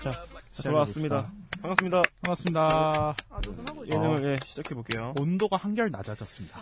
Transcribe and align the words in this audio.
자, 0.00 0.62
돌아왔습니다. 0.62 1.30
반갑습니다. 1.60 2.02
반갑습니다. 2.22 3.14
예능을 3.86 4.24
예, 4.24 4.38
시작해 4.44 4.74
볼게요. 4.74 5.14
온도가 5.18 5.56
한결 5.56 5.90
낮아졌습니다. 5.90 6.60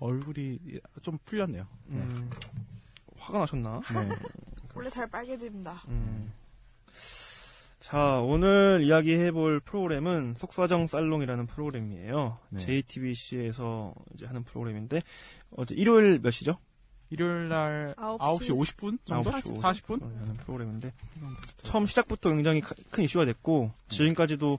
얼굴이 0.00 0.58
좀 1.02 1.18
풀렸네요. 1.24 1.66
네. 1.86 1.98
음, 1.98 2.30
화가 3.18 3.40
나셨나? 3.40 3.80
네. 3.92 4.08
원래 4.74 4.90
잘 4.90 5.06
빨개집니다. 5.08 5.82
음. 5.88 6.32
자, 7.86 8.18
오늘 8.18 8.80
이야기해 8.82 9.30
볼 9.30 9.60
프로그램은 9.60 10.34
속사정 10.38 10.88
살롱이라는 10.88 11.46
프로그램이에요. 11.46 12.36
네. 12.50 12.58
JTBC에서 12.58 13.94
이제 14.12 14.26
하는 14.26 14.42
프로그램인데 14.42 15.00
어제 15.56 15.76
일요일 15.76 16.18
몇 16.20 16.32
시죠? 16.32 16.58
일요일 17.10 17.48
날 17.48 17.94
9시 17.96 18.18
9시 18.18 18.50
50분 18.56 18.98
정도? 19.04 19.30
9시 19.30 19.60
40분? 19.60 20.02
하는 20.02 20.34
프로그램인데 20.34 20.92
처음 21.62 21.86
시작부터 21.86 22.30
굉장히 22.30 22.60
카- 22.60 22.74
큰 22.90 23.04
이슈가 23.04 23.24
됐고 23.24 23.70
지금까지도 23.86 24.58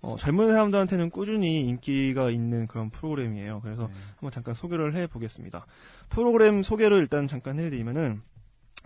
어, 0.00 0.16
젊은 0.18 0.48
사람들한테는 0.48 1.10
꾸준히 1.10 1.60
인기가 1.68 2.30
있는 2.30 2.66
그런 2.68 2.88
프로그램이에요. 2.88 3.60
그래서 3.60 3.88
네. 3.88 3.92
한번 4.14 4.30
잠깐 4.30 4.54
소개를 4.54 4.94
해보겠습니다. 4.94 5.66
프로그램 6.08 6.62
소개를 6.62 6.96
일단 6.96 7.28
잠깐 7.28 7.58
해드리면은 7.58 8.22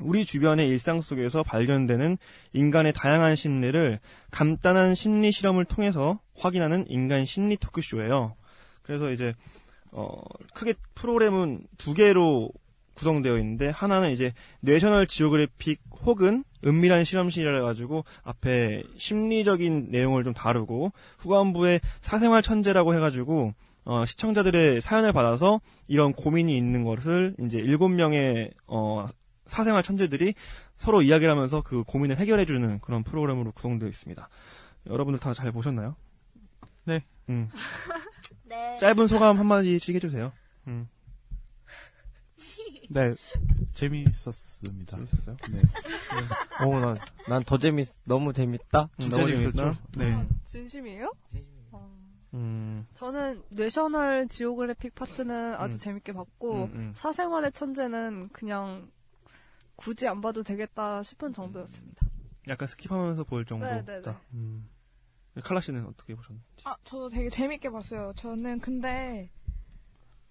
우리 0.01 0.25
주변의 0.25 0.69
일상 0.69 1.01
속에서 1.01 1.43
발견되는 1.43 2.19
인간의 2.53 2.93
다양한 2.93 3.37
심리를 3.37 3.99
간단한 4.31 4.95
심리 4.95 5.33
실험을 5.33 5.65
통해서 5.65 6.21
확인하는 6.37 6.85
인간 6.89 7.25
심리 7.25 7.57
토크쇼예요. 7.57 8.37
그래서 8.83 9.11
이제 9.11 9.35
어, 9.93 10.21
크게 10.55 10.75
프로그램은 10.95 11.67
두 11.79 11.95
개로 11.95 12.51
구성되어 12.95 13.39
있는데 13.39 13.69
하나는 13.69 14.11
이제 14.11 14.33
뇌셔널 14.61 15.07
지오그래픽 15.07 15.81
혹은 16.05 16.45
은밀한 16.65 17.05
실험실이라 17.05 17.63
가지고 17.63 18.05
앞에 18.23 18.83
심리적인 18.97 19.89
내용을 19.91 20.25
좀 20.25 20.33
다루고 20.33 20.93
후반부에 21.19 21.81
사생활 22.01 22.43
천재라고 22.43 22.95
해가지고 22.95 23.55
어, 23.85 24.05
시청자들의 24.05 24.81
사연을 24.81 25.13
받아서 25.13 25.61
이런 25.87 26.13
고민이 26.13 26.57
있는 26.57 26.83
것을 26.85 27.35
이제 27.41 27.59
일곱 27.59 27.89
명의 27.89 28.51
어, 28.67 29.07
사생활 29.47 29.83
천재들이 29.83 30.35
서로 30.77 31.03
이야기를 31.03 31.31
하면서 31.33 31.63
그 31.63 31.83
고민을 31.85 32.19
해결해주는 32.19 32.81
그런 32.81 33.03
프로그램으로 33.05 33.53
구성되어 33.53 33.89
있습니다. 33.89 34.29
여러분들 34.87 35.19
다 35.21 35.33
잘 35.35 35.53
보셨나요? 35.53 35.97
네. 36.85 37.05
음. 37.29 37.49
네. 38.45 38.77
짧은 38.79 39.07
소감 39.09 39.39
한마디씩 39.39 39.95
해주세요. 39.97 40.33
음. 40.69 40.89
네. 42.89 43.15
재미있었습니다. 43.73 44.97
재밌었어요? 44.97 45.37
네. 45.51 45.61
오, 46.65 46.79
난, 46.79 46.97
난 47.29 47.43
더 47.45 47.59
재밌, 47.59 47.87
너무 48.05 48.33
재밌다? 48.33 48.89
진짜 48.99 49.17
너무 49.17 49.29
재밌었죠? 49.29 49.57
재밌었죠? 49.57 49.81
네. 49.99 50.29
진심이에요? 50.45 51.13
어. 51.73 51.97
음. 52.35 52.87
저는 52.95 53.43
뇌셔널 53.51 54.29
지오그래픽 54.29 54.95
파트는 54.95 55.55
아주 55.55 55.77
음. 55.77 55.79
재밌게 55.79 56.13
봤고 56.13 56.65
음, 56.67 56.71
음. 56.75 56.93
사생활의 56.95 57.53
천재는 57.53 58.29
그냥 58.33 58.89
굳이 59.77 60.09
안 60.09 60.21
봐도 60.21 60.43
되겠다 60.43 61.03
싶은 61.03 61.33
정도였습니다. 61.33 62.07
약간 62.49 62.69
스킵하면서 62.69 63.27
볼 63.27 63.45
네네네. 63.49 63.85
정도다. 63.85 64.21
음. 64.33 64.69
칼라 65.43 65.61
씨는 65.61 65.85
어떻게 65.87 66.15
보셨는지? 66.15 66.47
아, 66.65 66.77
저도 66.85 67.11
되게 67.11 67.29
재밌게 67.29 67.71
봤어요. 67.71 68.13
저는 68.17 68.61
근데 68.61 69.31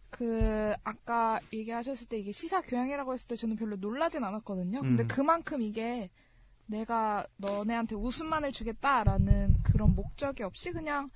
그 0.09 0.73
아까 0.83 1.39
얘기하셨을 1.53 2.07
때 2.07 2.17
이게 2.17 2.31
시사 2.31 2.61
교양이라고 2.61 3.13
했을 3.13 3.27
때 3.27 3.35
저는 3.35 3.55
별로 3.55 3.75
놀라진 3.75 4.23
않았거든요. 4.23 4.81
근데 4.81 5.03
음. 5.03 5.07
그만큼 5.07 5.61
이게 5.61 6.09
내가 6.65 7.27
너네한테 7.37 7.95
웃음만을 7.95 8.51
주겠다라는 8.51 9.61
그런 9.61 9.93
목적이 9.93 10.43
없이 10.43 10.71
그냥 10.71 11.07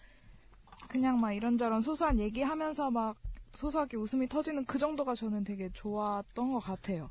그냥 0.88 1.19
막 1.19 1.34
이런저런 1.34 1.81
소소한 1.81 2.19
얘기하면서 2.19 2.91
막 2.91 3.17
소소하게 3.53 3.97
웃음이 3.97 4.28
터지는 4.28 4.66
그 4.66 4.78
정도가 4.78 5.16
저는 5.16 5.44
되게 5.44 5.69
좋았던 5.72 6.53
것 6.53 6.59
같아요. 6.59 7.09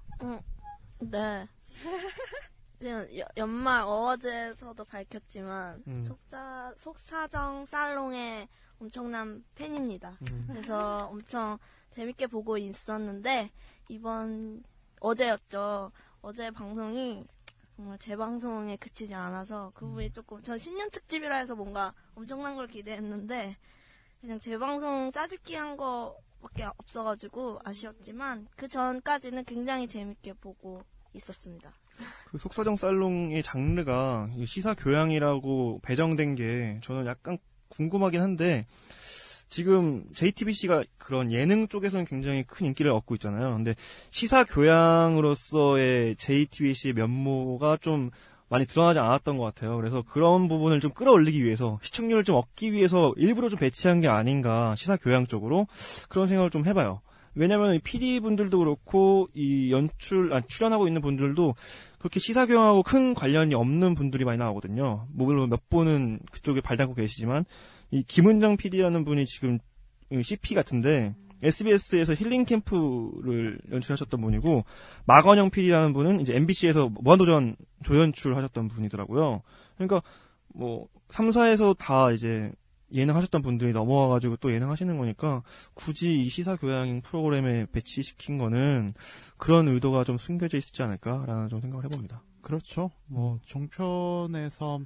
네. 1.00 1.48
지금 2.78 3.08
여- 3.18 3.26
연말 3.36 3.82
어워즈에서도 3.82 4.84
밝혔지만 4.84 5.82
음. 5.86 6.04
속자 6.04 6.74
속사정 6.76 7.66
살롱의 7.66 8.48
엄청난 8.80 9.44
팬입니다. 9.56 10.16
음. 10.30 10.44
그래서 10.48 11.08
엄청 11.10 11.58
재밌게 11.90 12.28
보고 12.28 12.56
있었는데 12.56 13.50
이번 13.88 14.62
어제였죠. 15.00 15.90
어제 16.22 16.50
방송이 16.50 17.24
정말 17.76 17.98
제 17.98 18.16
방송에 18.16 18.76
그치지 18.76 19.14
않아서 19.14 19.72
그 19.74 19.86
부분이 19.86 20.12
조금 20.12 20.42
전 20.42 20.58
신년 20.58 20.90
특집이라 20.90 21.36
해서 21.36 21.54
뭔가 21.56 21.92
엄청난 22.14 22.54
걸 22.56 22.66
기대했는데 22.68 23.56
그냥 24.20 24.40
제 24.40 24.56
방송 24.58 25.10
짜집기 25.12 25.54
한 25.54 25.76
거 25.76 26.16
밖에 26.40 26.64
없어가지고 26.64 27.60
아쉬웠지만 27.64 28.46
그 28.56 28.68
전까지는 28.68 29.44
굉장히 29.44 29.86
재밌게 29.86 30.34
보고 30.34 30.82
있었습니다. 31.14 31.72
그 32.26 32.38
속사정 32.38 32.76
살롱의 32.76 33.42
장르가 33.42 34.30
이 34.36 34.46
시사 34.46 34.74
교양이라고 34.74 35.80
배정된 35.82 36.34
게 36.34 36.80
저는 36.82 37.06
약간 37.06 37.38
궁금하긴 37.68 38.20
한데 38.20 38.66
지금 39.48 40.04
JTBC가 40.14 40.84
그런 40.98 41.32
예능 41.32 41.68
쪽에서는 41.68 42.04
굉장히 42.04 42.42
큰 42.44 42.66
인기를 42.66 42.90
얻고 42.90 43.14
있잖아요. 43.14 43.54
근데 43.54 43.74
시사 44.10 44.44
교양으로서의 44.44 46.16
JTBC의 46.16 46.92
면모가 46.94 47.78
좀 47.78 48.10
많이 48.48 48.66
드러나지 48.66 48.98
않았던 48.98 49.36
것 49.36 49.44
같아요. 49.44 49.76
그래서 49.76 50.02
그런 50.02 50.48
부분을 50.48 50.80
좀 50.80 50.92
끌어올리기 50.92 51.44
위해서 51.44 51.78
시청률을 51.82 52.24
좀 52.24 52.36
얻기 52.36 52.72
위해서 52.72 53.12
일부러 53.16 53.48
좀 53.48 53.58
배치한 53.58 54.00
게 54.00 54.08
아닌가 54.08 54.74
시사 54.76 54.96
교양 54.96 55.26
쪽으로 55.26 55.66
그런 56.08 56.26
생각을 56.26 56.50
좀 56.50 56.64
해봐요. 56.66 57.00
왜냐면 57.34 57.74
이 57.74 57.78
PD 57.78 58.20
분들도 58.20 58.58
그렇고 58.58 59.28
이 59.34 59.70
연출 59.70 60.32
아, 60.32 60.40
출연하고 60.40 60.88
있는 60.88 61.00
분들도 61.00 61.54
그렇게 61.98 62.18
시사 62.18 62.46
교양하고 62.46 62.82
큰 62.82 63.14
관련이 63.14 63.54
없는 63.54 63.94
분들이 63.94 64.24
많이 64.24 64.38
나오거든요. 64.38 65.06
뭐 65.12 65.26
물론 65.26 65.50
몇 65.50 65.68
분은 65.68 66.20
그쪽에 66.32 66.60
발담고 66.60 66.94
계시지만 66.94 67.44
이 67.90 68.02
김은정 68.02 68.56
PD라는 68.56 69.04
분이 69.04 69.26
지금 69.26 69.58
CP 70.20 70.54
같은데 70.54 71.14
SBS에서 71.42 72.14
힐링 72.14 72.44
캠프를 72.44 73.58
연출하셨던 73.70 74.20
분이고 74.20 74.64
마건영 75.06 75.50
PD라는 75.50 75.92
분은 75.92 76.20
이제 76.20 76.34
MBC에서 76.34 76.88
무한도전 76.88 77.56
조연출 77.84 78.36
하셨던 78.36 78.68
분이더라고요. 78.68 79.42
그러니까 79.76 80.02
뭐 80.54 80.88
3사에서 81.08 81.76
다 81.78 82.10
이제 82.10 82.52
예능 82.94 83.16
하셨던 83.16 83.42
분들이 83.42 83.72
넘어와 83.72 84.08
가지고 84.08 84.36
또 84.36 84.52
예능 84.52 84.70
하시는 84.70 84.96
거니까 84.96 85.42
굳이 85.74 86.22
이 86.24 86.28
시사 86.28 86.56
교양 86.56 87.02
프로그램에 87.02 87.66
배치시킨 87.70 88.38
거는 88.38 88.94
그런 89.36 89.68
의도가 89.68 90.04
좀 90.04 90.16
숨겨져 90.16 90.56
있지 90.56 90.82
않을까라는 90.82 91.48
좀 91.48 91.60
생각을 91.60 91.84
해봅니다. 91.84 92.22
그렇죠. 92.40 92.90
뭐 93.06 93.38
종편에서 93.44 94.80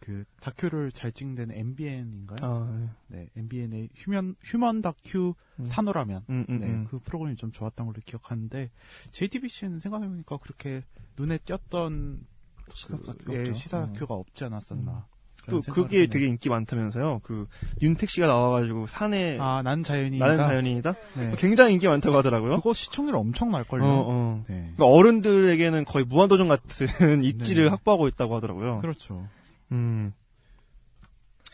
그 0.00 0.24
다큐를 0.40 0.92
잘 0.92 1.12
찍는 1.12 1.34
데는 1.34 1.54
MBN인가요? 1.56 2.38
아, 2.42 2.88
네, 3.08 3.28
MBN의 3.36 3.90
휴먼 3.96 4.36
휴먼 4.42 4.82
다큐 4.82 5.34
음. 5.58 5.64
산호라면 5.64 6.24
음, 6.30 6.46
음, 6.48 6.60
네, 6.60 6.66
음. 6.66 6.86
그 6.88 6.98
프로그램이 6.98 7.36
좀 7.36 7.52
좋았던 7.52 7.86
걸로 7.86 7.98
기억하는데 8.04 8.70
JTBC는 9.10 9.80
생각해보니까 9.80 10.36
그렇게 10.38 10.82
눈에 11.16 11.38
띄었던 11.38 12.26
시사 12.72 12.96
그, 12.98 13.04
다큐가 13.04 13.34
예. 13.34 13.52
시사 13.52 13.84
음. 13.84 13.92
다큐가 13.92 14.14
없지 14.14 14.44
않았었나. 14.44 15.06
또 15.48 15.48
그런 15.48 15.60
생각을 15.62 15.84
그게 15.86 15.96
하네요. 15.98 16.10
되게 16.10 16.26
인기 16.26 16.48
많다면서요. 16.50 17.20
그 17.22 17.46
윤택 17.80 18.10
씨가 18.10 18.26
나와가지고 18.26 18.86
산에 18.86 19.38
아, 19.40 19.62
난 19.62 19.82
자연이다. 19.82 20.24
나는 20.26 20.36
자연인이다. 20.46 20.94
네. 21.16 21.34
굉장히 21.38 21.72
인기 21.72 21.88
많다고 21.88 22.16
하더라고요. 22.18 22.56
그거 22.56 22.74
시청률 22.74 23.16
엄청 23.16 23.50
날 23.50 23.64
걸요. 23.64 23.84
어, 23.84 24.04
어. 24.08 24.44
네. 24.46 24.72
그러니까 24.76 24.86
어른들에게는 24.86 25.86
거의 25.86 26.04
무한도전 26.04 26.48
같은 26.48 26.86
입지를 27.24 27.64
네. 27.64 27.70
확보하고 27.70 28.08
있다고 28.08 28.36
하더라고요. 28.36 28.78
그렇죠. 28.78 29.26
음. 29.72 30.12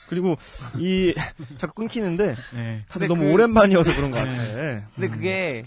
그리고 0.08 0.36
이 0.78 1.14
자꾸 1.58 1.74
끊기는데 1.74 2.36
네. 2.54 2.84
다들 2.88 3.08
너무 3.08 3.22
그- 3.22 3.32
오랜만이어서 3.32 3.94
그런 3.94 4.10
것 4.10 4.22
네. 4.22 4.30
같아. 4.30 4.52
근데 4.94 5.06
음. 5.06 5.10
그게 5.10 5.64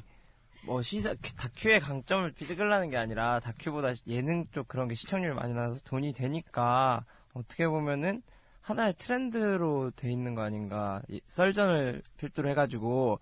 뭐 0.63 0.81
시사 0.81 1.15
다큐의 1.37 1.79
강점을 1.79 2.33
찍으려는 2.33 2.89
게 2.89 2.97
아니라 2.97 3.39
다큐보다 3.39 3.93
예능 4.07 4.45
쪽 4.51 4.67
그런 4.67 4.87
게 4.87 4.95
시청률이 4.95 5.33
많이 5.33 5.53
나서 5.53 5.79
돈이 5.85 6.13
되니까 6.13 7.05
어떻게 7.33 7.67
보면은 7.67 8.21
하나의 8.61 8.93
트렌드로 8.97 9.91
돼 9.91 10.11
있는 10.11 10.35
거 10.35 10.41
아닌가 10.41 11.01
이 11.07 11.21
썰전을 11.27 12.01
필두로 12.17 12.49
해가지고 12.49 13.19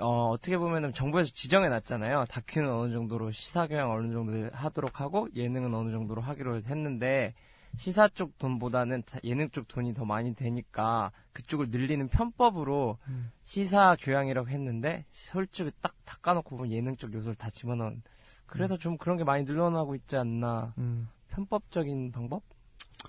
어 0.00 0.28
어떻게 0.30 0.56
보면은 0.56 0.92
정부에서 0.92 1.30
지정해 1.34 1.68
놨잖아요 1.68 2.26
다큐는 2.28 2.70
어느 2.72 2.92
정도로 2.92 3.30
시사 3.32 3.66
교양 3.66 3.90
어느 3.90 4.12
정도 4.12 4.48
하도록 4.56 5.00
하고 5.00 5.28
예능은 5.34 5.74
어느 5.74 5.90
정도로 5.90 6.22
하기로 6.22 6.62
했는데 6.62 7.34
시사 7.76 8.08
쪽 8.08 8.38
돈보다는 8.38 9.02
자- 9.06 9.18
예능 9.24 9.50
쪽 9.50 9.68
돈이 9.68 9.94
더 9.94 10.04
많이 10.04 10.34
되니까 10.34 11.10
그쪽을 11.32 11.66
늘리는 11.70 12.08
편법으로 12.08 12.98
음. 13.08 13.30
시사 13.42 13.96
교양이라고 14.00 14.48
했는데 14.48 15.04
솔직히 15.10 15.70
딱 15.80 15.94
닦아놓고 16.04 16.56
보면 16.56 16.72
예능 16.72 16.96
쪽 16.96 17.12
요소를 17.12 17.34
다 17.34 17.50
집어넣은 17.50 18.02
그래서 18.46 18.76
좀 18.76 18.96
그런 18.98 19.16
게 19.16 19.24
많이 19.24 19.44
늘어나고 19.44 19.94
있지 19.94 20.16
않나 20.16 20.74
음. 20.78 21.08
편법적인 21.28 22.12
방법? 22.12 22.42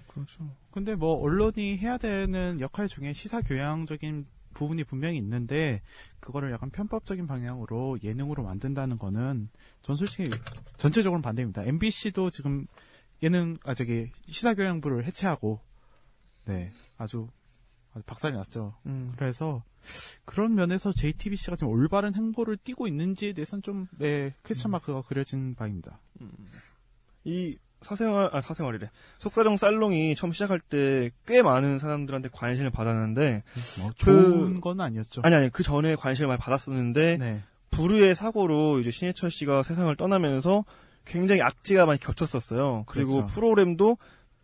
그렇죠. 0.08 0.50
근데 0.72 0.96
뭐 0.96 1.14
언론이 1.22 1.78
해야 1.78 1.98
되는 1.98 2.60
역할 2.60 2.88
중에 2.90 3.14
시사 3.14 3.42
교양적인 3.42 4.26
부분이 4.54 4.86
분명히 4.86 5.18
있는데 5.18 5.82
그거를 6.22 6.52
약간 6.52 6.70
편법적인 6.70 7.28
방향으로 7.28 7.98
예능으로 8.02 8.42
만든다는 8.44 8.98
거는 8.98 9.50
전 9.82 9.96
솔직히 9.98 10.32
전체적으로 10.78 11.22
반대입니다. 11.22 11.64
MBC도 11.66 12.30
지금 12.30 12.66
예능 13.24 13.58
아 13.64 13.74
저기 13.74 14.12
시사 14.28 14.54
교양부를 14.54 15.06
해체하고 15.06 15.60
네 16.46 16.72
아주 16.98 17.28
아주 17.94 18.04
박살이 18.06 18.36
났죠. 18.36 18.76
음. 18.86 19.14
그래서 19.18 19.64
그런 20.26 20.56
면에서 20.56 20.92
JTBC가 20.92 21.56
지금 21.56 21.72
올바른 21.72 22.14
행보를 22.16 22.58
띠고 22.58 22.88
있는지에 22.88 23.34
대해서는 23.34 23.62
좀 23.62 23.88
네, 23.98 24.34
퀘스천 24.44 24.72
마크가 24.72 25.02
그려진 25.04 25.56
바입니다. 25.56 26.00
이 27.24 27.58
사생활, 27.82 28.30
아, 28.34 28.42
사생활이래. 28.42 28.90
속사정 29.20 29.58
살롱이 29.58 30.16
처음 30.16 30.32
시작할 30.32 30.60
때 30.60 31.12
꽤 31.28 31.42
많은 31.44 31.78
사람들한테 31.78 32.30
관심을 32.32 32.72
받았는데, 32.72 33.44
뭐 33.80 33.92
그- 34.00 34.06
좋은 34.06 34.60
건 34.62 34.82
아니었죠. 34.82 35.22
아니, 35.24 35.36
아니, 35.36 35.50
그 35.50 35.62
전에 35.62 35.96
관심을 35.96 36.28
많이 36.30 36.40
받았었는데, 36.40 37.18
네. 37.18 37.44
불의의 37.72 38.16
사고로 38.16 38.80
이제 38.80 38.90
신해철 38.90 39.30
씨가 39.30 39.62
세상을 39.64 39.94
떠나면서 39.98 40.66
굉장히 41.06 41.42
악재가 41.42 41.86
많이 41.86 42.00
겹쳤었어요. 42.00 42.84
그리고 42.88 43.16
그렇죠. 43.16 43.34
프로그램도 43.34 43.98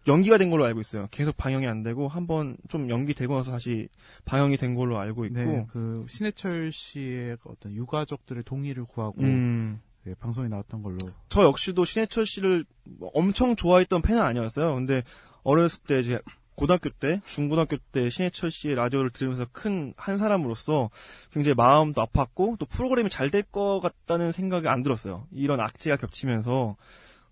연기가 0.07 0.37
된 0.37 0.49
걸로 0.49 0.65
알고 0.65 0.79
있어요. 0.79 1.07
계속 1.11 1.37
방영이 1.37 1.67
안 1.67 1.83
되고, 1.83 2.07
한번 2.07 2.57
좀 2.69 2.89
연기되고 2.89 3.35
나서 3.35 3.51
다시 3.51 3.87
방영이 4.25 4.57
된 4.57 4.73
걸로 4.73 4.99
알고 4.99 5.25
있고, 5.25 5.39
네, 5.39 5.67
그 5.71 6.05
신해철 6.07 6.71
씨의 6.71 7.37
그 7.41 7.49
어떤 7.49 7.75
유가족들의 7.75 8.43
동의를 8.43 8.85
구하고 8.85 9.21
음, 9.21 9.79
네, 10.03 10.15
방송에 10.15 10.47
나왔던 10.47 10.81
걸로. 10.81 10.97
저 11.29 11.43
역시도 11.43 11.85
신해철 11.85 12.25
씨를 12.25 12.65
뭐 12.83 13.11
엄청 13.13 13.55
좋아했던 13.55 14.01
팬은 14.01 14.21
아니었어요. 14.21 14.73
근데 14.73 15.03
어렸을 15.43 15.83
때 15.83 15.99
이제 15.99 16.19
고등학교 16.55 16.89
때, 16.89 17.21
중고등학교 17.25 17.77
때 17.91 18.09
신해철 18.09 18.51
씨의 18.51 18.75
라디오를 18.75 19.09
들으면서 19.09 19.45
큰 19.51 19.93
한 19.97 20.17
사람으로서 20.17 20.89
굉장히 21.31 21.55
마음도 21.55 22.03
아팠고 22.05 22.57
또 22.59 22.65
프로그램이 22.65 23.09
잘 23.09 23.29
될 23.31 23.43
것 23.51 23.79
같다는 23.81 24.31
생각이 24.31 24.67
안 24.67 24.83
들었어요. 24.83 25.27
이런 25.31 25.59
악재가 25.59 25.97
겹치면서. 25.97 26.75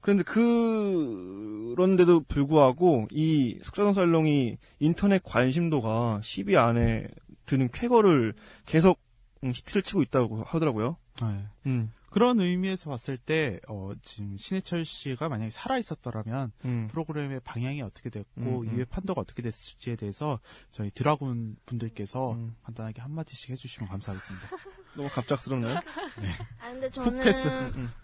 그런데 0.01 0.23
그런데도 0.23 2.21
불구하고 2.21 3.07
이 3.11 3.59
숙자동 3.61 3.93
살롱이 3.93 4.57
인터넷 4.79 5.21
관심도가 5.23 6.21
10위 6.23 6.55
안에 6.55 7.07
드는 7.45 7.69
쾌거를 7.71 8.33
계속 8.65 8.99
음, 9.43 9.51
히트를 9.53 9.81
치고 9.81 10.01
있다고 10.03 10.43
하더라고요. 10.43 10.95
네. 11.21 11.45
음. 11.67 11.91
그런 12.09 12.39
의미에서 12.39 12.89
봤을 12.89 13.17
때, 13.17 13.59
어, 13.67 13.91
지금 14.01 14.37
신해철 14.37 14.85
씨가 14.85 15.29
만약에 15.29 15.51
살아 15.51 15.77
있었더라면, 15.77 16.51
음. 16.65 16.87
프로그램의 16.89 17.41
방향이 17.41 17.81
어떻게 17.81 18.09
됐고, 18.09 18.41
음, 18.41 18.61
음. 18.61 18.65
이후의 18.67 18.85
판도가 18.85 19.21
어떻게 19.21 19.41
됐을지에 19.41 19.95
대해서, 19.95 20.39
저희 20.69 20.89
드라군 20.91 21.57
분들께서 21.65 22.33
음. 22.33 22.55
간단하게 22.63 23.01
한 23.01 23.11
마디씩 23.11 23.51
해주시면 23.51 23.89
감사하겠습니다. 23.89 24.47
너무 24.95 25.09
갑작스럽나요? 25.09 25.77
아 26.59 26.71
근데. 26.71 26.89
저는 26.89 27.31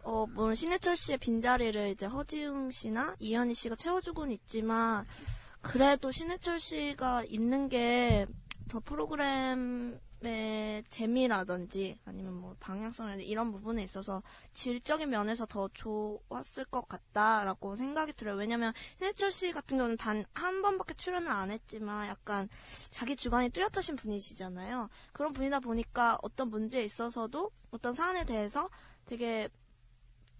어 0.04 0.26
물론 0.28 0.54
신해철 0.54 0.96
씨의 0.96 1.18
빈자리를 1.18 1.90
이제 1.90 2.06
허지웅 2.06 2.72
씨나 2.72 3.16
이현희 3.20 3.56
씨가 3.56 3.76
채워주고는 3.76 4.32
있지만 4.34 5.06
그래도 5.62 6.12
신해철 6.12 6.60
씨가 6.60 7.24
있는 7.26 7.70
게 7.70 8.28
더 8.68 8.80
프로그램 8.80 10.00
의 10.26 10.84
재미라든지 10.90 11.98
아니면 12.06 12.34
뭐 12.34 12.56
방향성 12.60 13.20
이런 13.22 13.52
부분에 13.52 13.84
있어서 13.84 14.22
질적인 14.54 15.10
면에서 15.10 15.46
더 15.46 15.70
좋았을 15.74 16.66
것 16.66 16.88
같다라고 16.88 17.76
생각이 17.76 18.14
들어요. 18.14 18.36
왜냐면 18.36 18.74
신해철 18.98 19.32
씨 19.32 19.52
같은 19.52 19.78
경우는 19.78 19.98
단 19.98 20.26
한 20.34 20.62
번밖에 20.62 20.94
출연을 20.96 21.30
안 21.30 21.52
했지만 21.52 22.08
약간 22.08 22.50
자기 22.92 23.16
주관이 23.16 23.50
뚜렷하신 23.50 23.96
분이시잖아요. 23.96 24.90
그런 25.12 25.34
분이다 25.34 25.60
보니까 25.60 26.18
어떤 26.22 26.50
문제에 26.50 26.84
있어서도 26.84 27.52
어떤 27.72 27.94
사안에 27.94 28.26
대해서 28.26 28.70
되게 29.06 29.50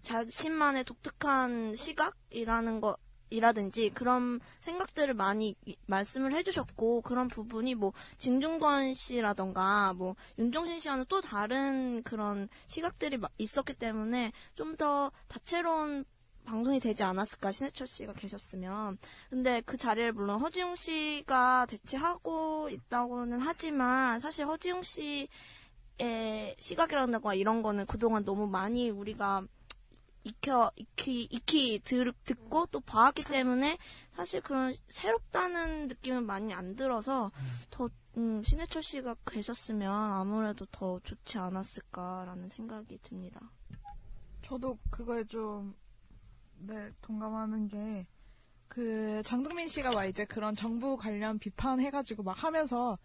자신만의 0.04 0.84
독특한 0.84 1.76
시각이라는 1.76 2.82
거 2.82 2.98
이라든지 3.36 3.90
그런 3.94 4.40
생각들을 4.62 5.14
많이 5.14 5.56
이- 5.66 5.76
말씀을 5.88 6.34
해주셨고 6.34 7.02
그런 7.02 7.28
부분이 7.28 7.76
뭐 7.76 7.94
진중권 8.18 8.94
씨라던가 8.94 9.94
뭐 9.94 10.16
윤종신 10.40 10.80
씨와는 10.80 11.06
또 11.10 11.22
다른 11.22 12.02
그런 12.04 12.50
시각들이 12.68 13.18
마- 13.18 13.28
있었기 13.38 13.74
때문에 13.76 14.32
좀 14.56 14.76
더 14.78 15.12
다채로운 15.30 16.04
방송이 16.44 16.80
되지 16.80 17.02
않았을까 17.04 17.52
신해철 17.52 17.88
씨가 17.88 18.14
계셨으면. 18.14 18.98
근데 19.32 19.62
그 19.62 19.78
자리를 19.78 20.12
물론 20.14 20.40
허지웅 20.42 20.76
씨가 20.76 21.66
대체하고 21.68 22.70
있다고는 22.70 23.40
하지만 23.40 24.20
사실 24.20 24.46
허지웅 24.46 24.84
씨의 24.84 26.56
시각이라든가 26.60 27.34
이런 27.34 27.62
거는 27.62 27.86
그동안 27.86 28.26
너무 28.26 28.48
많이 28.48 28.90
우리가 28.90 29.44
익혀 30.26 30.72
익히 30.76 31.24
익히 31.32 31.80
들, 31.80 32.12
듣고 32.26 32.66
또 32.68 32.82
봐왔기 32.82 33.24
때문에 33.24 33.78
사실 34.16 34.42
그런 34.42 34.76
새롭다는 34.90 35.88
느낌은 35.88 36.26
많이 36.26 36.54
안 36.54 36.76
들어서 36.76 37.32
더 37.70 37.90
음, 38.18 38.42
신해철 38.44 38.82
씨가 38.82 39.16
계셨으면 39.26 39.92
아무래도 39.92 40.66
더 40.72 41.00
좋지 41.04 41.38
않았을까라는 41.38 42.50
생각이 42.50 42.98
듭니다. 43.04 43.42
저도 44.42 44.78
그거에 44.90 45.26
좀, 45.26 45.76
네, 46.60 46.92
동감하는 47.02 47.68
게, 47.68 48.08
그, 48.68 49.22
장동민 49.26 49.68
씨가 49.68 49.90
막 49.92 50.06
이제 50.06 50.24
그런 50.24 50.56
정부 50.56 50.96
관련 50.96 51.40
비판해가지고 51.40 52.24
막 52.24 52.32
하면서, 52.42 52.98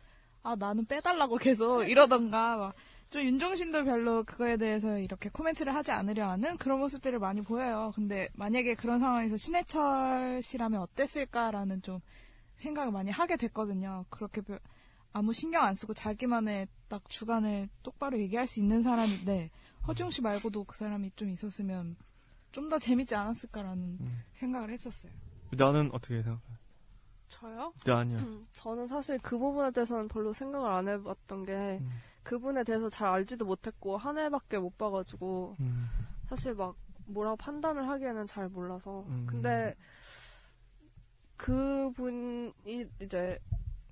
아, 0.43 0.55
나는 0.55 0.87
빼달라고 0.87 1.39
계속 1.39 1.83
이러던가, 1.83 2.57
막, 2.57 2.75
좀 3.11 3.23
윤종신도 3.23 3.85
별로 3.85 4.23
그거에 4.25 4.57
대해서 4.57 4.97
이렇게 4.99 5.29
코멘트를 5.31 5.75
하지 5.75 5.91
않으려 5.91 6.31
하는 6.31 6.57
그런 6.59 6.79
모습들을 6.79 7.19
많이 7.19 7.43
보여요. 7.43 7.91
근데 7.95 8.29
만약에 8.35 8.75
그런 8.77 9.01
상황에서 9.01 9.37
신해철 9.37 10.41
씨라면 10.43 10.81
어땠을까라는 10.81 11.83
좀 11.83 12.01
생각을 12.55 12.93
많이 12.93 13.11
하게 13.11 13.37
됐거든요. 13.37 14.05
그렇게 14.11 14.41
별- 14.43 14.61
아무 15.13 15.33
신경 15.33 15.65
안 15.65 15.75
쓰고 15.75 15.93
자기만의 15.93 16.69
딱 16.89 17.03
주관을 17.11 17.69
똑바로 17.83 18.17
얘기할 18.17 18.47
수 18.47 18.61
있는 18.61 18.83
사람인데, 18.83 19.51
허중 19.89 20.11
씨 20.13 20.23
말고도 20.23 20.63
그 20.65 20.77
사람이 20.79 21.11
좀 21.17 21.31
있었으면 21.31 21.97
좀 22.53 22.69
더 22.69 22.79
재밌지 22.79 23.15
않았을까라는 23.17 23.99
생각을 24.35 24.71
했었어요. 24.71 25.11
나는 25.57 25.89
어떻게 25.93 26.23
생각해? 26.23 26.41
저요? 27.29 27.73
네, 27.85 27.93
아니요. 27.93 28.19
음, 28.19 28.45
저는 28.53 28.87
사실 28.87 29.19
그 29.19 29.37
부분에 29.39 29.71
대해서는 29.73 30.07
별로 30.09 30.33
생각을 30.33 30.71
안 30.71 30.89
해봤던 30.89 31.45
게 31.47 31.81
그분에 32.23 32.65
대해서 32.65 32.89
잘 32.89 33.09
알지도 33.09 33.45
못했고 33.45 33.97
한 33.97 34.19
해밖에 34.19 34.59
못 34.59 34.77
봐가지고 34.77 35.57
음. 35.61 35.89
사실 36.29 36.55
막 36.55 36.77
뭐라고 37.07 37.37
판단을 37.37 37.89
하기에는 37.89 38.27
잘 38.27 38.49
몰라서 38.49 39.05
음. 39.09 39.27
근데 39.29 39.75
그분이 41.37 42.53
이제 43.01 43.39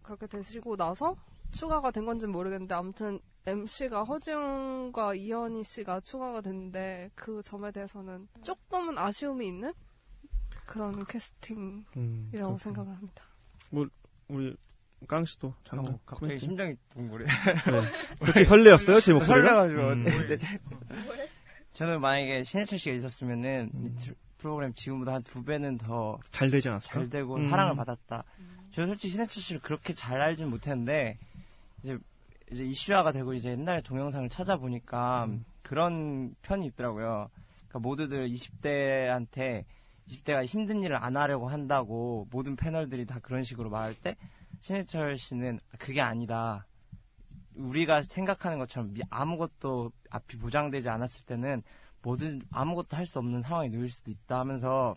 그렇게 0.02 0.26
되시고 0.26 0.76
나서 0.76 1.16
추가가 1.50 1.90
된 1.90 2.04
건지는 2.04 2.32
모르겠는데 2.32 2.74
아무튼 2.74 3.20
MC가 3.46 4.04
허지웅과 4.04 5.14
이현희 5.14 5.64
씨가 5.64 6.00
추가가 6.00 6.40
됐는데 6.40 7.10
그 7.14 7.42
점에 7.42 7.72
대해서는 7.72 8.28
조금은 8.42 8.98
아쉬움이 8.98 9.46
있는 9.46 9.72
그런 10.66 11.04
캐스팅이라고 11.06 11.86
음. 11.96 12.58
생각을 12.58 12.94
합니다. 12.94 13.24
뭐 13.70 13.88
우리 14.28 14.54
깡 15.06 15.24
씨도 15.24 15.54
장르 15.64 15.88
어, 15.88 15.98
갑자기 16.04 16.20
코멘트? 16.26 16.44
심장이 16.44 16.74
둥그래. 16.90 17.24
네. 17.26 17.30
그렇게 18.20 18.44
설레었어요 18.44 19.00
제 19.00 19.12
목소리가? 19.12 19.66
설레가지고. 19.66 19.88
음. 19.92 20.04
네. 20.04 20.38
저는 21.72 22.00
만약에 22.00 22.44
신해철 22.44 22.78
씨가 22.78 22.96
있었으면은 22.96 23.70
이 23.84 23.94
트- 23.96 24.14
프로그램 24.38 24.72
지금보다 24.74 25.14
한 25.14 25.22
두 25.22 25.44
배는 25.44 25.78
더 25.78 26.18
잘 26.30 26.50
되지 26.50 26.68
않았을까? 26.68 26.98
잘 27.00 27.10
되고 27.10 27.36
음. 27.36 27.48
사랑을 27.50 27.74
받았다. 27.76 28.24
저는 28.72 28.88
솔직히 28.90 29.12
신해철 29.12 29.42
씨를 29.42 29.60
그렇게 29.60 29.94
잘 29.94 30.20
알진 30.20 30.48
못했는데 30.50 31.18
이제 31.82 31.96
이제 32.52 32.64
이슈화가 32.64 33.12
되고 33.12 33.34
이제 33.34 33.50
옛날 33.50 33.82
동영상을 33.82 34.28
찾아보니까 34.28 35.24
음. 35.26 35.44
그런 35.62 36.34
편이 36.42 36.66
있더라고요. 36.66 37.28
그러니까 37.68 37.78
모두들 37.80 38.28
20대한테 38.30 39.64
20대가 40.08 40.44
힘든 40.46 40.82
일을 40.82 40.96
안 40.96 41.16
하려고 41.16 41.48
한다고 41.48 42.26
모든 42.30 42.56
패널들이 42.56 43.04
다 43.06 43.18
그런 43.22 43.42
식으로 43.42 43.68
말할 43.70 43.94
때 43.94 44.16
신해철 44.60 45.16
씨는 45.18 45.60
그게 45.78 46.00
아니다. 46.00 46.66
우리가 47.54 48.02
생각하는 48.02 48.58
것처럼 48.58 48.92
미- 48.92 49.00
아무것도 49.10 49.92
앞이 50.10 50.38
보장되지 50.38 50.88
않았을 50.88 51.24
때는 51.24 51.62
뭐든 52.02 52.42
아무것도 52.50 52.96
할 52.96 53.06
수 53.06 53.18
없는 53.18 53.42
상황에 53.42 53.68
놓일 53.68 53.90
수도 53.90 54.10
있다 54.10 54.38
하면서 54.40 54.96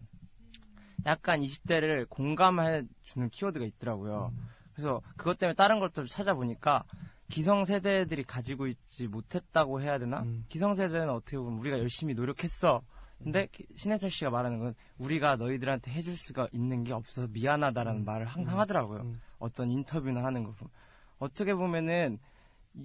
약간 1.06 1.42
20대를 1.42 2.08
공감해 2.10 2.84
주는 3.04 3.30
키워드가 3.30 3.66
있더라고요. 3.66 4.32
그래서 4.74 5.02
그것 5.18 5.38
때문에 5.40 5.56
다른 5.56 5.80
것들 5.80 6.06
찾아보니까 6.08 6.84
기성세대들이 7.30 8.24
가지고 8.24 8.68
있지 8.68 9.08
못했다고 9.08 9.82
해야 9.82 9.98
되나? 9.98 10.22
기성세대는 10.50 11.10
어떻게 11.10 11.38
보면 11.38 11.60
우리가 11.60 11.80
열심히 11.80 12.14
노력했어. 12.14 12.82
근데 13.24 13.48
신해철 13.76 14.10
씨가 14.10 14.30
말하는 14.32 14.60
건 14.60 14.76
우리가 14.98 15.36
너희들한테 15.38 15.92
해줄 15.92 16.16
수가 16.16 16.48
있는 16.52 16.84
게 16.84 16.94
없어서 16.94 17.28
미안하다라는 17.32 18.04
말을 18.06 18.26
항상 18.28 18.60
하더라고요. 18.60 19.02
어떤 19.42 19.70
인터뷰나 19.72 20.24
하는 20.24 20.44
거 20.44 20.52
보면. 20.54 20.72
어떻게 21.20 21.54
보면은 21.54 22.20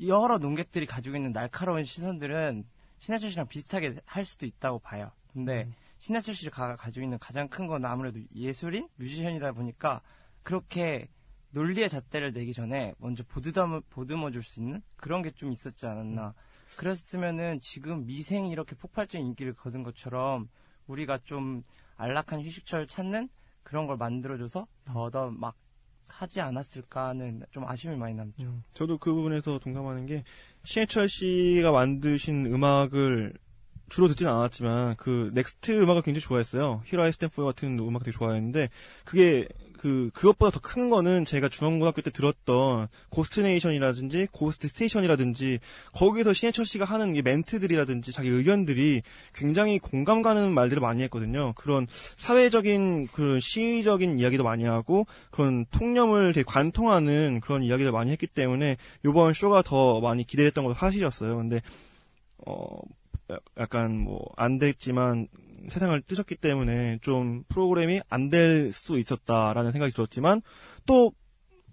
여러 0.03 0.39
농객들이 0.39 0.87
가지고 0.87 1.17
있는 1.17 1.33
날카로운 1.33 1.85
시선들은 1.85 2.65
신해철 2.99 3.31
씨랑 3.31 3.47
비슷하게 3.49 4.01
할 4.05 4.25
수도 4.25 4.47
있다고 4.47 4.81
봐요. 4.81 5.11
근데 5.33 5.69
신해철 5.99 6.35
씨가 6.35 6.77
가지고 6.77 7.05
있는 7.05 7.19
가장 7.19 7.49
큰 7.49 7.67
건 7.69 7.85
아무래도 7.85 8.21
예술인, 8.35 8.89
뮤지션이다 8.97 9.53
보니까 9.53 10.01
그렇게 10.43 11.09
논리의 11.51 11.89
잣대를 11.89 12.33
내기 12.33 12.53
전에 12.53 12.95
먼저 12.99 13.23
보드담, 13.25 13.81
보듬어 13.91 14.31
줄 14.31 14.43
수 14.43 14.61
있는 14.61 14.83
그런 14.97 15.23
게 15.23 15.31
좀 15.31 15.53
있었지 15.53 15.87
않았나. 15.87 16.35
그랬으면은 16.77 17.61
지금 17.61 18.05
미생이 18.07 18.51
이렇게 18.51 18.75
폭발적인 18.77 19.27
인기를 19.29 19.55
거둔 19.55 19.83
것처럼 19.83 20.49
우리가 20.87 21.19
좀 21.25 21.63
안락한 21.97 22.43
휴식처를 22.43 22.87
찾는 22.87 23.29
그런 23.63 23.87
걸 23.87 23.97
만들어줘서 23.97 24.67
더더 24.85 25.31
막 25.31 25.57
하지 26.09 26.41
않았을까 26.41 27.09
하는 27.09 27.43
좀 27.51 27.65
아쉬움이 27.65 27.97
많이 27.99 28.15
남죠. 28.15 28.63
저도 28.73 28.99
그 28.99 29.13
부분에서 29.13 29.59
동감하는 29.59 30.07
게 30.07 30.25
신해철 30.65 31.09
씨가 31.09 31.71
만드신 31.71 32.47
음악을 32.47 33.35
주로 33.89 34.09
듣지는 34.09 34.33
않았지만 34.33 34.97
그 34.97 35.31
넥스트 35.35 35.83
음악을 35.83 36.03
굉장히 36.03 36.23
좋아했어요. 36.23 36.83
Here 36.87 37.13
I 37.13 37.16
Stand 37.16 37.34
For 37.34 37.45
같은 37.45 37.79
음악 37.79 38.03
되게 38.03 38.17
좋아했는데 38.17 38.69
그게 39.05 39.47
그 39.79 40.11
그것보다 40.15 40.51
더 40.51 40.61
큰 40.61 40.91
거는 40.91 41.25
제가 41.25 41.49
중고등학교 41.49 42.03
때 42.03 42.11
들었던 42.11 42.89
고스트네이션이라든지 43.11 44.29
고스트 44.33 44.69
스테이션이라든지 44.69 45.61
거기서 45.93 46.33
신해철 46.33 46.65
씨가 46.67 46.85
하는 46.85 47.15
이 47.15 47.23
멘트들이라든지 47.23 48.11
자기 48.13 48.29
의견들이 48.29 49.03
굉장히 49.35 49.79
공감 49.79 50.23
가는 50.23 50.53
말들을 50.53 50.81
많이 50.81 51.03
했거든요. 51.05 51.53
그런 51.55 51.87
사회적인 52.17 53.09
그런 53.09 53.39
시의적인 53.41 54.19
이야기도 54.19 54.45
많이 54.45 54.65
하고 54.65 55.07
그런 55.31 55.67
통념을 55.71 56.33
되게 56.33 56.45
관통하는 56.45 57.41
그런 57.41 57.63
이야기를 57.63 57.93
많이 57.93 58.11
했기 58.11 58.27
때문에 58.27 58.77
이번 59.07 59.33
쇼가 59.33 59.63
더 59.63 60.01
많이 60.01 60.27
기대했던 60.27 60.65
것도 60.65 60.75
사실이었어요. 60.75 61.37
근데 61.37 61.61
어 62.47 62.67
야- 63.33 63.39
약간 63.59 63.97
뭐 63.99 64.21
안 64.37 64.59
됐지만 64.59 65.29
세상을 65.71 66.01
뜨셨기 66.03 66.37
때문에 66.37 66.99
좀 67.03 67.45
프로그램이 67.49 68.01
안 68.09 68.31
될 68.31 68.71
수 68.73 68.99
있었다라는 68.99 69.73
생각이 69.73 69.93
들었지만 69.93 70.43
또 70.87 71.13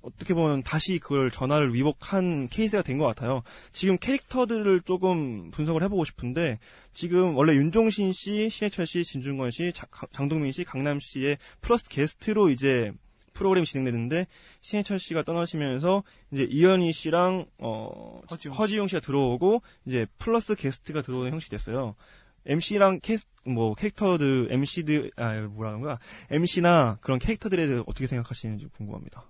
어떻게 0.02 0.34
보면 0.34 0.64
다시 0.64 1.00
그걸 1.00 1.32
전화를 1.32 1.74
위복한 1.74 2.46
케이스가 2.50 2.84
된 2.84 2.98
것 2.98 3.06
같아요. 3.06 3.42
지금 3.72 3.98
캐릭터들을 3.98 4.82
조금 4.82 5.50
분석을 5.52 5.82
해보고 5.84 6.04
싶은데 6.04 6.60
지금 6.92 7.36
원래 7.38 7.54
윤종신 7.56 8.12
씨, 8.12 8.50
신해철 8.50 8.86
씨, 8.86 9.04
진중권 9.06 9.52
씨, 9.52 9.72
자- 9.74 9.88
장동민 10.12 10.52
씨, 10.52 10.66
강남 10.66 11.00
씨의 11.00 11.38
플러스 11.62 11.88
게스트로 11.88 12.50
이제 12.50 12.92
프로그램이 13.34 13.66
진행되는데 13.66 14.28
신해철 14.62 15.00
씨가 15.00 15.24
떠나시면서 15.24 16.04
이제 16.32 16.44
이현희 16.44 16.92
씨랑 16.92 17.46
어 17.60 18.22
허지용. 18.30 18.88
씨가 18.88 19.00
들어오고 19.00 19.62
이제 19.88 20.06
플러스 20.20 20.54
게스트가 20.56 21.02
들어오는 21.02 21.32
형식이 21.32 21.50
됐어요. 21.50 21.96
MC랑 22.46 23.00
캐스 23.02 23.26
뭐 23.46 23.74
캐릭터들 23.76 24.48
MC들 24.52 25.12
아 25.18 25.34
뭐라는 25.42 25.82
거야 25.82 25.98
MC나 26.30 26.98
그런 27.02 27.20
캐릭터들에 27.20 27.68
대해 27.68 27.80
어떻게 27.86 28.08
생각하시는지 28.08 28.68
궁금합니다. 28.68 29.26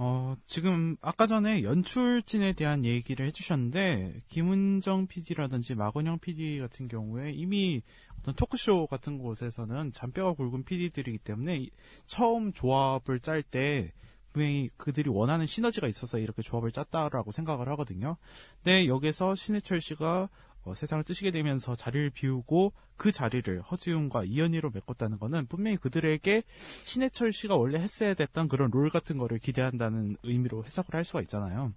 어, 0.00 0.36
지금 0.46 0.96
아까 1.00 1.26
전에 1.26 1.64
연출진에 1.64 2.52
대한 2.52 2.84
얘기를 2.84 3.26
해주셨는데 3.26 4.22
김은정 4.28 5.08
PD라든지 5.08 5.74
마건영 5.74 6.20
PD 6.20 6.60
같은 6.60 6.86
경우에 6.86 7.32
이미 7.32 7.82
어떤 8.20 8.34
토크쇼 8.36 8.86
같은 8.86 9.18
곳에서는 9.18 9.92
잔뼈가 9.92 10.34
굵은 10.34 10.62
PD들이기 10.64 11.18
때문에 11.18 11.56
이- 11.56 11.70
처음 12.06 12.52
조합을 12.52 13.18
짤 13.18 13.42
때 13.42 13.92
분명히 14.32 14.68
그들이 14.76 15.10
원하는 15.10 15.46
시너지가 15.46 15.88
있어서 15.88 16.18
이렇게 16.20 16.42
조합을 16.42 16.70
짰다라고 16.70 17.32
생각을 17.32 17.68
하거든요. 17.70 18.18
근데 18.62 18.86
여기서 18.86 19.34
신해철 19.34 19.80
씨가 19.80 20.28
어, 20.68 20.74
세상을 20.74 21.02
뜨시게 21.04 21.30
되면서 21.30 21.74
자리를 21.74 22.10
비우고 22.10 22.72
그 22.96 23.10
자리를 23.10 23.62
허지웅과 23.62 24.24
이현희로 24.24 24.70
메꿨다는 24.70 25.18
거는 25.18 25.46
분명히 25.46 25.76
그들에게 25.76 26.42
신해철 26.82 27.32
씨가 27.32 27.56
원래 27.56 27.78
했어야 27.78 28.14
됐던 28.14 28.48
그런 28.48 28.70
롤 28.70 28.90
같은 28.90 29.16
거를 29.16 29.38
기대한다는 29.38 30.16
의미로 30.22 30.64
해석을 30.64 30.94
할 30.94 31.04
수가 31.04 31.22
있잖아요. 31.22 31.72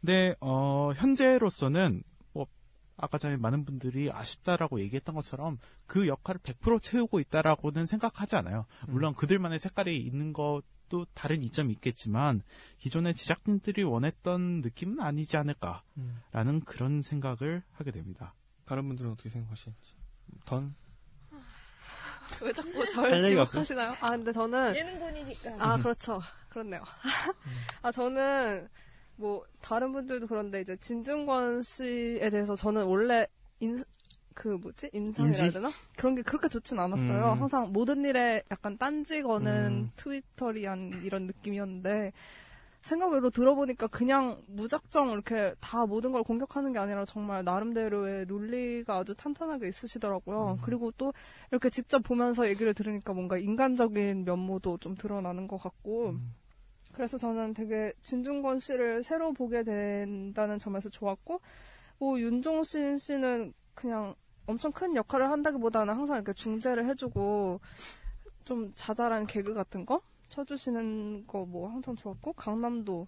근데 0.00 0.34
어, 0.40 0.92
현재로서는 0.96 2.02
뭐 2.32 2.46
아까 2.96 3.18
전에 3.18 3.36
많은 3.36 3.64
분들이 3.64 4.10
아쉽다라고 4.10 4.80
얘기했던 4.80 5.14
것처럼 5.14 5.58
그 5.86 6.08
역할을 6.08 6.40
100% 6.40 6.82
채우고 6.82 7.20
있다라고는 7.20 7.86
생각하지 7.86 8.36
않아요. 8.36 8.66
물론 8.88 9.14
그들만의 9.14 9.58
색깔이 9.58 9.96
있는 9.96 10.32
것 10.32 10.62
도 10.88 11.04
다른 11.14 11.42
이점이 11.42 11.72
있겠지만 11.74 12.42
기존의 12.78 13.14
제작진들이 13.14 13.82
원했던 13.82 14.60
느낌은 14.60 15.00
아니지 15.00 15.36
않을까라는 15.36 16.60
그런 16.64 17.02
생각을 17.02 17.62
하게 17.72 17.90
됩니다. 17.90 18.34
다른 18.66 18.86
분들은 18.86 19.10
어떻게 19.10 19.28
생각하시는지? 19.28 19.94
던? 20.44 20.74
왜 22.42 22.52
자꾸 22.52 22.78
할 22.78 22.86
저를? 22.86 23.22
지목하시나요? 23.24 23.94
아, 24.00 24.10
근데 24.10 24.32
저는. 24.32 24.76
예능본이니까. 24.76 25.56
아, 25.58 25.78
그렇죠. 25.78 26.20
그렇네요. 26.48 26.82
아, 27.82 27.92
저는, 27.92 28.68
뭐, 29.16 29.44
다른 29.60 29.92
분들도 29.92 30.26
그런데, 30.26 30.60
이제, 30.60 30.76
진중권 30.76 31.62
씨에 31.62 32.30
대해서 32.30 32.56
저는 32.56 32.84
원래, 32.84 33.26
인, 33.60 33.82
그, 34.36 34.48
뭐지? 34.48 34.90
인상이라? 34.92 35.50
되나? 35.50 35.70
그런 35.96 36.14
게 36.14 36.20
그렇게 36.20 36.48
좋진 36.48 36.78
않았어요. 36.78 37.32
음. 37.32 37.40
항상 37.40 37.72
모든 37.72 38.04
일에 38.04 38.42
약간 38.50 38.76
딴지 38.76 39.22
거는 39.22 39.66
음. 39.66 39.90
트위터리한 39.96 41.00
이런 41.02 41.26
느낌이었는데, 41.26 42.12
생각외로 42.82 43.30
들어보니까 43.30 43.88
그냥 43.88 44.40
무작정 44.46 45.10
이렇게 45.10 45.54
다 45.58 45.86
모든 45.86 46.12
걸 46.12 46.22
공격하는 46.22 46.72
게 46.72 46.78
아니라 46.78 47.04
정말 47.04 47.42
나름대로의 47.42 48.26
논리가 48.26 48.98
아주 48.98 49.14
탄탄하게 49.16 49.66
있으시더라고요. 49.68 50.58
그리고 50.62 50.92
또 50.92 51.12
이렇게 51.50 51.68
직접 51.68 52.04
보면서 52.04 52.46
얘기를 52.46 52.74
들으니까 52.74 53.12
뭔가 53.12 53.38
인간적인 53.38 54.24
면모도 54.24 54.78
좀 54.78 54.94
드러나는 54.94 55.48
것 55.48 55.56
같고, 55.56 56.14
그래서 56.92 57.18
저는 57.18 57.54
되게 57.54 57.92
진중권 58.02 58.60
씨를 58.60 59.02
새로 59.02 59.32
보게 59.32 59.64
된다는 59.64 60.60
점에서 60.60 60.88
좋았고, 60.88 61.40
뭐 61.98 62.20
윤종신 62.20 62.98
씨는 62.98 63.52
그냥 63.74 64.14
엄청 64.46 64.72
큰 64.72 64.94
역할을 64.96 65.30
한다기보다는 65.30 65.94
항상 65.94 66.16
이렇게 66.16 66.32
중재를 66.32 66.86
해주고 66.86 67.60
좀 68.44 68.72
자잘한 68.74 69.26
개그 69.26 69.54
같은 69.54 69.84
거 69.86 70.00
쳐주시는 70.28 71.26
거 71.26 71.44
뭐 71.46 71.68
항상 71.70 71.96
좋았고 71.96 72.32
강남도 72.34 73.06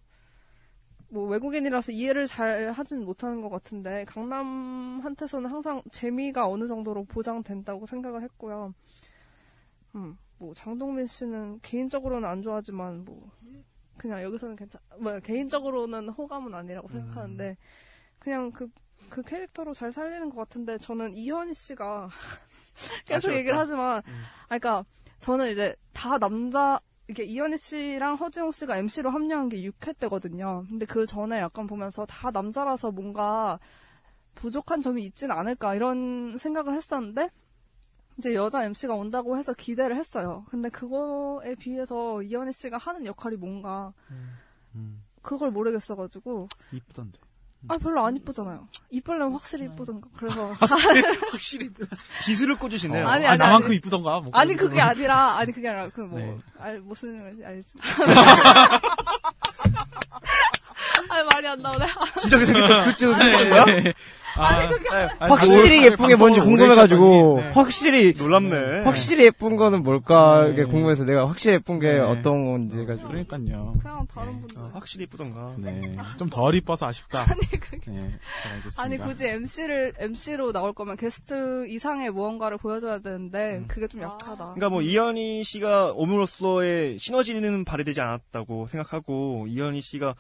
뭐 1.11 1.27
외국인이라서 1.27 1.93
이해를 1.93 2.27
잘 2.27 2.71
하진 2.71 3.05
못하는 3.05 3.41
것 3.41 3.49
같은데 3.49 4.05
강남한테서는 4.07 5.51
항상 5.51 5.83
재미가 5.91 6.47
어느 6.49 6.67
정도로 6.67 7.05
보장된다고 7.05 7.87
생각을 7.87 8.23
했고요. 8.23 8.75
음 9.95 10.17
뭐 10.41 10.55
장동민 10.55 11.05
씨는 11.07 11.59
개인적으로는 11.63 12.29
안 12.29 12.43
좋아하지만 12.43 13.05
뭐 13.05 13.29
그냥 13.97 14.23
여기서는 14.23 14.55
괜찮 14.55 14.81
뭐 15.01 15.19
개인적으로는 15.19 16.11
호감은 16.11 16.55
아니라고 16.55 16.87
생각하는데 16.89 17.57
그냥 18.21 18.53
그 18.53 18.71
그 19.09 19.23
캐릭터로 19.23 19.75
잘 19.75 19.93
살리는 19.93 20.31
것 20.31 20.37
같은데 20.37 20.79
저는 20.79 21.17
이현희 21.17 21.55
씨가 21.55 22.09
계속 23.07 23.29
아쉬웠다. 23.29 23.39
얘기를 23.39 23.59
하지만 23.59 24.03
음. 24.07 24.23
아 24.49 24.59
그러니까 24.59 24.85
저는 25.21 25.51
이제 25.51 25.75
다 25.93 26.19
남자 26.19 26.81
이게 27.09 27.25
이현희 27.25 27.57
씨랑 27.57 28.17
허지웅 28.17 28.51
씨가 28.51 28.77
MC로 28.77 29.11
합류한 29.11 29.49
게 29.49 29.63
6회 29.63 29.99
때거든요. 29.99 30.65
근데 30.69 30.85
그 30.87 31.07
전에 31.07 31.39
약간 31.41 31.67
보면서 31.67 32.05
다 32.07 32.31
남자라서 32.31 32.91
뭔가 32.91 33.59
부족한 34.35 34.83
점이 34.83 35.05
있진 35.05 35.31
않을까 35.31 35.75
이런 35.75 36.37
생각을 36.39 36.75
했었는데 36.75 37.31
이제 38.19 38.35
여자 38.35 38.65
MC가 38.65 38.95
온다고 38.95 39.37
해서 39.37 39.55
기대를 39.55 39.97
했어요. 39.97 40.45
근데 40.51 40.69
그거에 40.69 41.55
비해서 41.55 42.23
이현희 42.23 42.53
씨가 42.53 42.77
하는 42.77 43.07
역할이 43.07 43.37
뭔가 43.37 43.93
음, 44.75 45.03
그걸 45.23 45.51
모르겠어가지고 45.51 46.49
이쁘던데. 46.73 47.19
아 47.67 47.77
별로 47.79 48.05
안 48.05 48.17
이쁘잖아요. 48.17 48.69
이쁘려면 48.91 49.33
확실히 49.33 49.65
이쁘던가. 49.67 50.09
그래서 50.17 50.53
확실히 51.33 51.71
기술을 52.25 52.57
꽂으시네요. 52.57 53.07
아니, 53.07 53.27
아, 53.27 53.31
아니, 53.33 53.39
나만큼 53.39 53.69
아니. 53.69 53.77
이쁘던가? 53.77 54.21
뭐 54.21 54.31
아니 54.33 54.55
그런 54.55 54.69
그게 54.71 54.81
거. 54.81 54.87
아니라 54.87 55.37
아니 55.39 55.53
그게 55.53 55.69
아니라 55.69 55.89
그뭐 55.89 56.19
네. 56.19 56.39
알 56.61 56.81
무슨 56.81 57.21
말인지 57.21 57.45
알지? 57.45 57.75
아 61.09 61.25
말이 61.35 61.47
안 61.49 61.59
나오네. 61.61 61.87
진짜 62.21 62.45
생겼다. 62.45 62.85
네. 62.87 62.95
생긴 62.97 63.51
거야? 63.51 63.65
아, 64.37 64.69
네. 64.69 65.09
확실히 65.19 65.85
예쁜 65.85 66.07
게 66.09 66.15
뭔지 66.15 66.39
궁금해가지고 66.41 67.41
확실히 67.55 68.13
놀랍네. 68.17 68.83
확실히 68.85 69.25
예쁜 69.25 69.57
거는 69.57 69.83
뭘까 69.83 70.45
네. 70.45 70.53
이게 70.53 70.65
궁금해서 70.65 71.05
내가 71.05 71.27
확실히 71.27 71.55
예쁜 71.55 71.81
게 71.81 71.89
네. 71.95 71.99
어떤 71.99 72.45
건지 72.45 72.79
해가지고 72.79 73.09
그러니까요. 73.09 73.75
그냥 73.83 74.07
다른 74.15 74.39
분들. 74.41 74.59
아, 74.59 74.71
확실히 74.75 75.05
이쁘던가. 75.05 75.55
네. 75.59 75.97
좀 76.19 76.29
덜 76.31 76.55
이뻐서 76.55 76.87
아쉽다. 76.87 77.23
아니 77.23 77.41
그게 77.51 77.81
네. 77.91 78.11
아니 78.79 78.99
굳이 78.99 79.27
MC를 79.27 79.95
MC로 79.99 80.53
나올 80.53 80.73
거면 80.73 80.97
게스트 80.97 81.67
이상의 81.69 82.11
무언가를 82.11 82.59
보여줘야 82.59 83.01
되는데 83.01 83.65
그게 83.67 83.89
좀 83.89 84.03
약하다. 84.03 84.37
그러니까 84.37 84.69
뭐 84.69 84.83
이현희 84.83 85.43
씨가 85.43 85.93
오므로써의 85.97 86.99
시너지는 86.99 87.65
발휘되지 87.65 88.01
않았다고 88.01 88.67
생각하고 88.69 89.47
이현희 89.49 89.81
씨가 89.81 90.15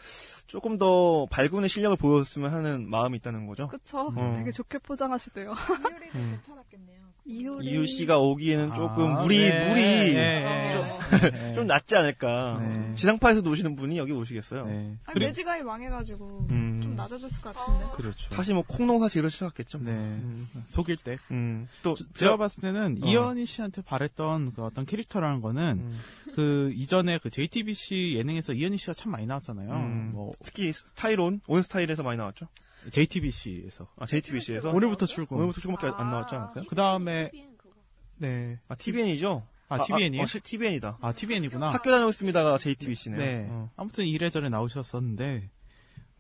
조금 0.48 0.78
더 0.78 1.26
발군의 1.30 1.68
실력을 1.68 1.96
보였으면 1.98 2.52
하는 2.52 2.88
마음이 2.88 3.18
있다는 3.18 3.46
거죠. 3.46 3.68
그쵸? 3.68 4.10
어. 4.16 4.32
되게 4.34 4.50
좋게 4.50 4.78
포장하시대요. 4.78 5.52
이효리도 5.52 6.18
음. 6.18 6.30
괜찮았겠네요. 6.32 6.97
이효리. 7.28 7.66
이유 7.70 7.87
씨가 7.87 8.18
오기에는 8.18 8.75
조금 8.75 9.16
아, 9.16 9.23
물이 9.23 9.38
네. 9.50 9.68
물이 9.68 10.14
네. 10.14 10.73
좀, 10.73 11.20
네. 11.30 11.52
좀 11.54 11.66
낫지 11.66 11.94
않을까. 11.94 12.58
네. 12.61 12.94
지상파에서 12.94 13.42
노시는 13.42 13.76
분이 13.76 13.99
여기 13.99 14.12
오시겠어요. 14.12 14.66
네. 14.66 14.97
아니, 15.04 15.20
매지가이 15.20 15.62
망해가지고 15.62 16.47
음. 16.50 16.80
좀 16.82 16.94
낮아졌을 16.94 17.42
것 17.42 17.54
같은데. 17.54 17.85
그렇죠. 17.92 18.30
다시 18.30 18.54
뭐 18.54 18.62
콩농사 18.66 19.08
지으러 19.08 19.28
시작했죠. 19.28 19.78
네. 19.78 19.90
음. 19.90 20.49
속일 20.68 20.97
때. 20.97 21.18
음. 21.30 21.68
또 21.82 21.92
저- 21.92 22.04
제가 22.14 22.38
봤을 22.38 22.62
때는 22.62 22.99
어. 23.02 23.06
이현희 23.06 23.44
씨한테 23.44 23.82
바랬던 23.82 24.54
그 24.54 24.62
어떤 24.64 24.87
캐릭터라는 24.87 25.42
거는 25.42 25.62
음. 25.80 25.99
그 26.35 26.73
이전에 26.75 27.18
그 27.18 27.28
JTBC 27.30 28.14
예능에서 28.16 28.54
이현이 28.54 28.78
씨가 28.78 28.94
참 28.94 29.12
많이 29.12 29.26
나왔잖아요. 29.26 29.70
음. 29.70 30.11
뭐 30.14 30.32
특히 30.42 30.73
스타일온 30.73 31.40
온 31.47 31.61
스타일에서 31.62 32.02
많이 32.02 32.16
나왔죠. 32.16 32.47
JTBC에서 32.90 33.88
아 33.97 34.06
JTBC에서 34.06 34.70
오늘부터 34.70 35.06
출근. 35.06 35.37
오늘부터 35.37 35.61
출근밖에 35.61 36.02
안 36.02 36.11
나왔지 36.11 36.35
않았어요? 36.35 36.64
그 36.66 36.75
다음에 36.75 37.30
네. 38.16 38.58
아 38.68 38.75
TVN이죠. 38.75 39.47
아, 39.70 39.82
TVN이요? 39.82 40.23
아, 40.23 40.26
TVN이다. 40.26 40.99
아 41.00 41.12
TVN이구나. 41.12 41.68
학교 41.68 41.90
다니고 41.90 42.08
있습니다가 42.08 42.58
JTBC네요. 42.58 43.18
네. 43.18 43.47
어. 43.50 43.70
아무튼 43.76 44.06
이래저래 44.06 44.49
나오셨었는데 44.49 45.50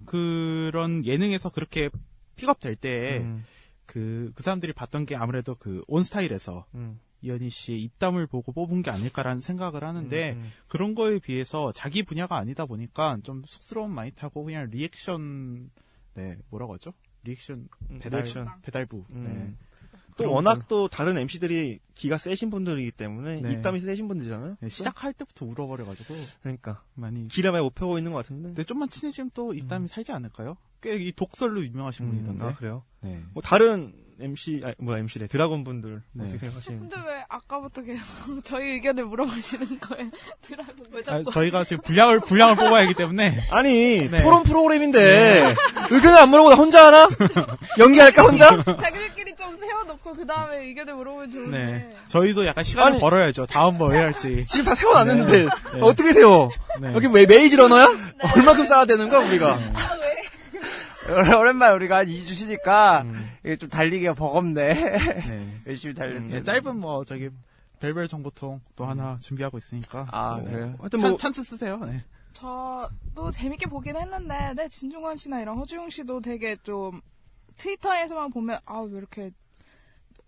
그런 0.04 1.04
예능에서 1.06 1.50
그렇게 1.50 1.88
픽업될 2.36 2.76
때 2.76 3.18
음. 3.18 3.44
그, 3.86 4.32
그 4.34 4.42
사람들이 4.42 4.72
봤던 4.74 5.06
게 5.06 5.16
아무래도 5.16 5.54
그 5.54 5.82
온스타일에서 5.88 6.66
음. 6.74 7.00
이현이 7.22 7.50
씨의 7.50 7.82
입담을 7.82 8.26
보고 8.26 8.52
뽑은 8.52 8.82
게 8.82 8.90
아닐까라는 8.90 9.40
생각을 9.40 9.82
하는데 9.82 10.32
음, 10.32 10.38
음. 10.38 10.52
그런 10.68 10.94
거에 10.94 11.18
비해서 11.18 11.72
자기 11.72 12.04
분야가 12.04 12.36
아니다 12.36 12.64
보니까 12.64 13.18
좀 13.24 13.42
쑥스러움 13.44 13.92
많이 13.92 14.12
타고 14.12 14.44
그냥 14.44 14.68
리액션 14.70 15.70
네 16.18 16.36
뭐라고 16.50 16.74
하죠? 16.74 16.92
리액션 17.24 17.68
음, 17.90 17.98
배달 18.00 18.22
리액션. 18.22 18.48
배달부 18.62 19.04
음. 19.10 19.24
네. 19.24 19.66
또 20.16 20.32
워낙 20.32 20.54
걸- 20.54 20.62
또 20.68 20.88
다른 20.88 21.16
MC들이 21.16 21.78
기가 21.94 22.16
세신 22.16 22.50
분들이기 22.50 22.90
때문에 22.90 23.40
네. 23.40 23.52
입담이 23.52 23.80
세신 23.80 24.08
분들이잖아요. 24.08 24.56
네, 24.60 24.68
시작할 24.68 25.12
때부터 25.12 25.46
울어버려가지고 25.46 26.14
그러니까 26.42 26.82
많이 26.94 27.28
기가 27.28 27.52
많이 27.52 27.62
못 27.62 27.72
펴고 27.74 27.98
있는 27.98 28.12
것 28.12 28.18
같은데. 28.18 28.48
근데 28.48 28.64
좀만 28.64 28.88
친해지면 28.88 29.30
또 29.34 29.54
입담이 29.54 29.86
살지 29.86 30.10
않을까요? 30.12 30.56
꽤 30.80 30.96
이 30.96 31.12
독설로 31.12 31.64
유명하신 31.64 32.06
음, 32.06 32.10
분이던데 32.10 32.44
아 32.44 32.54
그래요. 32.56 32.82
네. 33.00 33.20
뭐 33.32 33.42
다른 33.42 33.92
MC 34.20 34.62
아 34.64 34.72
뭐야 34.78 34.98
MC래 34.98 35.26
드라곤 35.28 35.64
분들 35.64 36.02
네. 36.12 36.22
어떻게 36.24 36.38
생각하시는지. 36.38 36.88
근데 36.94 37.08
왜 37.08 37.24
아까부터 37.28 37.82
계속 37.82 38.04
저희 38.44 38.70
의견을 38.72 39.04
물어보시는 39.06 39.78
거예요? 39.80 40.10
드라곤 40.42 40.74
왜 40.92 41.00
아, 41.00 41.02
자꾸 41.18 41.30
저희가 41.30 41.64
지금 41.64 41.82
분량을 41.82 42.20
분량을 42.20 42.56
뽑아야 42.56 42.82
하기 42.84 42.94
때문에 42.94 43.46
아니 43.50 44.08
네. 44.10 44.22
토론 44.22 44.42
프로그램인데 44.42 45.54
의견을 45.90 46.18
안 46.18 46.28
물어보고 46.30 46.54
나 46.54 46.60
혼자 46.60 46.86
하나? 46.86 47.08
연기할까 47.78 48.22
혼자? 48.22 48.48
자기들끼리 48.64 49.34
좀 49.36 49.54
세워놓고 49.54 50.12
그 50.14 50.26
다음에 50.26 50.58
의견을 50.64 50.94
물어보면 50.94 51.30
좋은데 51.30 51.58
네 51.64 51.96
저희도 52.06 52.46
약간 52.46 52.64
시간을 52.64 52.92
아니- 52.92 53.00
벌어야죠. 53.00 53.46
다음 53.46 53.78
뭐 53.78 53.92
해야 53.92 54.02
할지. 54.04 54.44
지금 54.48 54.64
다 54.64 54.74
세워놨는데 54.74 55.44
네. 55.44 55.80
어떻게 55.80 56.12
세워? 56.12 56.50
네. 56.80 56.92
여기 56.94 57.06
왜 57.08 57.26
메이즈 57.26 57.56
러너야? 57.56 57.86
얼마큼 58.36 58.64
쌓아야 58.64 58.84
되는 58.84 59.08
거야 59.08 59.26
우리가? 59.28 59.58
오랜만에 61.38 61.74
우리가 61.74 61.98
한 61.98 62.06
2주 62.06 62.34
쉬니까 62.34 63.02
음. 63.02 63.30
이게 63.44 63.56
좀 63.56 63.68
달리기가 63.68 64.14
버겁네. 64.14 64.74
네. 64.74 65.60
열심히 65.66 65.94
달렸어요. 65.94 66.28
네, 66.30 66.42
짧은 66.42 66.76
뭐 66.78 67.04
저기 67.04 67.30
별별 67.80 68.08
정보통 68.08 68.60
또 68.76 68.84
하나 68.86 69.16
준비하고 69.16 69.56
있으니까. 69.58 70.06
아, 70.10 70.36
뭐 70.36 70.44
그래요? 70.50 70.74
하여튼 70.78 71.00
찬, 71.00 71.10
뭐 71.10 71.18
찬스 71.18 71.42
쓰세요. 71.42 71.76
네. 71.78 72.02
저도 72.34 73.30
재밌게 73.32 73.66
보긴 73.66 73.96
했는데 73.96 74.52
네, 74.54 74.68
진중권 74.68 75.16
씨나 75.16 75.40
이런 75.40 75.56
허주용 75.58 75.88
씨도 75.90 76.20
되게 76.20 76.56
좀 76.62 77.00
트위터에서만 77.56 78.30
보면 78.30 78.58
아 78.66 78.80
왜 78.82 78.98
이렇게 78.98 79.22
오- 79.24 79.30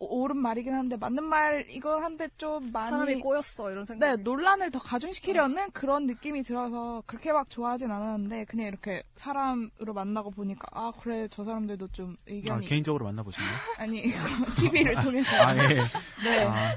옳은 0.00 0.36
말이긴 0.38 0.72
한데 0.72 0.96
맞는 0.96 1.22
말 1.24 1.66
이거 1.68 2.00
한데 2.00 2.28
좀 2.38 2.72
많이 2.72 2.90
사람이 2.90 3.20
꼬였어 3.20 3.70
이런 3.70 3.84
생각. 3.84 4.06
네, 4.06 4.16
논란을 4.22 4.70
더 4.70 4.78
가중시키려는 4.78 5.70
그런 5.72 6.06
느낌이 6.06 6.42
들어서 6.42 7.02
그렇게 7.06 7.32
막 7.32 7.50
좋아하진 7.50 7.90
않았는데 7.90 8.46
그냥 8.46 8.66
이렇게 8.66 9.02
사람으로 9.16 9.92
만나고 9.92 10.30
보니까 10.30 10.66
아 10.72 10.92
그래 11.00 11.28
저 11.30 11.44
사람들도 11.44 11.88
좀 11.88 12.12
아, 12.12 12.22
의견이 12.26 12.66
개인적으로 12.66 13.04
만나보시나요? 13.04 13.50
아니 13.78 14.02
TV를 14.58 14.94
통해서 15.02 15.36
아, 15.36 15.54
예. 15.56 15.68
네. 16.24 16.44
아, 16.44 16.76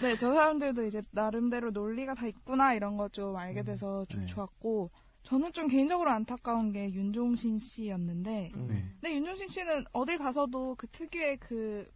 네, 0.00 0.16
저 0.16 0.32
사람들도 0.32 0.86
이제 0.86 1.02
나름대로 1.10 1.70
논리가 1.70 2.14
다 2.14 2.26
있구나 2.26 2.72
이런 2.74 2.96
거 2.96 3.08
좀 3.10 3.36
알게 3.36 3.62
돼서 3.62 4.04
좀 4.08 4.20
네. 4.20 4.26
좋았고 4.26 4.90
저는 5.24 5.52
좀 5.52 5.66
개인적으로 5.68 6.10
안타까운 6.10 6.72
게 6.72 6.90
윤종신 6.92 7.58
씨였는데 7.58 8.52
음. 8.54 8.66
네. 8.70 8.84
근데 9.00 9.14
윤종신 9.16 9.48
씨는 9.48 9.84
어딜 9.92 10.16
가서도 10.16 10.76
그 10.76 10.86
특유의 10.88 11.36
그 11.38 11.86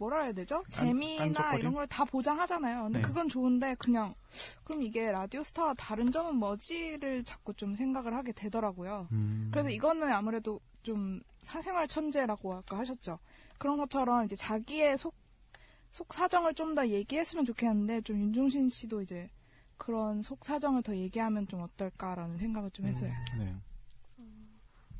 뭐라 0.00 0.22
해야 0.22 0.32
되죠? 0.32 0.62
깐- 0.72 0.86
재미나 0.86 1.24
깐족거림? 1.24 1.58
이런 1.60 1.74
걸 1.74 1.86
다 1.86 2.04
보장하잖아요. 2.06 2.84
근데 2.84 2.98
네. 3.00 3.02
그건 3.06 3.28
좋은데 3.28 3.74
그냥 3.74 4.14
그럼 4.64 4.82
이게 4.82 5.10
라디오스타와 5.12 5.74
다른 5.74 6.10
점은 6.10 6.36
뭐지를 6.36 7.22
자꾸 7.24 7.52
좀 7.54 7.74
생각을 7.74 8.14
하게 8.14 8.32
되더라고요. 8.32 9.08
음. 9.12 9.48
그래서 9.52 9.68
이거는 9.70 10.10
아무래도 10.12 10.58
좀 10.82 11.20
사생활 11.42 11.86
천재라고 11.86 12.54
아까 12.54 12.78
하셨죠. 12.78 13.18
그런 13.58 13.76
것처럼 13.76 14.24
이제 14.24 14.34
자기의 14.36 14.96
속, 14.96 15.14
속 15.90 16.12
사정을 16.14 16.54
좀 16.54 16.74
더 16.74 16.86
얘기했으면 16.88 17.44
좋겠는데 17.44 18.00
좀 18.02 18.18
윤종신 18.20 18.70
씨도 18.70 19.02
이제 19.02 19.28
그런 19.76 20.22
속 20.22 20.44
사정을 20.44 20.82
더 20.82 20.96
얘기하면 20.96 21.46
좀 21.48 21.60
어떨까라는 21.60 22.38
생각을 22.38 22.70
좀 22.70 22.86
했어요. 22.86 23.12
네. 23.38 23.54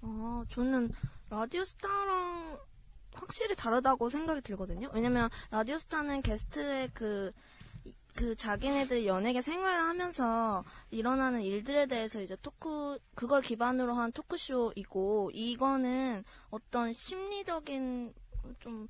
아, 0.02 0.44
저는 0.50 0.90
라디오스타랑 1.30 2.58
확실히 3.14 3.54
다르다고 3.56 4.08
생각이 4.08 4.40
들거든요. 4.42 4.90
왜냐면 4.92 5.28
라디오스타는 5.50 6.22
게스트의 6.22 6.90
그, 6.94 7.32
이- 7.84 7.92
그 8.14 8.34
자기네들 8.34 9.06
연예계 9.06 9.42
생활을 9.42 9.80
하면서 9.82 10.64
일어나는 10.90 11.42
일들에 11.42 11.86
대해서 11.86 12.20
이제 12.20 12.36
토크, 12.42 12.98
그걸 13.14 13.42
기반으로 13.42 13.94
한 13.94 14.12
토크쇼이고, 14.12 15.30
이거는 15.32 16.24
어떤 16.50 16.92
심리적인 16.92 18.12
좀 18.60 18.88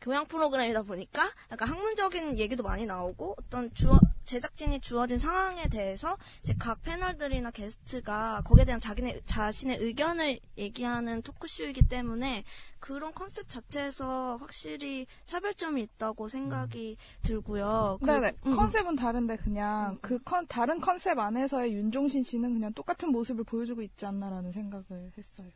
교양 0.00 0.26
프로그램이다 0.26 0.82
보니까 0.82 1.30
약간 1.52 1.68
학문적인 1.68 2.38
얘기도 2.38 2.62
많이 2.62 2.86
나오고 2.86 3.36
어떤 3.38 3.72
주, 3.74 3.90
제작진이 4.24 4.80
주어진 4.80 5.18
상황에 5.18 5.68
대해서 5.68 6.16
이제 6.42 6.54
각 6.58 6.80
패널들이나 6.82 7.50
게스트가 7.50 8.42
거기에 8.44 8.64
대한 8.64 8.80
자기네 8.80 9.20
자신의 9.26 9.78
의견을 9.78 10.40
얘기하는 10.56 11.20
토크쇼이기 11.22 11.88
때문에 11.88 12.44
그런 12.78 13.12
컨셉 13.12 13.48
자체에서 13.48 14.36
확실히 14.40 15.06
차별점이 15.26 15.82
있다고 15.82 16.28
생각이 16.28 16.96
들고요. 17.22 17.98
네네. 18.00 18.32
음, 18.46 18.52
음. 18.52 18.56
컨셉은 18.56 18.96
다른데 18.96 19.36
그냥 19.36 19.98
그 20.00 20.18
컨, 20.22 20.46
다른 20.46 20.80
컨셉 20.80 21.18
안에서의 21.18 21.74
윤종신 21.74 22.22
씨는 22.24 22.54
그냥 22.54 22.72
똑같은 22.72 23.12
모습을 23.12 23.44
보여주고 23.44 23.82
있지 23.82 24.06
않나라는 24.06 24.52
생각을 24.52 25.12
했어요. 25.18 25.48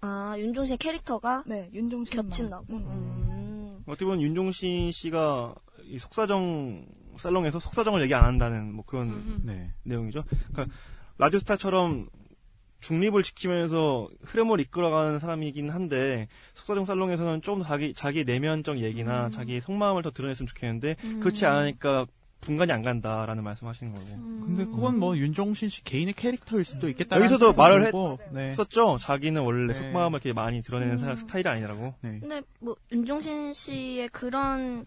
아 0.00 0.34
윤종신 0.38 0.78
캐릭터가 0.78 1.44
네, 1.46 1.70
윤종신만. 1.74 2.26
겹친다고. 2.26 2.64
음. 2.70 3.36
어떻게 3.86 4.04
보면 4.04 4.22
윤종신 4.22 4.92
씨가 4.92 5.54
이 5.84 5.98
속사정 5.98 6.86
살롱에서 7.16 7.58
속사정을 7.58 8.02
얘기 8.02 8.14
안 8.14 8.24
한다는 8.24 8.74
뭐 8.74 8.84
그런 8.84 9.08
음. 9.08 9.40
네. 9.44 9.72
내용이죠. 9.84 10.24
그러니까 10.52 10.74
라디오스타처럼 11.18 12.08
중립을 12.80 13.22
지키면서 13.22 14.08
흐름을 14.22 14.60
이끌어가는 14.60 15.18
사람이긴 15.18 15.70
한데 15.70 16.28
속사정 16.54 16.84
살롱에서는 16.84 17.42
좀더 17.42 17.66
자기 17.66 17.94
자기 17.94 18.24
내면적 18.24 18.78
얘기나 18.78 19.26
음. 19.26 19.30
자기 19.30 19.60
속마음을 19.60 20.02
더 20.02 20.10
드러냈으면 20.10 20.46
좋겠는데 20.46 20.96
음. 21.04 21.20
그렇지 21.20 21.46
않으니까 21.46 22.06
분간이 22.40 22.70
안 22.72 22.82
간다라는 22.82 23.42
말씀하시는 23.42 23.92
거고. 23.92 24.06
근데 24.06 24.64
그건 24.64 24.98
뭐 24.98 25.16
윤종신 25.16 25.68
씨 25.68 25.82
개인의 25.82 26.14
캐릭터일 26.14 26.64
수도 26.64 26.88
있겠다. 26.88 27.16
여기서도 27.16 27.54
말을 27.54 27.90
네. 28.30 28.50
했었죠. 28.50 28.98
자기는 28.98 29.42
원래 29.42 29.72
네. 29.72 29.74
속마음을 29.74 30.18
이렇게 30.18 30.32
많이 30.32 30.62
드러내는 30.62 30.94
음. 30.94 30.98
사람 30.98 31.16
스타일이 31.16 31.48
아니라고. 31.48 31.94
네. 32.02 32.18
근데 32.20 32.42
뭐 32.60 32.76
윤종신 32.92 33.52
씨의 33.52 34.08
그런 34.10 34.86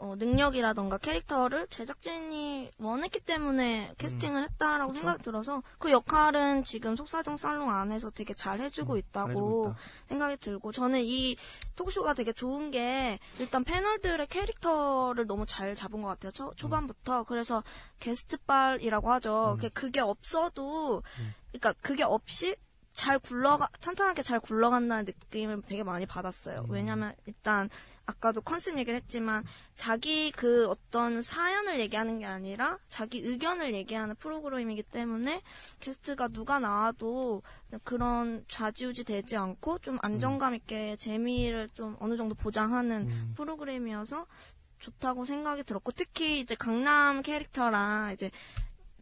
어, 0.00 0.14
능력이라던가 0.16 0.96
캐릭터를 0.96 1.66
제작진이 1.68 2.70
원했기 2.78 3.20
때문에 3.20 3.94
캐스팅을 3.98 4.44
했다라고 4.44 4.94
생각이 4.94 5.22
들어서 5.22 5.62
그 5.78 5.90
역할은 5.90 6.64
지금 6.64 6.96
속사정 6.96 7.36
살롱 7.36 7.70
안에서 7.70 8.08
되게 8.10 8.32
잘 8.32 8.60
해주고 8.60 8.96
있다고 8.96 9.66
있다. 9.68 9.78
생각이 10.08 10.36
들고 10.38 10.72
저는 10.72 11.00
이 11.02 11.36
토크쇼가 11.76 12.14
되게 12.14 12.32
좋은 12.32 12.70
게 12.70 13.18
일단 13.38 13.62
패널들의 13.62 14.26
캐릭터를 14.28 15.26
너무 15.26 15.44
잘 15.44 15.74
잡은 15.74 16.00
것 16.00 16.08
같아요. 16.08 16.32
초, 16.32 16.54
초반부터 16.56 17.24
그래서 17.24 17.62
게스트빨이라고 18.00 19.10
하죠. 19.12 19.58
그게 19.74 20.00
없어도 20.00 21.02
그러니까 21.52 21.74
그게 21.82 22.04
없이 22.04 22.56
잘 22.92 23.18
굴러가 23.18 23.68
탄탄하게 23.80 24.22
잘 24.22 24.40
굴러간다는 24.40 25.04
느낌을 25.06 25.62
되게 25.62 25.82
많이 25.82 26.06
받았어요. 26.06 26.66
왜냐면 26.68 27.14
일단 27.26 27.70
아까도 28.06 28.40
컨셉 28.40 28.76
얘기를 28.78 28.98
했지만 28.98 29.44
자기 29.76 30.32
그 30.32 30.66
어떤 30.68 31.22
사연을 31.22 31.78
얘기하는 31.78 32.18
게 32.18 32.26
아니라 32.26 32.78
자기 32.88 33.20
의견을 33.20 33.72
얘기하는 33.74 34.16
프로그램이기 34.16 34.82
때문에 34.82 35.40
게스트가 35.78 36.28
누가 36.28 36.58
나와도 36.58 37.42
그런 37.84 38.44
좌지우지 38.48 39.04
되지 39.04 39.36
않고 39.36 39.78
좀 39.78 39.98
안정감 40.02 40.56
있게 40.56 40.96
재미를 40.96 41.68
좀 41.74 41.96
어느 42.00 42.16
정도 42.16 42.34
보장하는 42.34 43.08
음. 43.08 43.34
프로그램이어서 43.36 44.26
좋다고 44.80 45.24
생각이 45.24 45.62
들었고 45.62 45.92
특히 45.92 46.40
이제 46.40 46.56
강남 46.56 47.22
캐릭터랑 47.22 48.12
이제 48.14 48.30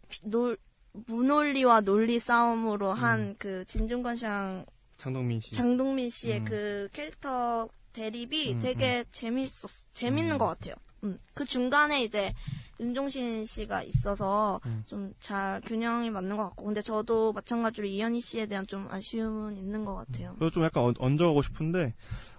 비- 0.09 0.21
놀 0.29 0.59
문논리와 0.93 1.83
논리 1.83 2.19
싸움으로 2.19 2.93
한 2.93 3.35
그 3.39 3.65
진중권 3.67 4.17
씨랑 4.17 4.65
장동민 4.97 5.41
씨. 5.41 5.53
장동민 5.55 6.11
씨의 6.11 6.41
음. 6.41 6.45
그 6.45 6.89
캐릭터 6.93 7.69
대립이 7.93 8.55
음, 8.55 8.61
되게 8.61 9.05
재밌었 9.13 9.71
재밌는 9.95 10.33
음. 10.37 10.39
것 10.39 10.47
같아요. 10.47 10.75
음. 11.05 11.19
그 11.35 11.45
중간에 11.45 12.03
이제 12.03 12.33
윤종신 12.81 13.47
씨가 13.47 13.83
있어서 13.85 14.61
음. 14.67 14.85
좀잘 14.87 15.61
균형이 15.67 16.11
맞는 16.11 16.37
것 16.37 16.45
같고 16.45 16.65
근데 16.67 16.83
저도 16.83 17.33
마찬가지로 17.33 17.87
이현희 17.87 18.21
씨에 18.21 18.47
대한 18.47 18.67
좀 18.67 18.87
아쉬움은 18.91 19.57
있는 19.57 19.85
것 19.85 19.95
같아요. 19.95 20.35
그래서 20.39 20.53
좀 20.53 20.65
약간 20.65 20.85
얹- 20.85 20.97
얹어가고 21.01 21.43
싶은데, 21.43 21.95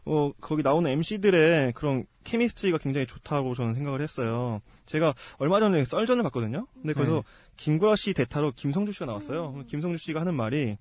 어, 0.06 0.32
거기 0.42 0.64
나오는 0.64 0.90
MC들의 0.92 1.74
그런 1.74 2.06
케미스트리가 2.24 2.78
굉장히 2.78 3.06
좋다고 3.08 3.54
저는 3.56 3.74
생각을 3.76 4.02
했어요. 4.02 4.62
제가 4.90 5.14
얼마 5.38 5.60
전에 5.60 5.86
썰전을 5.86 6.24
봤거든요. 6.24 6.66
근데 6.74 6.94
거기서 6.94 7.14
네. 7.14 7.22
김구라 7.58 7.96
씨 7.96 8.14
대타로 8.14 8.54
김성주 8.56 8.92
씨가 8.92 9.06
나왔어요. 9.06 9.64
김성주 9.68 9.98
씨가 10.04 10.20
하는 10.20 10.34
말이, 10.34 10.78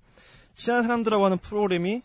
친한 0.55 0.81
사람들하고 0.81 1.23
하는 1.25 1.37
프로그램이 1.37 2.01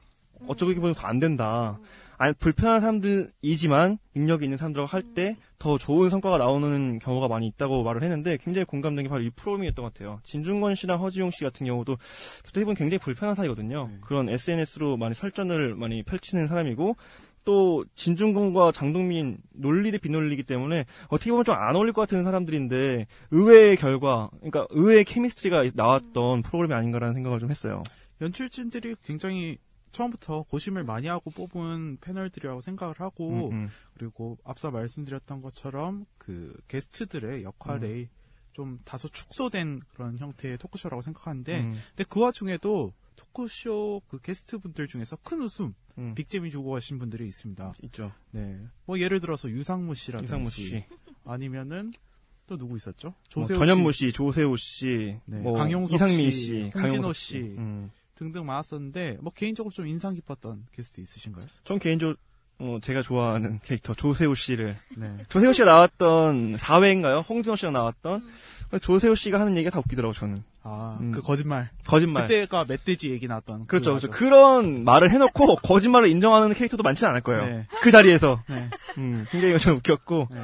어쩌고 0.46 0.74
보면 0.74 0.94
더 0.94 1.08
안 1.08 1.18
된다. 1.18 1.78
아니, 2.16 2.34
불편한 2.34 2.80
사람들이지만 2.80 3.98
능력이 4.14 4.44
있는 4.44 4.58
사람들하고 4.58 4.88
할 4.88 5.02
때 5.14 5.36
더 5.64 5.78
좋은 5.78 6.10
성과가 6.10 6.36
나오는 6.36 6.98
경우가 6.98 7.26
많이 7.26 7.46
있다고 7.46 7.84
말을 7.84 8.02
했는데 8.02 8.36
굉장히 8.36 8.66
공감된 8.66 9.04
게 9.04 9.08
바로 9.08 9.22
이 9.22 9.30
프로그램이었던 9.30 9.82
것 9.82 9.94
같아요. 9.94 10.20
진중권 10.22 10.74
씨랑 10.74 11.00
허지용 11.00 11.30
씨 11.30 11.42
같은 11.42 11.64
경우도 11.64 11.96
어떻게 12.40 12.60
보면 12.64 12.74
굉장히 12.74 12.98
불편한 12.98 13.34
사이거든요. 13.34 13.88
네. 13.90 13.98
그런 14.02 14.28
SNS로 14.28 14.98
많이 14.98 15.14
설전을 15.14 15.74
많이 15.74 16.02
펼치는 16.02 16.48
사람이고 16.48 16.96
또 17.44 17.84
진중권과 17.94 18.72
장동민 18.72 19.38
논리를 19.52 19.98
비논리기 19.98 20.42
때문에 20.44 20.86
어떻게 21.08 21.30
보면 21.30 21.44
좀 21.44 21.54
안 21.54 21.76
어울릴 21.76 21.92
것 21.92 22.02
같은 22.02 22.24
사람들인데 22.24 23.06
의외의 23.30 23.76
결과, 23.76 24.28
그러니까 24.40 24.66
의외의 24.70 25.04
케미스트리가 25.04 25.70
나왔던 25.74 26.42
프로그램이 26.42 26.74
아닌가라는 26.74 27.14
생각을 27.14 27.40
좀 27.40 27.50
했어요. 27.50 27.82
연출진들이 28.20 28.96
굉장히 29.04 29.58
처음부터 29.92 30.42
고심을 30.42 30.82
많이 30.84 31.06
하고 31.06 31.30
뽑은 31.30 31.98
패널들이라고 32.00 32.60
생각을 32.60 32.96
하고 32.98 33.50
음, 33.50 33.52
음. 33.52 33.68
그리고 33.96 34.36
앞서 34.44 34.70
말씀드렸던 34.70 35.40
것처럼 35.40 36.04
그 36.18 36.54
게스트들의 36.68 37.44
역할에 37.44 37.86
음. 37.86 38.08
좀 38.52 38.78
다소 38.84 39.08
축소된 39.08 39.80
그런 39.94 40.18
형태의 40.18 40.58
토크쇼라고 40.58 41.02
생각하는데 41.02 41.60
음, 41.60 41.78
근데 41.90 42.04
그 42.08 42.20
와중에도 42.20 42.92
토크쇼 43.16 44.02
그 44.08 44.20
게스트 44.20 44.58
분들 44.58 44.86
중에서 44.86 45.16
큰 45.16 45.42
웃음, 45.42 45.74
음. 45.98 46.14
빅잼이 46.14 46.50
주고 46.50 46.72
가신 46.72 46.98
분들이 46.98 47.26
있습니다. 47.28 47.72
있죠. 47.82 48.12
네. 48.30 48.60
뭐 48.86 48.98
예를 48.98 49.20
들어서 49.20 49.48
유상무 49.48 49.94
씨라든지 49.94 50.26
이상무 50.26 50.50
씨, 50.50 50.84
아니면은 51.24 51.92
또 52.46 52.56
누구 52.56 52.76
있었죠? 52.76 53.08
뭐 53.08 53.44
조세호 53.44 53.58
전현무 53.58 53.92
씨, 53.92 54.12
조세호 54.12 54.56
씨, 54.56 55.18
네, 55.24 55.38
뭐 55.38 55.52
강용석 55.56 55.94
이상민 55.94 56.30
씨, 56.30 56.40
씨, 56.40 56.70
홍진호 56.74 57.12
씨. 57.12 57.38
음. 57.38 57.90
등등 58.14 58.46
많았었는데 58.46 59.18
뭐 59.20 59.32
개인적으로 59.32 59.72
좀 59.72 59.88
인상 59.88 60.14
깊었던 60.14 60.66
게스트 60.72 61.00
있으신가요? 61.00 61.50
전 61.64 61.80
개인적으로 61.80 62.16
어, 62.58 62.78
제가 62.82 63.02
좋아하는 63.02 63.60
캐릭터 63.64 63.94
조세호 63.94 64.34
씨를 64.34 64.76
네. 64.96 65.16
조세호 65.28 65.52
씨가 65.52 65.70
나왔던 65.70 66.56
4회인가요? 66.56 67.28
홍진호 67.28 67.56
씨가 67.56 67.72
나왔던 67.72 68.22
조세호 68.80 69.14
씨가 69.14 69.40
하는 69.40 69.56
얘기가 69.56 69.70
다 69.70 69.80
웃기더라고 69.80 70.14
저는 70.14 70.42
아, 70.62 70.96
음. 71.00 71.12
그 71.12 71.20
거짓말. 71.20 71.68
거짓말. 71.86 72.26
그때가 72.26 72.64
멧돼지 72.64 73.10
얘기 73.10 73.28
나왔던. 73.28 73.66
그렇죠. 73.66 73.92
맞죠? 73.92 74.10
그런 74.10 74.82
말을 74.84 75.10
해놓고 75.10 75.56
거짓말을 75.62 76.08
인정하는 76.08 76.54
캐릭터도 76.54 76.82
많지는 76.82 77.10
않을 77.10 77.20
거예요. 77.20 77.44
네. 77.44 77.66
그 77.82 77.90
자리에서. 77.90 78.42
네. 78.48 78.70
음, 78.96 79.26
굉장히 79.30 79.58
좀 79.58 79.76
웃겼고. 79.76 80.28
네. 80.30 80.40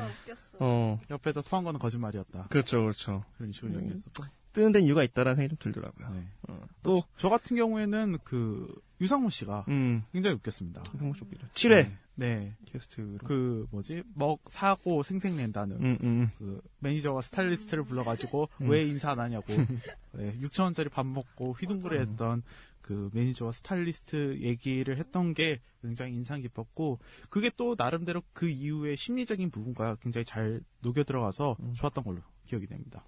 어, 0.59 1.01
옆에다 1.11 1.41
토한 1.41 1.65
거는 1.65 1.81
거짓말이었다. 1.81 2.49
그렇죠, 2.51 2.83
그렇죠. 2.83 3.25
그런 3.39 3.51
식으로 3.51 3.73
음. 3.73 3.81
얘기했었고. 3.81 4.25
뜨는 4.53 4.73
데는 4.73 4.87
이유가 4.87 5.03
있다라는 5.03 5.37
생각이 5.37 5.57
좀 5.57 5.73
들더라고요. 5.73 6.11
네. 6.15 6.27
어, 6.49 6.61
또, 6.83 7.05
저 7.17 7.29
같은 7.29 7.57
경우에는 7.57 8.19
그 8.25 8.75
유상무 9.01 9.31
씨가 9.31 9.65
음, 9.69 10.03
굉장히 10.13 10.37
웃겼습니다. 10.37 10.83
성우 10.99 11.15
쇼기죠. 11.15 11.47
7회 11.55 11.69
네. 11.69 11.97
네. 12.17 12.55
게스트로. 12.67 13.19
그 13.25 13.67
뭐지? 13.71 14.03
먹 14.15 14.41
사고 14.49 15.03
생색낸다는 15.03 15.77
음, 15.77 15.99
음, 16.03 16.31
그 16.37 16.61
매니저가 16.81 17.23
스타일리스트를 17.23 17.85
불러가지고 17.85 18.49
음. 18.61 18.69
왜 18.69 18.87
인사 18.87 19.13
안 19.13 19.21
하냐고 19.21 19.47
네, 20.13 20.37
6천 20.41 20.65
원짜리 20.65 20.91
밥 20.91 21.07
먹고 21.07 21.53
휘둥그레했던 21.53 22.43
그 22.83 23.11
매니저와 23.15 23.53
스타일리스트 23.53 24.39
얘기를 24.41 24.99
했던 24.99 25.33
게 25.33 25.61
굉장히 25.81 26.13
인상 26.13 26.41
깊었고 26.41 26.99
그게 27.31 27.51
또 27.57 27.75
나름대로 27.79 28.23
그 28.33 28.49
이후의 28.49 28.97
심리적인 28.97 29.51
부분과 29.51 29.97
굉장히 29.97 30.25
잘 30.25 30.61
녹여 30.81 31.05
들어가서 31.05 31.57
음. 31.61 31.73
좋았던 31.75 32.05
걸로 32.05 32.21
기억이 32.47 32.67
됩니다. 32.67 33.05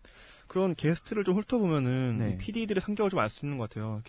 그런 0.47 0.75
게스트를 0.75 1.25
좀 1.25 1.37
훑어보면은 1.38 2.18
네. 2.18 2.38
PD들의 2.38 2.81
성격을 2.83 3.11
좀 3.11 3.21
알 3.21 3.29
수 3.31 3.45
있는 3.47 3.59
것 3.59 3.68
같아요. 3.71 4.03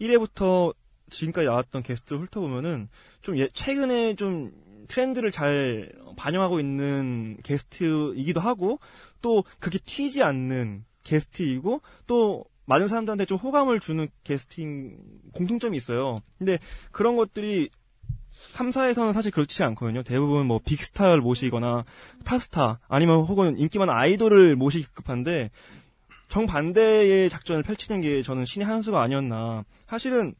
1회부터 0.00 0.74
지금까지 1.10 1.46
나왔던 1.46 1.82
게스트를 1.82 2.22
훑어보면은 2.22 2.88
좀 3.22 3.38
예- 3.38 3.48
최근에 3.52 4.14
좀 4.14 4.52
트렌드를 4.88 5.30
잘 5.32 5.92
반영하고 6.16 6.60
있는 6.60 7.36
게스트이기도 7.42 8.40
하고 8.40 8.78
또 9.20 9.44
그게 9.58 9.78
튀지 9.78 10.22
않는 10.22 10.84
게스트이고 11.04 11.80
또 12.06 12.44
많은 12.66 12.88
사람들한테 12.88 13.24
좀 13.24 13.38
호감을 13.38 13.80
주는 13.80 14.08
게스트인 14.24 14.98
공통점이 15.32 15.76
있어요. 15.76 16.20
근데 16.38 16.58
그런 16.92 17.16
것들이 17.16 17.70
3, 18.52 18.70
4에서는 18.70 19.12
사실 19.12 19.30
그렇지 19.30 19.62
않거든요. 19.64 20.02
대부분 20.02 20.46
뭐 20.46 20.60
빅스타를 20.64 21.20
모시거나 21.20 21.84
탑스타 22.24 22.80
아니면 22.88 23.20
혹은 23.20 23.58
인기 23.58 23.78
많은 23.78 23.92
아이돌을 23.94 24.56
모시기 24.56 24.86
급한데 24.94 25.50
정반대의 26.28 27.30
작전을 27.30 27.62
펼치는 27.62 28.00
게 28.00 28.22
저는 28.22 28.44
신의 28.44 28.66
한 28.66 28.82
수가 28.82 29.00
아니었나. 29.02 29.64
사실은 29.86 30.34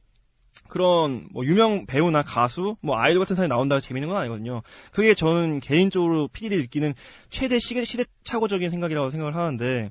그런 0.69 1.29
뭐 1.33 1.45
유명 1.45 1.87
배우나 1.87 2.23
가수, 2.23 2.77
뭐 2.81 2.99
아이돌 2.99 3.21
같은 3.21 3.37
사람이 3.37 3.49
나온다고 3.49 3.81
재밌는 3.81 4.09
건 4.09 4.19
아니거든요. 4.19 4.63
그게 4.93 5.15
저는 5.15 5.61
개인적으로 5.61 6.29
PD들이 6.29 6.63
느끼는 6.63 6.95
최대 7.31 7.59
시대, 7.59 7.85
시대착오적인 7.85 8.71
생각이라고 8.71 9.11
생각을 9.11 9.35
하는데 9.35 9.91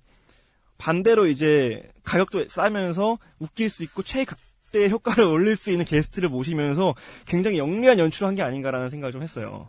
반대로 0.78 1.28
이제 1.28 1.82
가격도 2.04 2.48
싸면서 2.50 3.18
웃길 3.40 3.70
수 3.70 3.84
있고 3.84 4.04
최극 4.04 4.38
대 4.78 4.90
효과를 4.90 5.24
올릴 5.26 5.56
수 5.56 5.72
있는 5.72 5.86
게스트를 5.86 6.30
모시면서 6.30 6.94
굉장히 7.26 7.58
영리한 7.58 7.98
연출을 8.00 8.28
한 8.28 8.36
게 8.38 8.44
아닌가라는 8.44 8.92
생각을 8.92 9.12
좀 9.12 9.24
했어요. 9.24 9.68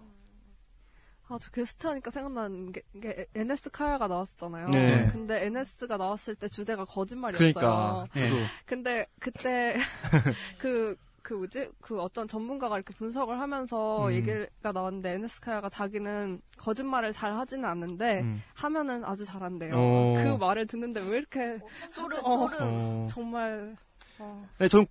아, 1.31 1.39
저 1.41 1.51
게스트 1.51 1.87
하니까 1.87 2.11
생각나는 2.11 2.73
게, 2.73 2.83
게 3.01 3.27
NS 3.35 3.71
카야가 3.71 4.09
나왔었잖아요. 4.09 4.69
네. 4.69 5.09
근데 5.13 5.45
NS가 5.47 5.97
나왔을 5.97 6.35
때 6.35 6.49
주제가 6.49 6.85
거짓말이었어요. 6.85 7.53
그러니까. 7.55 8.05
네. 8.15 8.31
근데 8.67 9.07
그때 9.21 9.77
그, 10.59 10.97
그 11.23 11.35
뭐지? 11.35 11.69
그 11.81 12.01
어떤 12.01 12.29
전문가가 12.29 12.77
이렇게 12.77 12.93
분석을 12.95 13.39
하면서 13.41 14.07
음. 14.09 14.13
얘기가 14.13 14.73
나왔는데 14.73 15.13
NS 15.15 15.41
카야가 15.41 15.69
자기는 15.71 16.41
거짓말을 16.59 17.13
잘 17.13 17.35
하지는 17.35 17.65
않는데 17.67 18.21
음. 18.21 18.43
하면은 18.55 19.05
아주 19.05 19.25
잘한대요. 19.27 19.73
어. 19.75 20.15
그 20.23 20.37
말을 20.39 20.67
듣는데 20.67 21.01
왜 21.01 21.19
이렇게 21.19 21.59
소름, 21.91 22.21
어, 22.25 22.31
소름. 22.31 22.59
어. 22.61 23.07
정말 23.11 23.77
어, 24.19 24.47
네, 24.59 24.67
저는 24.69 24.87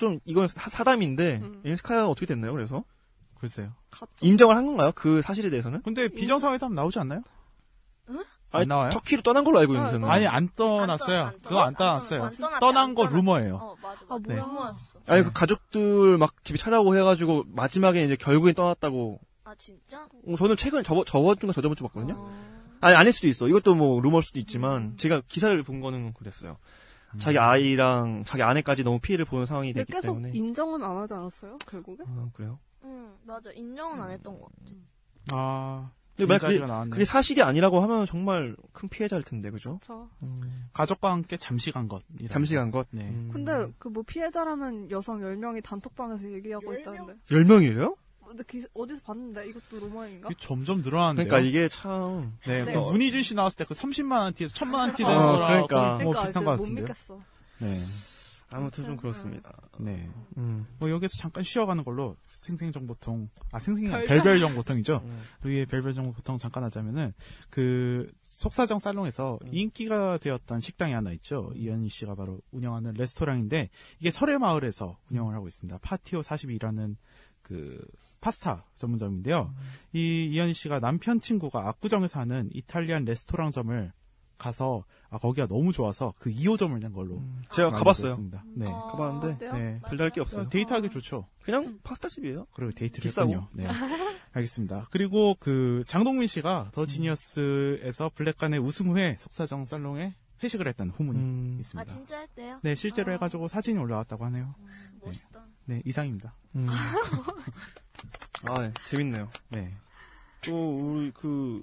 좀 0.00 0.18
이건 0.24 0.48
사, 0.48 0.70
사담인데 0.70 1.40
음. 1.42 1.60
엔스카야 1.64 2.04
어떻게 2.06 2.24
됐나요? 2.26 2.52
그래서 2.52 2.82
글쎄요. 3.38 3.72
가짜. 3.90 4.10
인정을 4.22 4.56
한 4.56 4.66
건가요? 4.66 4.92
그 4.94 5.20
사실에 5.22 5.50
대해서는? 5.50 5.82
근데 5.82 6.08
비정상회담 6.08 6.74
나오지 6.74 6.98
않나요? 6.98 7.22
아니, 8.52 8.62
안 8.62 8.68
나와요? 8.68 8.90
터키로 8.90 9.22
떠난 9.22 9.44
걸로 9.44 9.60
알고 9.60 9.74
아, 9.74 9.76
있는데. 9.76 10.00
떠- 10.00 10.10
아니 10.10 10.26
안 10.26 10.48
떠났어요. 10.56 11.20
안 11.20 11.32
떠- 11.40 11.48
그거 11.48 11.60
안안 11.60 11.74
떠났어요. 11.74 12.18
떠났어. 12.20 12.46
안 12.46 12.60
떠난 12.60 12.84
안 12.88 12.94
거. 12.94 13.06
루머예요. 13.06 13.54
어, 13.56 13.76
맞아, 13.80 14.00
아, 14.08 14.18
맞아. 14.18 14.22
뭐야. 14.26 14.42
루머였어. 14.44 14.98
아니 15.06 15.22
그 15.22 15.32
가족들 15.32 16.18
막 16.18 16.42
집에 16.44 16.58
찾아오고 16.58 16.96
해가지고 16.96 17.44
마지막에 17.48 18.02
이제 18.04 18.16
결국엔 18.16 18.54
떠났다고. 18.54 19.20
아, 19.44 19.54
진짜? 19.56 20.06
어, 20.26 20.36
저는 20.36 20.56
최근 20.56 20.82
저번 20.82 21.04
저번 21.06 21.38
주인가 21.38 21.52
저저번 21.52 21.76
주 21.76 21.84
봤거든요. 21.84 22.14
어. 22.18 22.50
아니 22.80 22.96
아닐 22.96 23.12
수도 23.12 23.28
있어. 23.28 23.46
이것도 23.46 23.74
뭐 23.76 24.00
루머일 24.00 24.24
수도 24.24 24.40
있지만 24.40 24.96
제가 24.96 25.22
기사를 25.28 25.62
본 25.62 25.80
거는 25.80 26.14
그랬어요. 26.14 26.56
자기 27.18 27.38
아이랑 27.38 28.24
자기 28.24 28.42
아내까지 28.42 28.84
너무 28.84 28.98
피해를 29.00 29.24
보는 29.24 29.46
상황이 29.46 29.72
근데 29.72 29.84
됐기 29.84 29.92
계속 29.92 30.14
때문에. 30.14 30.30
인정은 30.34 30.82
안 30.82 30.96
하지 30.96 31.14
않았어요? 31.14 31.58
결국에? 31.66 32.04
아, 32.06 32.28
그래요? 32.32 32.58
응, 32.84 33.12
맞아. 33.24 33.50
인정은 33.52 34.00
안 34.00 34.10
했던 34.10 34.38
것 34.38 34.44
같아. 34.46 34.72
아 35.32 35.90
근데 36.16 36.26
만약 36.34 36.40
그게, 36.48 36.58
나왔네. 36.66 36.90
그게 36.90 37.04
사실이 37.04 37.42
아니라고 37.42 37.80
하면 37.80 38.04
정말 38.06 38.54
큰 38.72 38.88
피해자일 38.88 39.22
텐데, 39.22 39.50
그죠? 39.50 39.78
그렇죠. 39.80 40.08
음, 40.22 40.68
가족과 40.74 41.12
함께 41.12 41.36
잠시 41.38 41.72
간 41.72 41.88
것. 41.88 42.02
잠시 42.28 42.54
간 42.56 42.70
것. 42.70 42.86
네. 42.90 43.08
음. 43.08 43.30
근데 43.32 43.72
그 43.78 43.88
뭐 43.88 44.02
피해자라는 44.06 44.90
여성 44.90 45.20
10명이 45.20 45.62
단톡방에서 45.64 46.30
얘기하고 46.32 46.74
있다는데. 46.74 47.14
10명이래요? 47.26 47.96
근데 48.30 48.44
기- 48.48 48.66
어디서 48.74 49.00
봤는데 49.02 49.48
이것도 49.48 49.80
루머인가? 49.80 50.28
이게 50.30 50.40
점점 50.40 50.82
늘어나는데요. 50.82 51.26
그러니까 51.28 51.48
이게 51.48 51.68
참. 51.68 52.36
네, 52.46 52.64
네. 52.64 52.72
그 52.74 52.78
문희준 52.78 53.22
씨 53.22 53.34
나왔을 53.34 53.58
때 53.58 53.64
그 53.64 53.74
30만 53.74 54.12
원 54.20 54.34
티에서 54.34 54.54
1000만 54.54 54.74
원 54.76 54.90
티 54.92 54.98
되는 54.98 55.12
어, 55.16 55.32
거랑 55.32 55.48
그러니까. 55.66 55.88
뭐 55.90 55.96
그러니까 55.98 56.20
비슷한 56.22 56.44
것못 56.44 56.58
같은데요. 56.60 56.84
믿겠어. 56.84 57.20
네. 57.58 57.80
아무튼 58.52 58.84
좀 58.84 58.96
그렇습니다. 58.96 59.52
네. 59.78 60.08
음. 60.36 60.66
뭐 60.80 60.90
여기서 60.90 61.16
잠깐 61.18 61.44
쉬어가는 61.44 61.84
걸로 61.84 62.16
생생정보통 62.34 63.28
아 63.52 63.58
생생이 63.60 63.86
아니라 63.88 64.00
별별. 64.08 64.22
별별 64.24 64.40
정보통이죠. 64.40 65.02
음. 65.04 65.22
여기에 65.44 65.66
별별 65.66 65.92
정보통 65.92 66.36
잠깐 66.38 66.64
하자면은 66.64 67.12
그 67.48 68.10
속사정 68.24 68.78
살롱에서 68.80 69.38
음. 69.42 69.48
인기가 69.52 70.18
되었던 70.18 70.60
식당이 70.60 70.92
하나 70.94 71.12
있죠. 71.12 71.52
이현희 71.54 71.88
씨가 71.90 72.14
바로 72.16 72.40
운영하는 72.50 72.94
레스토랑인데 72.94 73.70
이게 74.00 74.10
서래마을에서 74.10 74.98
운영을 75.10 75.34
하고 75.34 75.46
있습니다. 75.46 75.78
파티오 75.82 76.20
42라는 76.20 76.96
그 77.42 77.80
파스타 78.20 78.64
전문점인데요. 78.74 79.54
음. 79.56 79.64
이 79.92 80.28
이현이 80.32 80.52
씨가 80.54 80.80
남편 80.80 81.20
친구가 81.20 81.68
압구정에서 81.68 82.20
하는 82.20 82.50
이탈리안 82.52 83.04
레스토랑점을 83.04 83.92
가서 84.40 84.84
아 85.10 85.18
거기가 85.18 85.46
너무 85.46 85.70
좋아서 85.72 86.14
그 86.18 86.30
2호점을 86.30 86.80
낸 86.80 86.92
걸로 86.92 87.18
음. 87.18 87.42
제가 87.52 87.70
가봤어요. 87.70 88.10
있습니다. 88.10 88.44
네. 88.56 88.66
어, 88.66 88.86
가봤는데? 88.92 89.52
네. 89.52 89.80
별다를 89.86 90.10
게 90.10 90.20
없어요. 90.20 90.48
데이트하기 90.48 90.88
좋죠. 90.90 91.26
그냥 91.42 91.78
파스타 91.82 92.08
집이에요. 92.08 92.46
그리고 92.54 92.72
데이트를 92.72 93.08
비싸고. 93.08 93.30
했군요. 93.30 93.48
네. 93.52 93.66
알겠습니다. 94.32 94.88
그리고 94.90 95.36
그 95.38 95.84
장동민 95.86 96.26
씨가 96.26 96.70
더 96.72 96.86
지니어스에서 96.86 98.10
블랙가넷 98.14 98.60
우승 98.60 98.90
후에 98.90 99.16
속사정 99.18 99.66
쌀롱에 99.66 100.14
회식을 100.42 100.66
했다는 100.68 100.92
후문이 100.94 101.18
음. 101.18 101.54
아, 101.56 101.60
있습니다. 101.60 101.92
진짜 101.92 102.18
했대요? 102.20 102.60
네, 102.62 102.74
실제로 102.74 103.10
아. 103.10 103.14
해가지고 103.14 103.48
사진이 103.48 103.78
올라왔다고 103.78 104.24
하네요. 104.26 104.54
멋있다. 105.04 105.44
네, 105.66 105.82
이상입니다. 105.84 106.34
음. 106.56 106.66
아, 108.44 108.60
네. 108.60 108.72
재밌네요. 108.84 109.28
네. 109.50 109.72
또, 110.42 110.94
우리 110.94 111.10
그, 111.12 111.62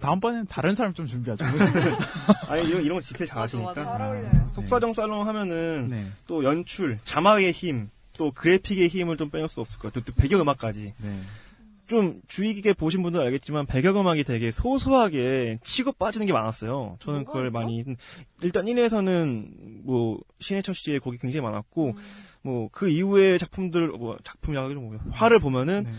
다음번에는 0.00 0.46
다른 0.46 0.74
사람 0.74 0.94
좀 0.94 1.06
준비하죠. 1.06 1.44
아니, 2.48 2.66
이런, 2.66 2.82
이런 2.82 2.98
거 2.98 3.02
디테일 3.02 3.26
잘 3.28 3.38
맞아, 3.38 3.58
아시니까. 3.58 3.74
맞아. 3.74 3.98
잘 3.98 4.00
어울려요. 4.02 4.50
속사정 4.54 4.92
살롱 4.94 5.28
하면은 5.28 5.88
네. 5.90 6.10
또 6.26 6.42
연출, 6.42 6.98
자막의 7.04 7.52
힘, 7.52 7.90
또 8.16 8.30
그래픽의 8.32 8.88
힘을 8.88 9.16
좀 9.16 9.30
빼놓을 9.30 9.48
수 9.48 9.60
없을 9.60 9.78
것 9.78 9.92
같아요. 9.92 10.04
또 10.06 10.14
배경 10.14 10.40
음악까지. 10.40 10.94
네. 10.98 11.20
좀 11.86 12.20
주의 12.28 12.54
깊게 12.54 12.72
보신 12.72 13.02
분들 13.02 13.20
은 13.20 13.26
알겠지만 13.26 13.66
배경음악이 13.66 14.24
되게 14.24 14.50
소소하게 14.50 15.58
치고 15.62 15.92
빠지는 15.92 16.26
게 16.26 16.32
많았어요. 16.32 16.96
저는 17.00 17.24
그걸? 17.24 17.50
많이 17.50 17.84
일단 18.42 18.64
1회에서는 18.64 19.82
뭐 19.84 20.18
신해철 20.40 20.74
씨의 20.74 21.00
곡이 21.00 21.18
굉장히 21.18 21.42
많았고 21.42 21.88
음. 21.88 21.94
뭐그 22.42 22.88
이후의 22.88 23.38
작품들 23.38 23.88
뭐 23.88 24.16
작품이라고 24.24 24.74
뭐 24.74 24.98
화를 25.10 25.38
보면은 25.38 25.84
네. 25.84 25.92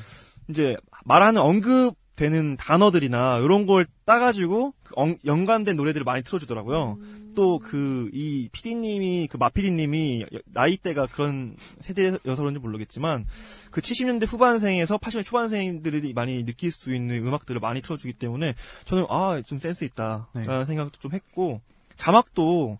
이제 0.50 0.76
말하는 1.06 1.42
언급되는 1.42 2.58
단어들이나 2.58 3.40
이런 3.40 3.66
걸 3.66 3.86
따가지고 4.06 4.74
그 4.84 4.94
엉- 4.96 5.18
연관된 5.26 5.76
노래들을 5.76 6.04
많이 6.04 6.24
틀어주더라고요. 6.24 6.98
음. 7.00 7.25
또 7.36 7.60
그이 7.60 8.50
PD님이 8.52 9.28
그 9.32 9.38
마PD님이 9.38 10.26
나이대가 10.48 11.06
그런 11.08 11.56
세대여서 11.82 12.36
그런지 12.38 12.60
모르겠지만 12.60 13.26
그 13.72 13.82
70년대 13.82 14.26
후반생에서 14.28 14.98
80년대 14.98 15.26
초반생들이 15.26 16.14
많이 16.14 16.44
느낄 16.46 16.72
수 16.72 16.94
있는 16.94 17.26
음악들을 17.26 17.60
많이 17.62 17.82
틀어주기 17.82 18.14
때문에 18.14 18.56
저는 18.86 19.06
아 19.10 19.42
좀 19.46 19.60
센스 19.60 19.84
있다라는 19.84 20.26
네. 20.34 20.66
생각도 20.66 21.00
좀 21.00 21.14
했고 21.14 21.62
자막도 21.96 22.80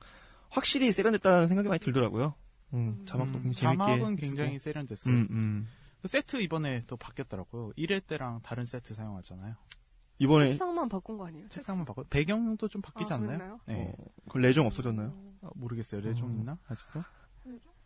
확실히 0.50 0.92
세련됐다는 0.92 1.48
생각이 1.48 1.68
많이 1.68 1.80
들더라고요. 1.80 2.34
음, 2.74 3.04
자막도 3.06 3.38
음, 3.40 3.44
굉장히 3.44 3.56
재밌게 3.78 3.84
자막은 3.84 4.16
굉장히. 4.16 4.60
세련됐어요. 4.60 5.14
음, 5.14 5.28
음. 5.30 5.68
그 6.02 6.08
세트 6.08 6.38
이번에 6.42 6.84
또 6.88 6.98
바뀌었더라고요. 6.98 7.72
1회 7.78 8.06
때랑 8.08 8.42
다른 8.44 8.64
세트 8.66 8.94
사용하잖아요. 8.94 9.56
이번에 10.20 10.50
책상만 10.50 10.90
바꾼 10.90 11.18
거 11.18 11.28
아니에요? 11.28 11.48
책상만 11.50 11.86
바꿔. 11.86 12.04
배경도 12.04 12.68
좀 12.68 12.82
바뀌지 12.82 13.12
아, 13.14 13.18
않나요? 13.18 13.60
네. 13.66 13.94
어, 13.98 14.06
그 14.30 14.38
레종 14.38 14.66
없어졌나요? 14.66 15.14
아, 15.42 15.50
모르겠어요. 15.56 16.02
레종 16.02 16.30
어. 16.30 16.32
있나? 16.32 16.58
아직도? 16.68 17.02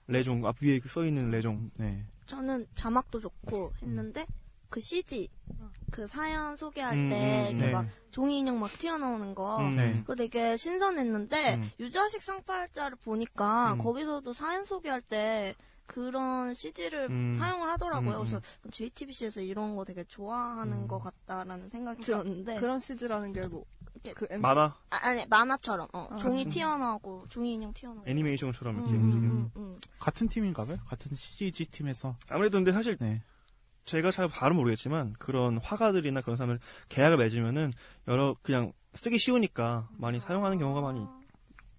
레종 0.08 0.46
앞 0.46 0.62
위에 0.62 0.80
써 0.88 1.06
있는 1.06 1.30
레종. 1.30 1.70
네. 1.76 2.04
저는 2.26 2.68
자막도 2.76 3.20
좋고 3.20 3.74
했는데 3.82 4.26
그 4.70 4.80
CG 4.80 5.30
그 5.92 6.08
사연 6.08 6.56
소개할 6.56 6.94
음, 6.94 7.10
때 7.10 7.48
음, 7.48 7.50
이렇게 7.50 7.66
네. 7.66 7.72
막 7.72 7.88
종이 8.12 8.40
인형 8.40 8.60
막 8.60 8.70
튀어나오는 8.70 9.34
거 9.34 9.58
음. 9.60 9.76
네. 9.76 10.00
그거 10.02 10.16
되게 10.16 10.58
신선했는데 10.58 11.56
음. 11.56 11.72
유자식 11.80 12.22
상팔자를 12.22 12.98
보니까 12.98 13.74
음. 13.74 13.78
거기서도 13.80 14.34
사연 14.34 14.66
소개할 14.66 15.02
때 15.02 15.56
그런 15.90 16.54
CG를 16.54 17.08
음. 17.10 17.34
사용을 17.34 17.68
하더라고요. 17.72 18.18
음, 18.18 18.22
음. 18.22 18.26
그래서 18.26 18.42
JTBC에서 18.72 19.42
이런 19.42 19.76
거 19.76 19.84
되게 19.84 20.04
좋아하는 20.04 20.84
음. 20.84 20.88
것 20.88 21.00
같다라는 21.00 21.68
생각이 21.70 22.04
저- 22.04 22.22
들었는데 22.22 22.58
그런 22.60 22.80
CG라는 22.80 23.34
게 23.34 23.42
뭐, 23.48 23.66
그 24.16 24.28
MC. 24.30 24.40
만화 24.40 24.76
아, 24.92 24.98
아니 25.02 25.26
만화처럼 25.26 25.88
어, 25.94 26.08
아, 26.12 26.18
종이 26.18 26.46
음. 26.46 26.50
튀어나오고 26.50 27.26
종이 27.30 27.56
인형 27.56 27.74
튀어나오고 27.74 28.08
애니메이션처럼 28.08 28.76
음, 28.76 28.80
이렇게 28.82 28.96
음, 28.98 29.04
움직이는. 29.04 29.32
음, 29.36 29.52
음. 29.56 29.76
같은 30.00 30.30
팀인가봐요? 30.30 30.78
같은 30.86 31.16
CG 31.16 31.66
팀에서. 31.66 32.16
아무래도 32.30 32.60
근데 32.60 32.72
사실 32.72 32.96
네. 32.98 33.24
제가 33.86 34.12
잘 34.12 34.30
잘은 34.30 34.56
모르겠지만 34.56 35.14
그런 35.18 35.58
화가들이나 35.58 36.22
그런 36.22 36.38
사람을 36.38 36.60
계약을 36.90 37.18
맺으면은 37.18 37.74
여러 38.08 38.36
그냥 38.44 38.72
쓰기 38.94 39.18
쉬우니까 39.18 39.90
많이 39.98 40.20
사용하는 40.20 40.60
경우가 40.60 40.82
많이 40.82 41.00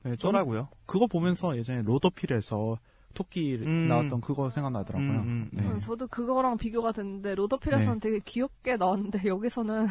네, 0.02 0.16
저는 0.16 0.40
있더라고요. 0.40 0.68
그거 0.86 1.06
보면서 1.06 1.56
예전에 1.56 1.82
로더필에서 1.82 2.76
토끼 3.14 3.56
음. 3.56 3.88
나왔던 3.88 4.20
그거 4.20 4.50
생각나더라고요. 4.50 5.08
음, 5.08 5.16
음, 5.16 5.48
네. 5.52 5.66
어, 5.66 5.76
저도 5.78 6.06
그거랑 6.06 6.56
비교가 6.56 6.92
됐는데 6.92 7.34
로더필에서는 7.34 8.00
되게 8.00 8.20
귀엽게 8.24 8.76
나왔는데 8.76 9.22
여기서는 9.26 9.88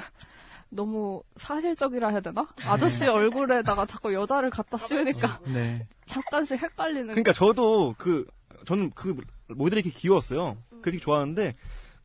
너무 0.69 1.23
사실적이라 1.35 2.09
해야 2.09 2.21
되나? 2.21 2.47
아저씨 2.65 3.07
얼굴에다가 3.07 3.85
자꾸 3.85 4.13
여자를 4.13 4.49
갖다 4.49 4.77
씌우니까 4.77 5.39
네. 5.53 5.87
잠깐씩 6.05 6.61
헷갈리는. 6.61 7.07
그러니까 7.07 7.33
저도 7.33 7.95
그 7.97 8.27
저는 8.65 8.91
그 8.91 9.15
모델이 9.47 9.81
이렇게 9.81 9.97
귀여웠어요. 9.97 10.57
그렇게 10.81 10.99
좋아하는데 10.99 11.55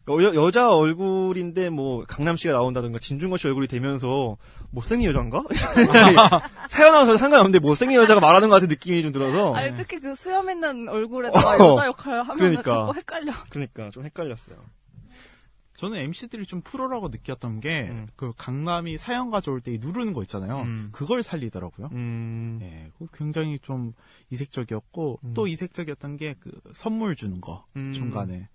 여, 0.09 0.35
여자 0.35 0.71
얼굴인데 0.71 1.71
뭐 1.71 2.05
강남 2.07 2.37
씨가 2.37 2.53
나온다든가 2.53 2.99
진중권 2.99 3.39
씨 3.39 3.47
얼굴이 3.47 3.67
되면서 3.69 4.37
못생긴 4.71 5.09
여잔가? 5.09 5.45
사연하고서 6.69 7.19
상관없는데 7.19 7.59
못생긴 7.61 7.99
여자가 7.99 8.21
말하는 8.21 8.49
것 8.49 8.57
같은 8.57 8.69
느낌이 8.69 9.03
좀 9.03 9.13
들어서 9.13 9.55
아니 9.55 9.75
특히 9.77 10.01
그 10.01 10.15
수염 10.15 10.51
있는 10.51 10.89
얼굴에다가 10.89 11.57
어. 11.65 11.73
여자 11.73 11.87
역할 11.87 12.21
하면 12.23 12.37
그러니까. 12.37 12.63
자꾸 12.63 12.95
헷갈려. 12.95 13.33
그러니까 13.49 13.91
좀 13.91 14.05
헷갈렸어요. 14.05 14.57
저는 15.77 15.99
MC들이 15.99 16.47
좀 16.47 16.61
프로라고 16.63 17.09
느꼈던 17.09 17.61
게 17.61 17.89
음. 17.91 18.07
그 18.15 18.33
강남이 18.37 18.97
사연 18.97 19.31
가져올 19.31 19.61
때 19.61 19.77
누르는 19.81 20.13
거 20.13 20.23
있잖아요. 20.23 20.61
음. 20.63 20.89
그걸 20.93 21.23
살리더라고요. 21.23 21.89
음. 21.93 22.61
예, 22.63 22.91
굉장히 23.13 23.59
좀 23.59 23.93
이색적이었고 24.31 25.19
음. 25.25 25.35
또 25.35 25.47
이색적이었던 25.49 26.17
게 26.17 26.37
그 26.39 26.53
선물 26.73 27.17
주는 27.17 27.41
거 27.41 27.65
음. 27.77 27.93
중간에 27.93 28.49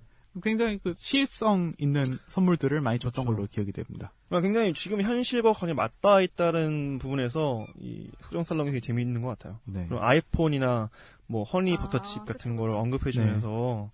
굉장히 0.44 0.80
그 0.84 0.94
시성 0.96 1.74
있는 1.78 2.04
선물들을 2.28 2.80
많이 2.82 3.00
줬던 3.00 3.26
그렇죠. 3.26 3.36
걸로 3.36 3.48
기억이 3.50 3.72
됩니다. 3.72 4.12
그러니까 4.30 4.48
굉장히 4.48 4.74
지금 4.74 5.02
현실과 5.02 5.54
관이 5.54 5.74
맞닿아 5.74 6.22
있다는 6.22 7.00
부분에서 7.00 7.66
이 7.80 8.10
소정 8.22 8.44
살롱이 8.44 8.72
되게 8.72 8.80
재미있는 8.80 9.22
것 9.22 9.30
같아요. 9.30 9.60
네. 9.66 9.86
그리고 9.90 10.04
아이폰이나 10.04 10.90
뭐 11.28 11.44
허니 11.44 11.76
아, 11.76 11.80
버터칩 11.80 12.26
같은 12.26 12.52
그쵸, 12.52 12.56
걸 12.58 12.70
그쵸. 12.70 12.80
언급해주면서 12.80 13.92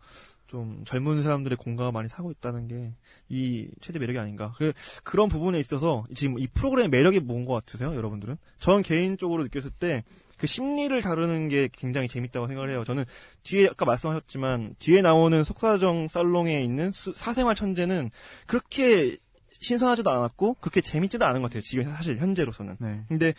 좀 0.47 0.83
젊은 0.85 1.23
사람들의 1.23 1.57
공감을 1.57 1.91
많이 1.91 2.09
사고 2.09 2.31
있다는 2.31 2.67
게 2.67 2.93
이 3.29 3.67
최대 3.81 3.97
매력이 3.99 4.19
아닌가. 4.19 4.53
그, 4.57 4.71
그런 5.03 5.29
부분에 5.29 5.57
있어서 5.59 6.05
지금 6.13 6.37
이 6.37 6.47
프로그램의 6.47 6.89
매력이 6.89 7.21
뭔 7.21 7.45
것 7.45 7.53
같으세요, 7.53 7.95
여러분들은? 7.95 8.37
저는 8.59 8.83
개인적으로 8.83 9.43
느꼈을 9.43 9.71
때 9.71 10.03
그 10.37 10.47
심리를 10.47 11.01
다루는 11.01 11.47
게 11.47 11.69
굉장히 11.71 12.07
재밌다고 12.07 12.47
생각을 12.47 12.69
해요. 12.69 12.83
저는 12.85 13.05
뒤에 13.43 13.67
아까 13.67 13.85
말씀하셨지만 13.85 14.75
뒤에 14.79 15.01
나오는 15.01 15.43
속사정 15.43 16.07
살롱에 16.07 16.61
있는 16.63 16.91
수- 16.91 17.13
사생활 17.15 17.55
천재는 17.55 18.11
그렇게 18.47 19.17
신선하지도 19.51 20.11
않았고 20.11 20.55
그렇게 20.59 20.81
재밌지도 20.81 21.25
않은 21.25 21.41
것 21.41 21.47
같아요. 21.49 21.61
지금 21.61 21.85
사실 21.95 22.17
현재로서는. 22.17 22.75
네. 22.79 23.01
근데 23.07 23.33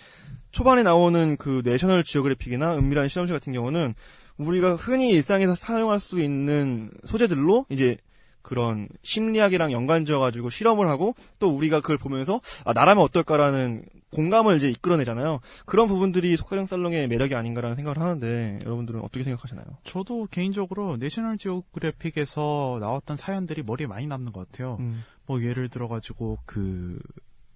초반에 0.51 0.83
나오는 0.83 1.37
그 1.37 1.61
내셔널 1.65 2.05
지오그래픽이나 2.05 2.75
은밀한 2.77 3.09
실험실 3.09 3.37
같은 3.37 3.53
경우는 3.53 3.95
우리가 4.39 4.77
흔히 4.77 5.11
일상에서 5.11 5.55
사용할 5.55 6.01
수 6.01 6.21
있는 6.21 6.91
소재들로 7.05 7.67
이제 7.69 7.99
그런 8.43 8.89
심리학이랑 9.03 9.73
연관지어 9.73 10.19
가지고 10.21 10.51
실험을 10.51 10.89
하고 10.89 11.15
또 11.39 11.49
우리가 11.51 11.81
그걸 11.81 11.99
보면서 11.99 12.41
아 12.65 12.73
나라면 12.73 13.03
어떨까라는 13.05 13.85
공감을 14.13 14.57
이제 14.57 14.69
이끌어내잖아요. 14.71 15.41
그런 15.67 15.89
부분들이 15.89 16.37
속사정 16.37 16.67
살롱의 16.67 17.09
매력이 17.09 17.35
아닌가라는 17.35 17.77
생각을 17.77 18.01
하는데 18.01 18.61
여러분들은 18.65 19.01
어떻게 19.01 19.25
생각하시나요? 19.25 19.67
저도 19.85 20.29
개인적으로 20.31 20.97
내셔널 20.97 21.39
지오그래픽에서 21.39 22.79
나왔던 22.81 23.17
사연들이 23.17 23.63
머리에 23.63 23.87
많이 23.87 24.07
남는 24.07 24.33
것 24.33 24.51
같아요. 24.51 24.77
음. 24.81 25.03
뭐 25.27 25.43
예를 25.43 25.69
들어가지고 25.69 26.39
그 26.47 26.99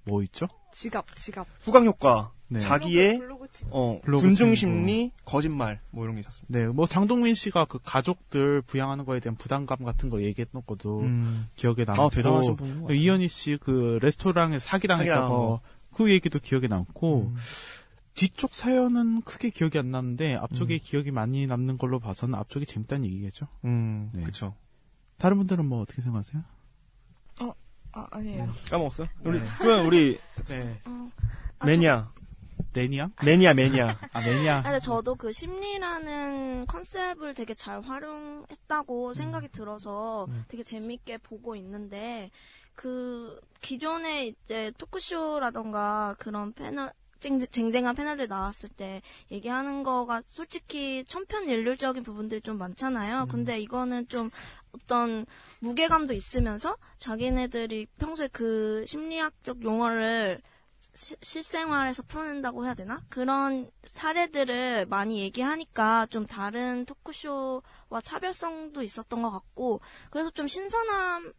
뭐 0.05 0.23
있죠? 0.23 0.47
지갑, 0.73 1.15
지갑. 1.15 1.47
후광 1.63 1.85
효과, 1.85 2.33
네. 2.49 2.59
자기의 2.59 3.19
블로그 3.19 3.49
치- 3.53 3.65
어, 3.71 4.01
블로그 4.03 4.23
군중. 4.25 4.55
심리, 4.55 5.13
거짓말 5.27 5.79
뭐 5.91 6.05
이런 6.05 6.15
게 6.17 6.21
있었습니다. 6.21 6.59
네, 6.59 6.67
뭐 6.69 6.87
장동민 6.87 7.35
씨가 7.35 7.67
그 7.67 7.79
가족들 7.85 8.63
부양하는 8.63 9.05
거에 9.05 9.21
대한 9.21 9.37
부담감 9.37 9.85
같은 9.85 10.09
거 10.09 10.23
얘기했던 10.23 10.63
것도 10.67 11.01
음. 11.01 11.47
기억에 11.55 11.85
남고 11.87 12.03
아 12.03 12.09
대단하신 12.09 12.57
같아요. 12.57 12.95
이현희 12.95 13.29
씨 13.29 13.59
그 13.61 13.99
레스토랑에서 14.01 14.65
사기당했던 14.65 15.15
사기당한 15.15 15.29
거 15.29 15.37
거. 15.37 15.61
그 16.01 16.11
얘기도 16.11 16.39
기억에 16.39 16.67
남고 16.67 17.33
음. 17.35 17.37
뒤쪽 18.15 18.55
사연은 18.55 19.21
크게 19.21 19.51
기억이 19.51 19.79
안 19.79 19.91
나는데 19.91 20.35
앞쪽에 20.35 20.77
음. 20.77 20.79
기억이 20.83 21.11
많이 21.11 21.45
남는 21.45 21.77
걸로 21.77 21.99
봐서는 21.99 22.37
앞쪽이 22.37 22.65
재밌다는 22.65 23.05
얘기겠죠. 23.05 23.49
음, 23.67 24.11
네. 24.15 24.23
그쵸. 24.25 24.55
다른 25.19 25.37
분들은 25.37 25.67
뭐 25.67 25.83
어떻게 25.83 26.01
생각하세요? 26.01 26.43
아, 27.93 28.07
아니에요. 28.13 28.49
까먹었어요? 28.71 29.09
우리, 29.25 29.41
네. 29.41 29.47
그러면 29.59 29.87
우리, 29.87 30.19
네. 30.47 30.81
어. 30.87 31.11
아, 31.59 31.67
매니아. 31.67 32.13
레니아? 32.73 33.11
매니아, 33.23 33.53
매니아. 33.53 33.99
아 34.13 34.21
매니아. 34.21 34.59
아, 34.59 34.63
근데 34.63 34.79
저도 34.79 35.17
그 35.17 35.33
심리라는 35.33 36.67
컨셉을 36.67 37.35
되게 37.35 37.53
잘 37.55 37.83
활용했다고 37.83 39.13
생각이 39.15 39.49
들어서 39.49 40.27
음. 40.31 40.45
되게 40.49 40.63
재밌게 40.63 41.19
보고 41.19 41.57
있는데 41.57 42.31
그 42.75 43.41
기존에 43.61 44.27
이제 44.29 44.73
토크쇼라던가 44.79 46.17
그런 46.19 46.53
패널 46.53 46.93
쟁- 47.21 47.39
쟁쟁 47.39 47.87
한 47.87 47.95
패널들 47.95 48.29
나왔을 48.29 48.71
때 48.71 49.03
얘기하는 49.31 49.83
거가 49.83 50.23
솔직히 50.27 51.05
천편일률적인 51.07 52.03
부분들이 52.03 52.41
좀 52.41 52.57
많잖아요. 52.57 53.27
근데 53.29 53.61
이거는 53.61 54.09
좀 54.09 54.31
어떤 54.73 55.27
무게감도 55.61 56.15
있으면서 56.15 56.79
자기네들이 56.97 57.87
평소에 57.99 58.29
그 58.29 58.85
심리학적 58.87 59.63
용어를 59.63 60.41
시- 60.95 61.17
실생활에서 61.23 62.03
풀어낸다고 62.05 62.65
해야 62.65 62.73
되나? 62.75 63.03
그런 63.11 63.71
사례들을 63.85 64.87
많이 64.87 65.21
얘기하니까 65.21 66.07
좀 66.07 66.27
다른 66.27 66.85
토크쇼와 66.87 68.01
차별성도 68.03 68.83
있었던 68.83 69.21
것 69.23 69.31
같고, 69.31 69.81
그래서 70.11 70.31
좀 70.31 70.49
신선함 70.49 71.33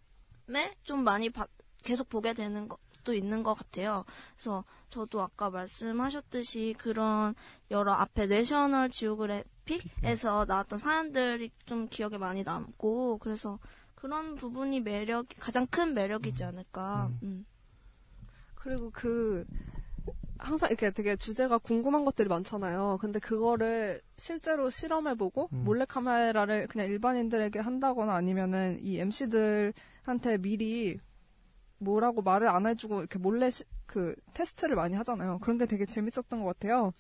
에 0.56 0.74
좀 0.84 1.04
많이 1.04 1.30
바- 1.30 1.48
계속 1.84 2.10
보게 2.10 2.34
되는 2.34 2.68
것도 2.68 3.14
있는 3.14 3.44
것 3.44 3.54
같아요. 3.56 4.06
그래서 4.36 4.64
저도 4.90 5.22
아까 5.22 5.50
말씀하셨듯이 5.50 6.76
그런 6.78 7.34
여러 7.72 7.94
앞에 7.94 8.28
내셔널 8.28 8.90
지오그래픽에서 8.90 10.46
나왔던 10.48 10.80
사연들이 10.80 11.52
좀 11.66 11.88
기억에 11.88 12.18
많이 12.18 12.44
남고, 12.44 13.18
그래서 13.20 13.58
그런 13.96 14.36
부분이 14.36 14.82
매력, 14.82 15.28
가장 15.40 15.66
큰 15.68 15.94
매력이지 15.94 16.44
않을까. 16.44 17.12
음. 17.24 17.46
그리고 18.56 18.92
그 18.92 19.46
항상 20.38 20.70
이렇게 20.70 20.92
되게 20.92 21.16
주제가 21.16 21.60
궁금한 21.60 22.04
것들이 22.04 22.28
많잖아요. 22.28 22.98
근데 23.00 23.20
그거를 23.20 24.02
실제로 24.18 24.70
실험해보고 24.70 25.50
음. 25.54 25.64
몰래카메라를 25.64 26.68
그냥 26.68 26.88
일반인들에게 26.88 27.60
한다거나 27.60 28.16
아니면은 28.16 28.80
이 28.82 29.00
MC들 29.00 29.74
한테 30.04 30.38
미리 30.38 31.00
뭐라고 31.78 32.22
말을 32.22 32.48
안 32.48 32.66
해주고 32.68 33.00
이렇게 33.00 33.18
몰래 33.20 33.50
시- 33.50 33.64
그 33.86 34.16
테스트를 34.34 34.76
많이 34.76 34.96
하잖아요. 34.96 35.40
그런 35.40 35.58
게 35.58 35.66
되게 35.66 35.86
재밌었던 35.86 36.42
것 36.44 36.46
같아요. 36.46 36.94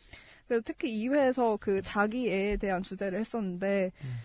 그래서 0.48 0.64
특히 0.66 0.92
2회에서 1.08 1.60
그 1.60 1.82
자기 1.84 2.30
애에 2.30 2.58
대한 2.58 2.84
주제를 2.84 3.20
했었는데 3.20 3.92
음. 4.04 4.20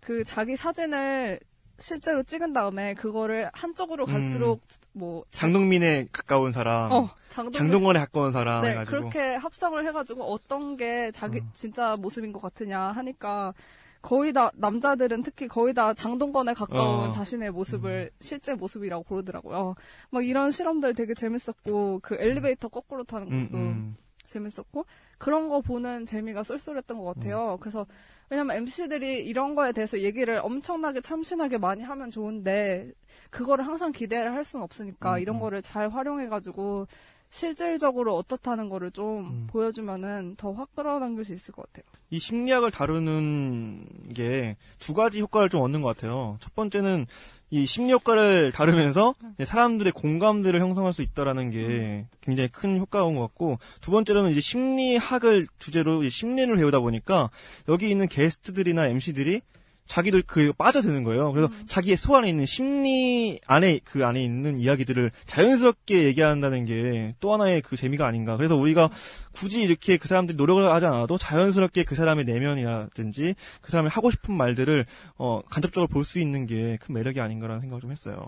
그 0.00 0.24
자기 0.24 0.56
사진을 0.56 1.38
실제로 1.80 2.24
찍은 2.24 2.52
다음에 2.52 2.94
그거를 2.94 3.50
한쪽으로 3.52 4.04
갈수록 4.04 4.62
뭐 4.92 5.24
장동민에 5.30 6.08
가까운 6.10 6.50
사람, 6.50 6.90
어, 6.90 7.10
장동민- 7.28 7.52
장동건 7.52 7.94
에 7.96 8.00
가까운 8.00 8.32
사람 8.32 8.62
네, 8.62 8.70
해가지고. 8.70 8.96
그렇게 8.96 9.34
합성을 9.36 9.86
해가지고 9.86 10.24
어떤 10.24 10.76
게 10.76 11.12
자기 11.12 11.38
어. 11.38 11.42
진짜 11.52 11.94
모습인 11.96 12.32
것 12.32 12.42
같으냐 12.42 12.80
하니까 12.80 13.54
거의 14.00 14.32
다 14.32 14.50
남자들은 14.54 15.22
특히 15.22 15.48
거의 15.48 15.74
다 15.74 15.92
장동건에 15.94 16.54
가까운 16.54 17.08
어. 17.08 17.10
자신의 17.10 17.50
모습을 17.50 18.10
실제 18.20 18.54
모습이라고 18.54 19.04
고르더라고요. 19.04 19.74
막 20.10 20.24
이런 20.24 20.50
실험들 20.50 20.94
되게 20.94 21.14
재밌었고 21.14 22.00
그 22.02 22.16
엘리베이터 22.18 22.68
거꾸로 22.68 23.04
타는 23.04 23.32
음, 23.32 23.46
것도 23.46 23.58
음. 23.58 23.96
재밌었고 24.26 24.84
그런 25.18 25.48
거 25.48 25.60
보는 25.60 26.06
재미가 26.06 26.44
쏠쏠했던 26.44 26.98
것 26.98 27.04
같아요. 27.04 27.54
음. 27.54 27.60
그래서 27.60 27.86
왜냐면 28.30 28.56
MC들이 28.56 29.26
이런 29.26 29.54
거에 29.54 29.72
대해서 29.72 29.98
얘기를 30.00 30.38
엄청나게 30.42 31.00
참신하게 31.00 31.58
많이 31.58 31.82
하면 31.82 32.10
좋은데 32.10 32.92
그거를 33.30 33.66
항상 33.66 33.90
기대를 33.90 34.32
할 34.32 34.44
수는 34.44 34.62
없으니까 34.62 35.14
음, 35.14 35.20
이런 35.20 35.36
음. 35.36 35.40
거를 35.40 35.62
잘 35.62 35.88
활용해가지고 35.88 36.86
실질적으로 37.30 38.16
어떻다는 38.16 38.68
거를 38.68 38.90
좀 38.90 39.26
음. 39.26 39.46
보여주면은 39.50 40.34
더 40.36 40.52
확 40.52 40.74
끌어당길 40.74 41.24
수 41.24 41.34
있을 41.34 41.52
것 41.54 41.66
같아요. 41.66 41.84
이 42.10 42.18
심리학을 42.18 42.70
다루는 42.70 43.84
게 44.14 44.56
두 44.78 44.94
가지 44.94 45.20
효과를 45.20 45.48
좀 45.50 45.60
얻는 45.60 45.82
것 45.82 45.94
같아요. 45.94 46.38
첫 46.40 46.54
번째는 46.54 47.06
이 47.50 47.66
심리 47.66 47.92
효과를 47.92 48.52
다루면서 48.52 49.14
사람들의 49.44 49.92
공감들을 49.92 50.58
형성할 50.60 50.92
수 50.92 51.02
있다라는 51.02 51.50
게 51.50 52.06
굉장히 52.22 52.48
큰 52.48 52.78
효과인 52.78 53.14
것 53.14 53.20
같고 53.22 53.58
두 53.80 53.90
번째로는 53.90 54.30
이제 54.30 54.40
심리학을 54.40 55.48
주제로 55.58 56.06
심리를 56.08 56.54
배우다 56.56 56.80
보니까 56.80 57.30
여기 57.68 57.90
있는 57.90 58.08
게스트들이나 58.08 58.86
MC들이 58.88 59.42
자기도 59.88 60.20
그 60.26 60.52
빠져드는 60.52 61.02
거예요. 61.02 61.32
그래서 61.32 61.50
자기의 61.66 61.96
소 61.96 62.16
안에 62.16 62.28
있는 62.28 62.46
심리 62.46 63.40
안에 63.46 63.80
그 63.82 64.06
안에 64.06 64.22
있는 64.22 64.58
이야기들을 64.58 65.10
자연스럽게 65.26 66.04
얘기한다는 66.04 66.64
게 66.66 67.14
또 67.20 67.32
하나의 67.32 67.62
그 67.62 67.76
재미가 67.76 68.06
아닌가. 68.06 68.36
그래서 68.36 68.54
우리가 68.54 68.90
굳이 69.32 69.62
이렇게 69.62 69.96
그 69.96 70.06
사람들이 70.06 70.36
노력을 70.36 70.62
하지 70.70 70.86
않아도 70.86 71.18
자연스럽게 71.18 71.84
그 71.84 71.94
사람의 71.94 72.24
내면이라든지 72.26 73.34
그 73.60 73.70
사람이 73.70 73.88
하고 73.88 74.10
싶은 74.10 74.36
말들을 74.36 74.84
어 75.16 75.40
간접적으로 75.50 75.88
볼 75.88 76.04
수 76.04 76.18
있는 76.18 76.46
게 76.46 76.78
큰 76.80 76.94
매력이 76.94 77.20
아닌가라는 77.20 77.60
생각을 77.62 77.80
좀 77.80 77.90
했어요. 77.90 78.24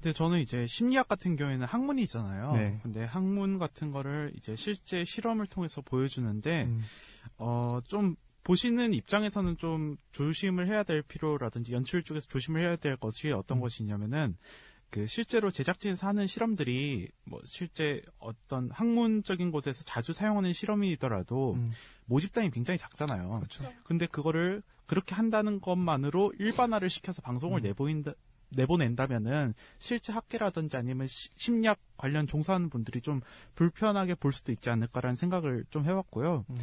근데 0.00 0.12
저는 0.12 0.40
이제 0.40 0.66
심리학 0.66 1.06
같은 1.08 1.36
경우에는 1.36 1.64
학문이잖아요. 1.66 2.52
네. 2.54 2.80
근데 2.82 3.04
학문 3.04 3.58
같은 3.58 3.90
거를 3.92 4.32
이제 4.36 4.56
실제 4.56 5.04
실험을 5.04 5.46
통해서 5.46 5.80
보여주는데 5.82 6.64
음. 6.64 6.82
어좀 7.36 8.16
보시는 8.44 8.92
입장에서는 8.92 9.56
좀 9.56 9.96
조심을 10.12 10.66
해야 10.68 10.82
될 10.82 11.02
필요라든지 11.02 11.72
연출 11.72 12.02
쪽에서 12.02 12.26
조심을 12.28 12.60
해야 12.60 12.76
될 12.76 12.96
것이 12.96 13.30
어떤 13.30 13.58
음. 13.58 13.60
것이냐면은 13.60 14.36
그 14.90 15.06
실제로 15.06 15.50
제작진 15.50 15.96
사는 15.96 16.26
실험들이 16.26 17.08
뭐 17.24 17.40
실제 17.44 18.02
어떤 18.18 18.70
학문적인 18.70 19.50
곳에서 19.50 19.84
자주 19.84 20.12
사용하는 20.12 20.52
실험이더라도 20.52 21.54
음. 21.54 21.70
모집단이 22.06 22.50
굉장히 22.50 22.76
작잖아요. 22.76 23.40
그렇죠. 23.40 23.72
근데 23.84 24.06
그거를 24.06 24.62
그렇게 24.86 25.14
한다는 25.14 25.60
것만으로 25.60 26.34
일반화를 26.38 26.90
시켜서 26.90 27.22
방송을 27.22 27.60
음. 27.60 27.62
내보인다 27.62 28.12
내보낸다면은 28.56 29.54
실제 29.78 30.12
학계라든지 30.12 30.76
아니면 30.76 31.06
시- 31.06 31.30
심리학 31.36 31.78
관련 31.96 32.26
종사하는 32.26 32.70
분들이 32.70 33.00
좀 33.00 33.20
불편하게 33.54 34.14
볼 34.14 34.32
수도 34.32 34.52
있지 34.52 34.70
않을까라는 34.70 35.14
생각을 35.16 35.64
좀 35.70 35.84
해왔고요. 35.84 36.44
음. 36.48 36.56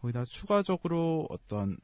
거기다 0.00 0.24
추가적으로 0.24 1.26
어떤 1.30 1.76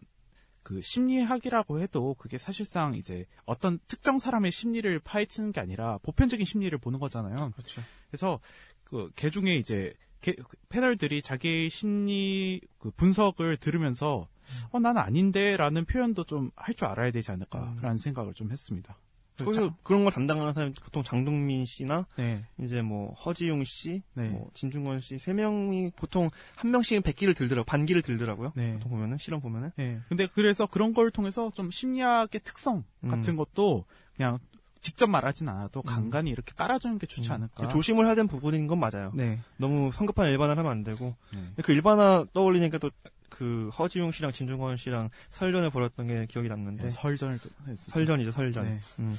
그 0.62 0.80
심리학이라고 0.82 1.80
해도 1.80 2.14
그게 2.14 2.36
사실상 2.38 2.94
이제 2.94 3.24
어떤 3.46 3.78
특정 3.88 4.18
사람의 4.18 4.50
심리를 4.52 4.98
파헤치는 5.00 5.52
게 5.52 5.60
아니라 5.60 5.98
보편적인 6.02 6.44
심리를 6.44 6.76
보는 6.78 6.98
거잖아요. 7.00 7.50
그렇죠. 7.52 7.80
그래서 8.10 8.40
그 8.84 9.10
개 9.16 9.30
중에 9.30 9.54
이제 9.56 9.94
개- 10.20 10.34
패널들이 10.68 11.22
자기의 11.22 11.70
심리 11.70 12.60
그 12.78 12.90
분석을 12.90 13.56
들으면서 13.56 14.28
어 14.70 14.78
나는 14.80 15.00
아닌데라는 15.00 15.86
표현도 15.86 16.24
좀 16.24 16.50
할 16.56 16.74
줄 16.74 16.88
알아야 16.88 17.10
되지 17.10 17.30
않을까라는 17.30 17.96
생각을 17.96 18.34
좀 18.34 18.50
했습니다. 18.50 18.98
거기서 19.44 19.74
그런 19.82 20.04
거 20.04 20.10
담당하는 20.10 20.52
사람이 20.52 20.74
보통 20.82 21.02
장동민 21.02 21.64
씨나 21.66 22.06
네. 22.16 22.44
이제 22.58 22.82
뭐 22.82 23.12
허지용 23.14 23.64
씨, 23.64 24.02
네. 24.14 24.28
뭐 24.28 24.50
진중권 24.54 25.00
씨 25.00 25.18
세 25.18 25.32
명이 25.32 25.92
보통 25.96 26.30
한 26.56 26.70
명씩은 26.70 27.02
백기를 27.02 27.34
들더라고 27.34 27.64
반기를 27.66 28.02
들더라고요. 28.02 28.52
네. 28.54 28.74
보통 28.74 28.90
보면은 28.90 29.18
실험 29.18 29.40
보면은 29.40 29.70
네. 29.76 30.00
근데 30.08 30.26
그래서 30.26 30.66
그런 30.66 30.94
걸 30.94 31.10
통해서 31.10 31.50
좀 31.54 31.70
심리학의 31.70 32.40
특성 32.44 32.84
음. 33.04 33.10
같은 33.10 33.36
것도 33.36 33.84
그냥 34.16 34.38
직접 34.80 35.08
말하진 35.10 35.48
않아도 35.48 35.82
간간히 35.82 36.30
이렇게 36.30 36.52
깔아주는 36.56 36.98
게 36.98 37.06
좋지 37.06 37.30
음. 37.30 37.34
않을까. 37.34 37.68
조심을 37.68 38.06
해야 38.06 38.14
되는 38.14 38.28
부분인 38.28 38.66
건 38.66 38.78
맞아요. 38.78 39.12
네. 39.14 39.38
너무 39.58 39.90
성급한 39.92 40.28
일반화를 40.28 40.58
하면 40.58 40.72
안 40.72 40.84
되고 40.84 41.14
네. 41.34 41.62
그 41.62 41.72
일반화 41.72 42.24
떠올리니까 42.32 42.78
또 42.78 42.90
그 43.30 43.70
허지용 43.78 44.10
씨랑 44.10 44.32
진중권 44.32 44.76
씨랑 44.76 45.08
설전을 45.28 45.70
벌였던 45.70 46.06
게 46.08 46.26
기억이 46.26 46.48
남는데 46.48 46.82
네, 46.84 46.90
설전을 46.90 47.38
또 47.38 47.48
했었죠. 47.66 47.90
설전이죠 47.92 48.32
설전. 48.32 48.64
네. 48.64 48.80
음. 48.98 49.16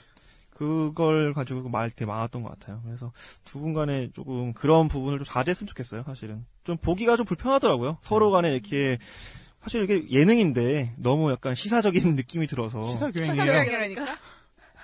그걸 0.65 1.33
가지고 1.33 1.67
말 1.69 1.89
되게 1.89 2.05
많았던 2.05 2.43
것 2.43 2.49
같아요. 2.59 2.81
그래서 2.85 3.11
두 3.45 3.59
분 3.61 3.73
간에 3.73 4.09
조금 4.13 4.53
그런 4.53 4.87
부분을 4.87 5.17
좀 5.19 5.25
자제했으면 5.25 5.67
좋겠어요. 5.67 6.03
사실은 6.03 6.45
좀 6.63 6.77
보기가 6.77 7.15
좀 7.15 7.25
불편하더라고요. 7.25 7.97
서로 8.01 8.27
네. 8.27 8.31
간에 8.33 8.51
이렇게 8.53 8.97
사실 9.63 9.83
이게 9.83 10.07
예능인데 10.09 10.93
너무 10.97 11.31
약간 11.31 11.55
시사적인 11.55 12.13
느낌이 12.15 12.45
들어서 12.47 12.87
시사교양이에요. 12.87 13.35
사교육이라니까. 13.35 14.05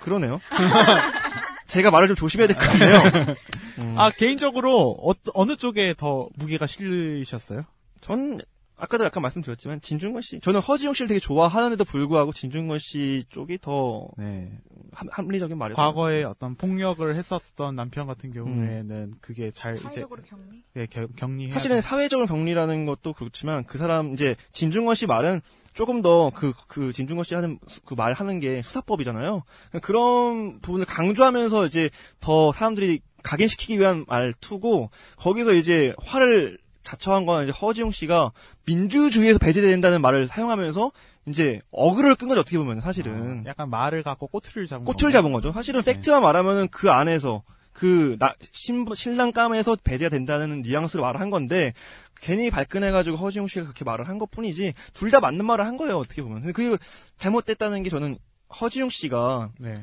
그러네요. 0.00 0.40
제가 1.68 1.90
말을 1.90 2.08
좀 2.08 2.16
조심해야 2.16 2.46
될 2.48 2.56
것 2.56 2.64
같네요. 2.66 3.36
음. 3.80 3.94
아 3.98 4.10
개인적으로 4.10 4.96
어, 5.02 5.12
어느 5.34 5.56
쪽에 5.56 5.94
더 5.96 6.28
무게가 6.36 6.66
실리셨어요? 6.66 7.62
전 8.00 8.40
아까도 8.78 9.04
약간 9.04 9.22
말씀드렸지만 9.22 9.80
진중권 9.80 10.22
씨 10.22 10.40
저는 10.40 10.60
허지용 10.60 10.94
씨를 10.94 11.08
되게 11.08 11.18
좋아하는데도 11.20 11.84
불구하고 11.84 12.32
진중권 12.32 12.78
씨 12.78 13.24
쪽이 13.28 13.58
더 13.60 14.08
네. 14.16 14.50
합, 14.92 15.06
합리적인 15.10 15.58
말이죠. 15.58 15.76
과거에 15.76 16.22
어떤 16.24 16.54
폭력을 16.54 17.14
했었던 17.14 17.74
남편 17.76 18.06
같은 18.06 18.32
경우에는 18.32 19.14
그게 19.20 19.50
잘 19.50 19.72
이제 19.72 19.82
사회적으로 19.82 20.22
격리. 20.22 20.62
예, 20.76 20.86
겨- 20.86 21.08
격리해 21.16 21.50
사실은 21.50 21.80
사회적으로 21.80 22.26
격리라는 22.26 22.84
것도 22.86 23.12
그렇지만 23.14 23.64
그 23.64 23.78
사람 23.78 24.12
이제 24.14 24.36
진중권 24.52 24.94
씨 24.94 25.06
말은 25.06 25.40
조금 25.74 26.00
더 26.02 26.30
그 26.32 26.52
그 26.68 26.92
진중권 26.92 27.24
씨 27.24 27.34
하는 27.34 27.58
그 27.84 27.94
말 27.94 28.12
하는 28.12 28.38
게 28.40 28.62
수사법이잖아요. 28.62 29.42
그런 29.82 30.60
부분을 30.60 30.86
강조하면서 30.86 31.66
이제 31.66 31.90
더 32.20 32.52
사람들이 32.52 33.00
각인시키기 33.22 33.78
위한 33.78 34.04
말투고 34.08 34.90
거기서 35.16 35.52
이제 35.54 35.94
화를 36.02 36.58
자처한 36.88 37.26
건 37.26 37.44
이제 37.44 37.52
허지용 37.52 37.90
씨가 37.90 38.32
민주주의에서 38.66 39.38
배제된다는 39.38 40.00
말을 40.00 40.26
사용하면서 40.26 40.90
이제 41.26 41.60
어그를 41.70 42.14
끈 42.14 42.28
거죠 42.28 42.40
어떻게 42.40 42.56
보면 42.56 42.80
사실은 42.80 43.44
약간 43.46 43.68
말을 43.68 44.02
갖고 44.02 44.26
꼬투리를 44.28 44.66
잡은 44.66 44.86
꼬투를 44.86 45.12
잡은 45.12 45.32
거죠. 45.32 45.52
사실은 45.52 45.82
네. 45.82 45.92
팩트만 45.92 46.22
말하면은 46.22 46.68
그 46.68 46.90
안에서 46.90 47.42
그 47.74 48.16
나, 48.18 48.34
신부, 48.50 48.94
신랑 48.94 49.32
감에서 49.32 49.76
배제가 49.84 50.08
된다는 50.08 50.62
뉘앙스로 50.62 51.02
말을 51.02 51.20
한 51.20 51.28
건데 51.30 51.74
괜히 52.20 52.50
발끈해가지고 52.50 53.16
허지용 53.18 53.46
씨가 53.46 53.64
그렇게 53.64 53.84
말을 53.84 54.08
한 54.08 54.18
것 54.18 54.30
뿐이지 54.30 54.72
둘 54.94 55.10
다 55.10 55.20
맞는 55.20 55.44
말을 55.44 55.66
한 55.66 55.76
거예요 55.76 55.98
어떻게 55.98 56.22
보면. 56.22 56.52
그리고 56.54 56.76
잘못됐다는 57.18 57.82
게 57.82 57.90
저는 57.90 58.16
허지용 58.60 58.88
씨가 58.88 59.50
네. 59.58 59.74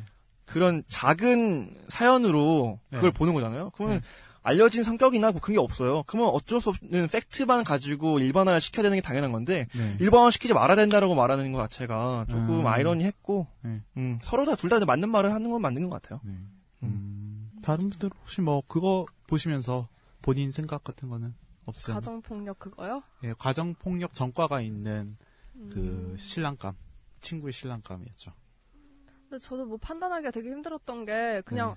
그런 0.46 0.84
작은 0.90 1.70
사연으로 1.88 2.80
그걸 2.92 3.12
네. 3.12 3.18
보는 3.18 3.34
거잖아요. 3.36 3.72
그러면 3.76 4.00
네. 4.00 4.06
알려진 4.46 4.84
성격이나 4.84 5.32
뭐 5.32 5.42
그런 5.42 5.56
게 5.56 5.60
없어요. 5.60 6.04
그러면 6.04 6.30
어쩔 6.34 6.62
수 6.62 6.70
없는 6.70 7.08
팩트만 7.08 7.64
가지고 7.64 8.20
일반화를 8.20 8.62
시켜야 8.62 8.84
되는 8.84 8.96
게 8.98 9.02
당연한 9.02 9.32
건데 9.32 9.68
네. 9.76 9.98
일반화 10.00 10.30
시키지 10.30 10.54
말아야 10.54 10.76
된다라고 10.76 11.16
말하는 11.16 11.52
것 11.52 11.60
자체가 11.70 12.28
조금 12.30 12.62
음. 12.62 12.68
아이러니했고 12.68 13.48
네. 13.64 13.82
음, 13.98 14.20
서로 14.22 14.46
다 14.46 14.56
둘 14.56 14.70
다 14.70 14.80
맞는 14.86 15.10
말을 15.10 15.34
하는 15.34 15.50
건 15.50 15.62
맞는 15.62 15.90
것 15.90 16.02
같아요. 16.02 16.22
음, 16.84 17.50
다른 17.62 17.90
분들 17.90 18.10
혹시 18.22 18.42
뭐 18.42 18.62
그거 18.68 19.06
보시면서 19.28 19.88
본인 20.22 20.52
생각 20.52 20.84
같은 20.84 21.10
거는 21.10 21.34
없어요? 21.66 21.96
가정 21.96 22.22
폭력 22.22 22.60
그거요? 22.60 23.02
예, 23.24 23.34
가정 23.40 23.74
폭력 23.74 24.14
전과가 24.14 24.62
있는 24.62 25.18
음. 25.56 25.70
그 25.74 26.16
신랑감, 26.20 26.76
친구의 27.22 27.52
신랑감이었죠. 27.54 28.32
근데 29.30 29.40
저도 29.40 29.66
뭐 29.66 29.78
판단하기가 29.78 30.30
되게 30.32 30.50
힘들었던 30.52 31.06
게 31.06 31.42
그냥 31.46 31.72
네. 31.72 31.76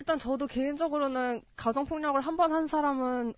일단 0.00 0.18
저도 0.18 0.46
개인적으로는 0.46 1.42
가정 1.56 1.84
폭력을 1.84 2.20
한 2.20 2.36
번 2.36 2.52
한 2.52 2.66
사람은 2.66 3.34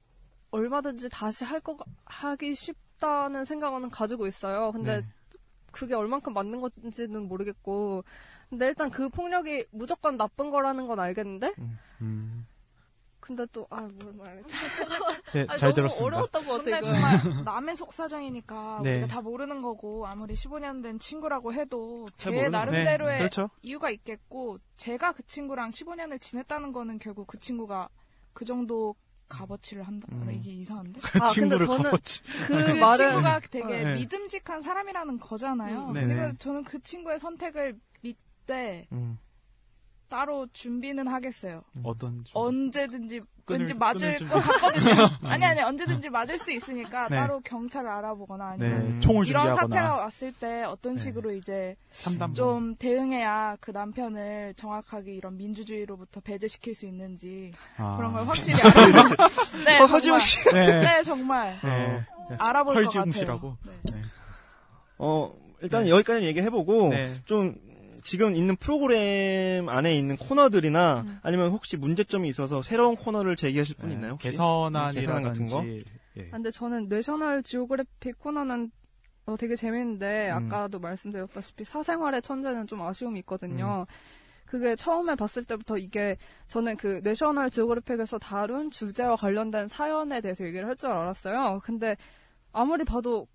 얼마든지 0.53 1.09
다시 1.11 1.45
할 1.45 1.61
거 1.61 1.77
하기 2.05 2.55
쉽다는 2.55 3.45
생각은 3.45 3.91
가지고 3.91 4.27
있어요. 4.27 4.71
근데 4.73 5.01
네. 5.01 5.07
그게 5.73 5.95
얼만큼 5.95 6.33
맞는 6.35 6.61
건지는 6.61 7.27
모르겠고 7.29 8.05
근데 8.51 8.67
일단 8.67 8.91
그 8.91 9.09
폭력이 9.09 9.67
무조건 9.71 10.17
나쁜 10.19 10.51
거라는 10.51 10.87
건 10.87 11.01
알겠는데 11.01 11.55
음. 12.03 12.47
근데 13.23 13.47
또 13.53 13.67
아 13.71 13.81
뭘 13.83 14.13
말해 14.15 14.43
네, 15.33 15.47
아니, 15.49 15.59
잘 15.59 15.71
너무 15.71 15.75
들었습니다. 15.75 16.05
어려웠던 16.07 16.45
것 16.45 16.53
같아 16.53 16.65
근데 16.65 16.79
이거 16.79 16.87
정말 16.87 17.45
남의 17.45 17.77
속사정이니까 17.77 18.81
네. 18.83 18.93
우리가 18.93 19.07
다 19.07 19.21
모르는 19.23 19.63
거고 19.63 20.07
아무리 20.07 20.35
15년 20.35 20.83
된 20.83 20.99
친구라고 20.99 21.55
해도 21.55 22.07
모르는 22.25 22.51
나름대로의 22.51 23.13
네, 23.15 23.19
그렇죠. 23.21 23.49
이유가 23.63 23.91
있겠고 23.91 24.59
제가 24.77 25.13
그 25.13 25.27
친구랑 25.27 25.71
15년을 25.71 26.21
지냈다는 26.21 26.73
거는 26.73 26.99
결국 26.99 27.27
그 27.29 27.39
친구가 27.39 27.89
그 28.33 28.45
정도 28.45 28.95
값어치를 29.29 29.85
한다. 29.85 30.09
음. 30.13 30.29
이게 30.31 30.51
이상한데? 30.51 31.01
그 31.01 31.19
아, 31.19 31.21
근데 31.21 31.33
친구를 31.33 31.67
저는 31.67 31.83
갚았지. 31.85 32.23
그, 32.49 32.65
그 32.65 32.71
말은 32.73 32.97
친구가 32.99 33.41
되게 33.51 33.83
네. 33.85 33.95
믿음직한 33.95 34.61
사람이라는 34.61 35.19
거잖아요. 35.21 35.87
음. 35.89 35.93
네네. 35.95 36.15
그러니까 36.15 36.39
저는 36.39 36.65
그 36.65 36.83
친구의 36.83 37.19
선택을 37.19 37.79
믿되 38.03 38.87
음. 38.93 39.19
따로 40.13 40.47
준비는 40.53 41.09
하겠어요. 41.09 41.63
어떤 41.83 42.23
좀- 42.25 42.33
언제든지 42.35 43.21
끊을- 43.47 43.61
왠지 43.61 43.73
맞을 43.75 44.17
준비. 44.19 44.31
것 44.31 44.41
같거든요. 44.41 45.09
아니 45.25 45.45
아니 45.47 45.61
언제든지 45.63 46.11
맞을 46.11 46.37
수 46.39 46.53
있으니까 46.53 47.09
네. 47.09 47.17
따로 47.17 47.41
경찰을 47.41 47.89
알아보거나 47.89 48.57
네, 48.59 48.67
아니면 48.67 48.87
음. 48.97 49.01
총을 49.01 49.27
이런 49.27 49.47
사태가 49.47 49.61
준비하거나 49.63 50.03
왔을 50.03 50.33
때 50.35 50.65
어떤 50.65 50.97
네. 50.97 51.03
식으로 51.03 51.33
이제 51.33 51.77
삼담 51.91 52.35
좀 52.35 52.77
대응해야 52.77 53.57
그 53.61 53.71
남편을 53.71 54.53
정확하게 54.59 55.15
이런 55.15 55.39
민주주의로부터 55.39 56.21
배제시킬 56.21 56.75
수 56.75 56.85
있는지 56.85 57.53
아. 57.79 57.97
그런 57.97 58.13
걸 58.13 58.29
확실히 58.29 58.53
알아. 58.69 59.09
네, 59.65 59.79
어, 59.81 59.87
정말. 59.89 60.21
씨. 60.21 60.45
네. 60.53 60.81
네, 60.83 61.03
정말 61.05 61.59
네. 61.65 62.37
알아볼 62.39 62.85
것 62.85 62.93
같아요. 62.93 63.11
씨라고. 63.13 63.57
네. 63.65 63.73
네. 63.95 64.03
어, 64.99 65.33
일단 65.63 65.85
네. 65.85 65.91
여기까지 65.91 66.25
얘기해보고, 66.27 66.91
네. 66.91 67.15
좀, 67.25 67.57
지금 68.03 68.35
있는 68.35 68.57
프로그램 68.57 69.69
안에 69.69 69.95
있는 69.97 70.17
코너들이나, 70.17 71.01
음. 71.03 71.19
아니면 71.23 71.51
혹시 71.51 71.77
문제점이 71.77 72.29
있어서 72.29 72.63
새로운 72.63 72.97
코너를 72.97 73.37
제기하실 73.37 73.77
분 73.77 73.93
있나요? 73.93 74.13
혹시? 74.13 74.29
개선안 74.31 74.73
같은 74.73 75.01
개선안이라든지 75.01 75.53
거? 75.53 75.65
예. 76.19 76.23
아, 76.29 76.37
근데 76.37 76.51
저는 76.51 76.89
내셔널 76.89 77.43
지오그래픽 77.43 78.19
코너는 78.19 78.71
어, 79.27 79.37
되게 79.37 79.55
재밌는데 79.55 80.31
음. 80.33 80.37
아까도 80.37 80.81
말씀드렸다시피 80.81 81.65
사생활의 81.65 82.23
천재는 82.23 82.67
좀 82.67 82.83
아쉬움이 82.83 83.21
있거든요. 83.21 83.87
그게 84.47 84.77
처음에 84.77 85.15
봤을 85.15 85.45
때부터 85.45 85.79
이게 85.79 86.17
저는 86.49 86.77
그 86.77 87.01
내셔널 87.03 87.49
지오그래픽에서 87.49 88.19
다룬 88.19 88.71
주제와 88.71 89.17
관련된 89.17 89.69
사연에 89.69 90.21
대해서 90.21 90.45
얘기를 90.45 90.69
할 90.69 90.77
줄 90.77 90.91
알았어요. 90.91 91.61
근데 91.65 91.97
아무리 92.53 92.85
봐도 92.85 93.27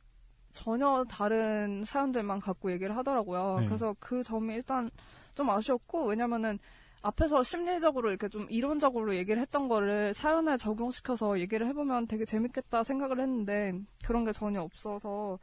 전혀 0.57 1.05
다른 1.09 1.83
사연들만 1.85 2.39
갖고 2.39 2.71
얘기를 2.71 2.95
하더라고요. 2.97 3.59
네. 3.61 3.65
그래서 3.67 3.95
그 3.99 4.23
점이 4.23 4.55
일단 4.55 4.89
좀 5.35 5.49
아쉬웠고 5.49 6.07
왜냐면은 6.07 6.57
앞에서 7.03 7.43
심리적으로 7.43 8.09
이렇게 8.09 8.27
좀 8.27 8.47
이론적으로 8.49 9.15
얘기를 9.15 9.39
했던 9.39 9.67
거를 9.67 10.13
사연에 10.15 10.57
적용시켜서 10.57 11.39
얘기를 11.39 11.67
해보면 11.67 12.07
되게 12.07 12.25
재밌겠다 12.25 12.83
생각을 12.83 13.19
했는데 13.21 13.79
그런 14.03 14.25
게 14.25 14.31
전혀 14.31 14.61
없어서 14.61 15.37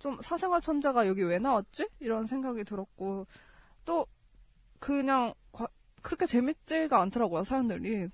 좀 0.00 0.18
사생활 0.20 0.60
천재가 0.60 1.06
여기 1.06 1.22
왜 1.22 1.38
나왔지? 1.38 1.88
이런 2.00 2.26
생각이 2.26 2.64
들었고 2.64 3.26
또 3.84 4.04
그냥 4.80 5.32
과- 5.52 5.68
그렇게 6.02 6.26
재밌지가 6.26 7.00
않더라고요 7.00 7.44
사연들이. 7.44 8.08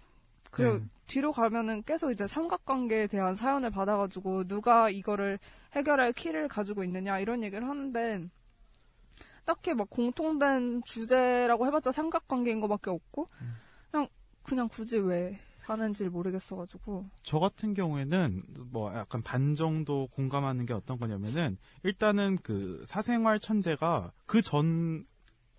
그리고 0.51 0.79
네. 0.79 0.85
뒤로 1.07 1.33
가면은 1.33 1.83
계속 1.85 2.11
이제 2.13 2.27
삼각관계에 2.27 3.07
대한 3.07 3.35
사연을 3.37 3.71
받아가지고 3.71 4.45
누가 4.45 4.91
이거를 4.91 5.39
해결할 5.75 6.13
키를 6.13 6.49
가지고 6.49 6.85
있느냐 6.85 7.19
이런 7.19 7.43
얘기를 7.43 7.69
하는데 7.69 8.29
딱히 9.45 9.75
막 9.75 9.91
공통된 9.91 10.83
주제라고 10.85 11.67
해봤자 11.67 11.93
삼각관계인 11.93 12.61
것밖에 12.61 12.91
없고 12.91 13.29
그냥 13.91 14.09
그냥 14.43 14.69
굳이 14.69 14.99
왜 14.99 15.39
하는지 15.61 16.09
모르겠어가지고. 16.09 17.07
저 17.23 17.39
같은 17.39 17.73
경우에는 17.75 18.43
뭐 18.73 18.93
약간 18.95 19.23
반 19.23 19.55
정도 19.55 20.09
공감하는 20.09 20.67
게 20.67 20.75
어떤 20.75 20.99
거냐면은 20.99 21.57
일단은 21.85 22.37
그 22.43 22.83
사생활 22.85 23.39
천재가 23.39 24.13
그 24.27 24.43
전 24.43 25.07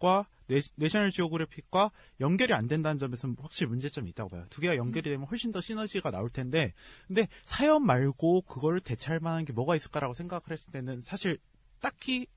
과 0.04 0.28
내, 0.48 0.60
내셔널 0.76 1.12
지오그래픽과 1.12 1.92
연결이 2.20 2.54
안 2.54 2.68
된다는 2.68 2.98
점에서는 2.98 3.38
확실히 3.40 3.70
문제점이 3.70 4.10
있다고 4.10 4.32
봐요. 4.32 4.44
두 4.50 4.60
개가 4.60 4.76
연결이 4.76 5.10
되면 5.10 5.26
훨씬 5.26 5.54
더 5.54 5.62
시너지가 5.62 6.12
나올 6.12 6.30
텐데 6.30 6.74
근데 7.08 7.30
사연 7.46 7.86
말고 7.86 8.42
그거를 8.42 8.82
대체할 8.82 9.22
만한 9.22 9.46
게 9.46 9.54
뭐가 9.54 9.78
있을까라고 9.78 10.14
생각을 10.14 10.42
했을 10.52 10.74
때는 10.74 11.00
사실 11.00 11.38
딱히 11.80 12.28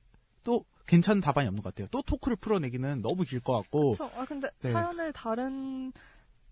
또 0.45 0.65
괜찮은 0.87 1.21
답안이 1.21 1.49
없는 1.49 1.61
것 1.61 1.75
같아요. 1.75 1.89
또 1.91 2.03
토크를 2.03 2.37
풀어내기는 2.37 3.03
너무 3.03 3.25
길 3.25 3.41
것 3.41 3.55
같고 3.55 3.91
그쵸. 3.91 4.09
아 4.15 4.25
근데 4.25 4.49
네. 4.61 4.71
사연을 4.71 5.13
다른 5.13 5.93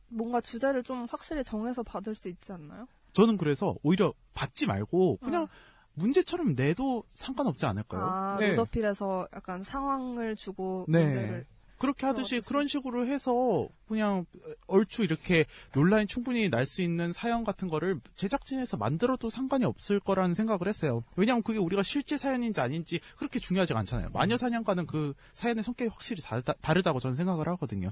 뭔가 0.09 0.41
주제를 0.41 0.83
좀 0.83 1.07
확실히 1.09 1.45
정해서 1.45 1.85
받을 1.85 2.17
수 2.17 2.29
있지 2.29 2.51
않나요? 2.53 2.89
저는 3.13 3.37
그래서 3.37 3.77
오히려 3.85 4.13
받지 4.35 4.67
말고 4.67 5.13
어. 5.13 5.25
그냥 5.25 5.47
문제처럼 5.95 6.55
내도 6.55 7.05
상관없지 7.15 7.67
않을까요? 7.67 8.03
아 8.03 8.37
네. 8.39 8.51
로더필에서 8.51 9.29
약간 9.35 9.63
상황을 9.65 10.37
주고 10.37 10.87
네. 10.89 11.05
문제를 11.05 11.47
그렇게 11.79 12.07
하듯이 12.07 12.41
그런 12.41 12.67
식으로 12.67 13.07
해서 13.07 13.69
그냥 13.89 14.25
얼추 14.67 15.03
이렇게 15.03 15.45
논란이 15.75 16.07
충분히 16.07 16.49
날 16.49 16.65
수 16.65 16.81
있는 16.81 17.13
사연 17.13 17.45
같은 17.45 17.69
거를 17.69 18.01
제작진에서 18.15 18.79
만들어도 18.79 19.29
상관이 19.29 19.65
없을 19.67 20.01
거라는 20.01 20.35
생각을 20.35 20.67
했어요. 20.67 21.05
왜냐하면 21.17 21.43
그게 21.43 21.59
우리가 21.59 21.83
실제 21.83 22.17
사연인지 22.17 22.61
아닌지 22.61 23.01
그렇게 23.19 23.39
중요하지 23.39 23.75
않잖아요. 23.75 24.11
마녀 24.15 24.37
사냥과는 24.39 24.87
그 24.87 25.13
사연의 25.35 25.63
성격이 25.63 25.91
확실히 25.91 26.23
다르다, 26.23 26.55
다르다고 26.55 27.01
저는 27.01 27.17
생각을 27.17 27.49
하거든요. 27.49 27.91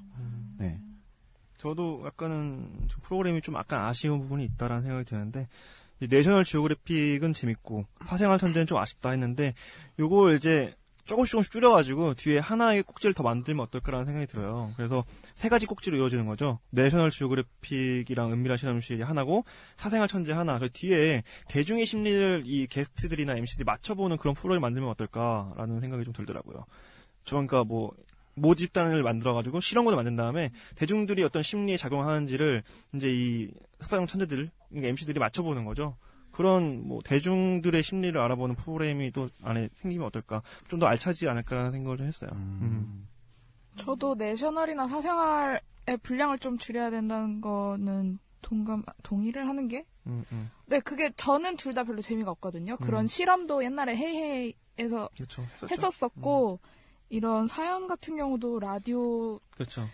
네. 0.57 0.80
저도 1.59 2.03
약간은 2.07 2.86
좀 2.88 3.00
프로그램이 3.03 3.42
좀 3.42 3.57
약간 3.57 3.84
아쉬운 3.84 4.20
부분이 4.20 4.44
있다라는 4.44 4.82
생각이 4.84 5.05
드는데 5.05 5.42
이 5.42 5.46
뇌셔널 6.09 6.45
지오그래픽은 6.44 7.32
재밌고 7.32 7.86
사생활 8.07 8.38
천재는 8.38 8.66
좀 8.66 8.78
아쉽다 8.78 9.11
했는데 9.11 9.55
요걸 9.98 10.36
이제 10.36 10.74
조금씩 11.05 11.32
조금씩 11.32 11.53
줄여가지고 11.53 12.14
뒤에 12.14 12.38
하나의 12.38 12.84
꼭지를 12.84 13.12
더 13.12 13.22
만들면 13.22 13.64
어떨까라는 13.66 14.07
생각이 14.07 14.26
들어요. 14.26 14.72
그래서 14.76 15.05
세 15.34 15.48
가지 15.48 15.66
꼭지로 15.66 15.96
이어지는 15.96 16.26
거죠. 16.26 16.61
뇌셔널 16.70 17.11
지오그래픽이랑 17.11 18.32
은밀한 18.32 18.57
실험실이 18.57 19.03
하나고 19.03 19.44
사생활 19.76 20.07
천재 20.07 20.32
하나. 20.32 20.59
그 20.59 20.70
뒤에 20.70 21.24
대중의 21.48 21.86
심리를 21.86 22.42
이 22.46 22.66
게스트들이나 22.68 23.34
MC들이 23.36 23.64
맞춰보는 23.64 24.16
그런 24.16 24.34
프로를 24.34 24.61
만들면 24.61 24.90
어떨까라는 24.90 25.80
생각이 25.80 26.05
좀 26.05 26.12
들더라고요. 26.12 26.66
저 27.24 27.36
그러니까 27.36 27.64
뭐 27.64 27.92
모집단을 28.34 29.03
만들어가지고 29.03 29.61
실험군을 29.61 29.96
만든 29.96 30.16
다음에 30.16 30.53
대중들이 30.76 31.22
어떤 31.22 31.42
심리에 31.42 31.76
작용하는지를 31.76 32.62
이제 32.94 33.12
이 33.12 33.50
석사형 33.83 34.07
천재들, 34.07 34.51
그러니까 34.70 34.89
MC들이 34.89 35.18
맞춰보는 35.20 35.64
거죠. 35.64 35.97
그런 36.30 36.87
뭐 36.89 37.01
대중들의 37.05 37.83
심리를 37.83 38.18
알아보는 38.18 38.55
프로그램이 38.57 39.11
또 39.12 39.28
안에 39.43 39.68
생기면 39.74 40.07
어떨까? 40.07 40.43
좀 40.68 40.78
더 40.80 40.87
알차지 40.87 41.28
않을까라는 41.28 41.72
생각을 41.72 42.01
했어요. 42.01 42.30
음. 42.33 43.07
저도 43.76 44.14
내셔널이나 44.14 44.89
사생활의 44.89 45.61
분량을 46.03 46.39
좀 46.39 46.57
줄여야 46.59 46.91
된다는 46.91 47.41
거는 47.41 48.18
동감 48.41 48.83
동의를 49.03 49.47
하는 49.47 49.68
게 49.68 49.85
음, 50.07 50.24
음. 50.33 50.51
네, 50.66 50.80
그게 50.80 51.12
저는 51.16 51.57
둘 51.57 51.74
다 51.74 51.85
별로 51.85 52.03
재미가 52.03 52.30
없거든요. 52.33 52.76
그런 52.78 53.03
음. 53.03 53.07
실험도 53.07 53.62
옛날에 53.64 53.95
헤이헤이에서 53.97 55.11
그렇죠. 55.14 55.47
했었었고 55.70 56.61
이런 57.09 57.47
사연 57.47 57.87
같은 57.87 58.16
경우도 58.16 58.59
라디오에서 58.59 59.41
그렇죠. 59.51 59.89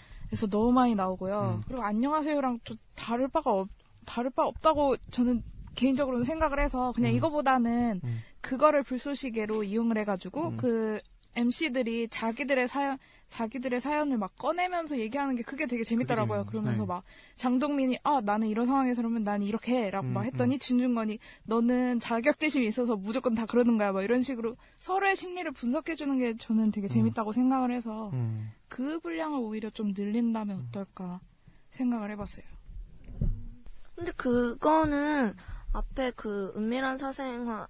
너무 0.51 0.73
많이 0.73 0.95
나오고요. 0.95 1.57
음. 1.59 1.63
그리고 1.67 1.83
안녕하세요랑 1.83 2.61
좀 2.65 2.77
다를 2.95 3.29
바가 3.29 3.53
없 3.53 3.69
다를 4.09 4.31
바 4.31 4.45
없다고 4.45 4.97
저는 5.11 5.43
개인적으로는 5.75 6.25
생각을 6.25 6.61
해서 6.61 6.93
그냥 6.93 7.13
음. 7.13 7.17
이거보다는 7.17 8.01
음. 8.03 8.21
그거를 8.41 8.83
불쏘시개로 8.83 9.65
이용을 9.65 9.99
해가지고 9.99 10.49
음. 10.49 10.57
그 10.57 10.99
MC들이 11.37 12.09
자기들의 12.09 12.67
사연 12.67 12.99
자기들의 13.29 13.79
사연을 13.81 14.17
막 14.17 14.35
꺼내면서 14.37 14.99
얘기하는 14.99 15.37
게 15.37 15.43
그게 15.43 15.67
되게 15.67 15.85
재밌더라고요. 15.85 16.47
그게, 16.47 16.51
그러면서 16.53 16.83
네. 16.83 16.87
막 16.87 17.05
장동민이 17.37 17.99
아 18.03 18.23
나는 18.25 18.49
이런 18.49 18.65
상황에서 18.65 19.03
그러면 19.03 19.23
난 19.23 19.43
이렇게 19.43 19.77
해라고 19.85 20.07
음, 20.07 20.15
막 20.15 20.25
했더니 20.25 20.59
진중권이 20.59 21.19
너는 21.45 22.01
자격지심이 22.01 22.67
있어서 22.69 22.97
무조건 22.97 23.35
다 23.35 23.45
그러는 23.45 23.77
거야. 23.77 23.93
막 23.93 24.03
이런 24.03 24.23
식으로 24.23 24.57
서로의 24.79 25.15
심리를 25.15 25.49
분석해 25.53 25.95
주는 25.95 26.17
게 26.19 26.39
저는 26.39 26.73
되게 26.73 26.89
재밌다고 26.89 27.33
생각을 27.33 27.71
해서 27.71 28.11
음. 28.15 28.51
그 28.69 28.99
분량을 29.01 29.39
오히려 29.39 29.69
좀 29.69 29.93
늘린다면 29.95 30.69
어떨까 30.69 31.21
생각을 31.71 32.11
해봤어요. 32.13 32.58
근데 33.99 34.13
그거는 34.13 35.35
앞에 35.73 36.13
그 36.15 36.53
은밀한 36.57 36.99
사생활 36.99 37.67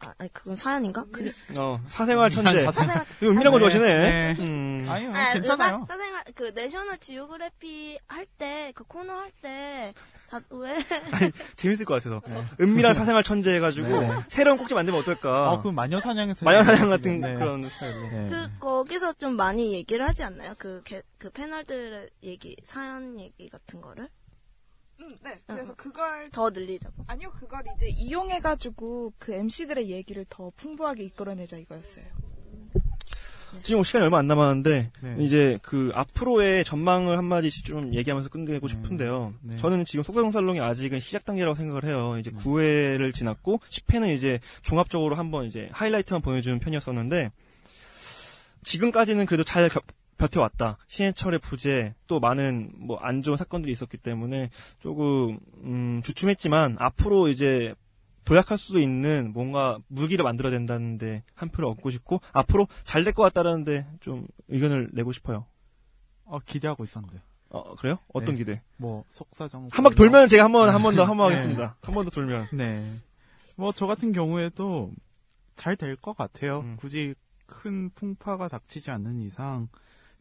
아, 0.00 0.12
아니 0.18 0.30
그건 0.32 0.56
사연인가? 0.56 1.04
그게 1.12 1.32
어, 1.58 1.80
사생활 1.86 2.28
천재. 2.28 2.64
사생활 2.64 3.04
이거 3.22 3.30
은밀한 3.30 3.52
거 3.52 3.58
네. 3.58 3.58
좋아하시네. 3.60 3.84
네. 4.34 4.36
음. 4.40 4.84
아니요, 4.88 5.12
아, 5.14 5.32
괜찮아요. 5.32 5.86
사, 5.88 5.94
사생활 5.94 6.24
그 6.34 6.50
내셔널 6.54 6.98
지오그래피 6.98 7.98
할 8.08 8.26
때 8.36 8.72
그 8.74 8.82
코너 8.84 9.12
할 9.14 9.30
때 9.40 9.94
다 10.28 10.40
왜? 10.50 10.76
아니, 11.12 11.30
재밌을 11.54 11.84
것 11.86 12.02
같아서. 12.02 12.20
은밀한 12.60 12.92
사생활 12.92 13.22
천재 13.22 13.54
해가지고 13.54 14.00
네. 14.00 14.10
새로운 14.28 14.58
꼭지 14.58 14.74
만들면 14.74 15.00
어떨까? 15.02 15.52
아, 15.52 15.62
그 15.62 15.68
마녀 15.68 16.00
사냥에서 16.00 16.44
마녀 16.44 16.64
사냥 16.64 16.90
같은 16.90 17.20
네. 17.20 17.34
그런 17.34 17.68
스타일로. 17.70 18.00
네. 18.10 18.28
그 18.28 18.58
거기서 18.58 19.12
좀 19.14 19.36
많이 19.36 19.72
얘기를 19.72 20.04
하지 20.04 20.24
않나요? 20.24 20.54
그, 20.58 20.82
게- 20.84 21.02
그 21.18 21.30
패널들의 21.30 22.10
얘기 22.24 22.56
사연 22.64 23.20
얘기 23.20 23.48
같은 23.48 23.80
거를 23.80 24.08
음, 25.00 25.16
네. 25.22 25.40
그래서 25.46 25.74
그걸 25.74 26.30
더 26.30 26.50
늘리자고. 26.50 27.04
아니요, 27.08 27.30
그걸 27.38 27.62
이제 27.76 27.88
이용해가지고 27.88 29.12
그 29.18 29.32
MC들의 29.32 29.90
얘기를 29.90 30.24
더 30.28 30.50
풍부하게 30.56 31.04
이끌어내자 31.04 31.56
이거였어요. 31.58 32.04
지금 33.62 33.84
시간이 33.84 34.02
얼마 34.04 34.18
안 34.18 34.26
남았는데 34.26 34.90
네. 35.00 35.16
이제 35.20 35.60
그 35.62 35.92
앞으로의 35.94 36.64
전망을 36.64 37.16
한 37.16 37.24
마디씩 37.24 37.64
좀 37.64 37.94
얘기하면서 37.94 38.28
끝내고 38.28 38.66
싶은데요. 38.66 39.32
네. 39.42 39.56
저는 39.58 39.84
지금 39.84 40.02
속사정 40.02 40.32
살롱이 40.32 40.58
아직은 40.60 40.98
시작 40.98 41.24
단계라고 41.24 41.54
생각을 41.54 41.84
해요. 41.84 42.16
이제 42.18 42.32
9회를 42.32 43.14
지났고 43.14 43.60
10회는 43.70 44.12
이제 44.14 44.40
종합적으로 44.62 45.14
한번 45.14 45.44
이제 45.46 45.68
하이라이트만 45.72 46.20
보여주는 46.22 46.58
편이었었는데 46.58 47.30
지금까지는 48.64 49.26
그래도 49.26 49.44
잘 49.44 49.68
겨- 49.68 49.80
버텨왔다. 50.18 50.78
신해철의 50.88 51.38
부재 51.40 51.94
또 52.06 52.20
많은 52.20 52.72
뭐 52.76 52.98
안 53.00 53.22
좋은 53.22 53.36
사건들이 53.36 53.72
있었기 53.72 53.96
때문에 53.98 54.50
조금 54.80 55.38
음, 55.64 56.00
주춤했지만 56.02 56.76
앞으로 56.78 57.28
이제 57.28 57.74
도약할 58.24 58.56
수 58.56 58.80
있는 58.80 59.32
뭔가 59.34 59.78
무기를 59.88 60.22
만들어야 60.24 60.50
된다는데 60.50 61.22
한 61.34 61.50
표를 61.50 61.68
얻고 61.70 61.90
싶고 61.90 62.20
앞으로 62.32 62.68
잘 62.84 63.04
될 63.04 63.12
것 63.12 63.22
같다라는데 63.24 63.86
좀 64.00 64.26
의견을 64.48 64.90
내고 64.92 65.12
싶어요. 65.12 65.44
어, 66.24 66.38
기대하고 66.38 66.84
있었는데. 66.84 67.20
어 67.50 67.74
그래요? 67.76 67.98
어떤 68.12 68.34
네. 68.34 68.38
기대? 68.38 68.62
뭐 68.78 69.04
속사정 69.10 69.68
한 69.70 69.84
바퀴 69.84 69.94
돌면 69.94 70.26
제가 70.28 70.42
한번 70.44 70.70
한 70.70 70.82
번더 70.82 71.02
네. 71.04 71.06
한번 71.06 71.26
하겠습니다. 71.32 71.76
한 71.82 71.94
번 71.94 72.04
더 72.04 72.10
돌면. 72.10 72.48
네. 72.52 72.92
뭐 73.56 73.70
저 73.72 73.86
같은 73.86 74.10
경우에도 74.12 74.90
잘 75.54 75.76
될 75.76 75.94
것 75.96 76.16
같아요. 76.16 76.60
음. 76.60 76.76
굳이 76.80 77.14
큰 77.46 77.90
풍파가 77.90 78.48
닥치지 78.48 78.90
않는 78.90 79.20
이상 79.20 79.68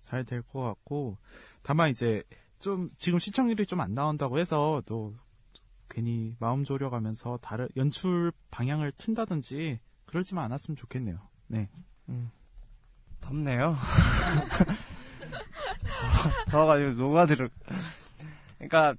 잘 0.03 0.23
될 0.25 0.41
것 0.43 0.61
같고 0.61 1.17
다만 1.63 1.89
이제 1.89 2.21
좀 2.59 2.89
지금 2.97 3.17
시청률이 3.19 3.65
좀 3.65 3.81
안 3.81 3.93
나온다고 3.95 4.37
해서 4.39 4.81
또 4.85 5.15
괜히 5.89 6.35
마음 6.39 6.63
졸여가면서 6.63 7.39
다른 7.41 7.67
연출 7.75 8.31
방향을 8.51 8.91
튼다든지 8.93 9.79
그러지만 10.05 10.45
않았으면 10.45 10.75
좋겠네요. 10.75 11.17
네. 11.47 11.69
덥네요. 13.21 13.75
더워가지고 16.49 16.91
녹아들어. 16.91 17.47
그러니까 18.57 18.95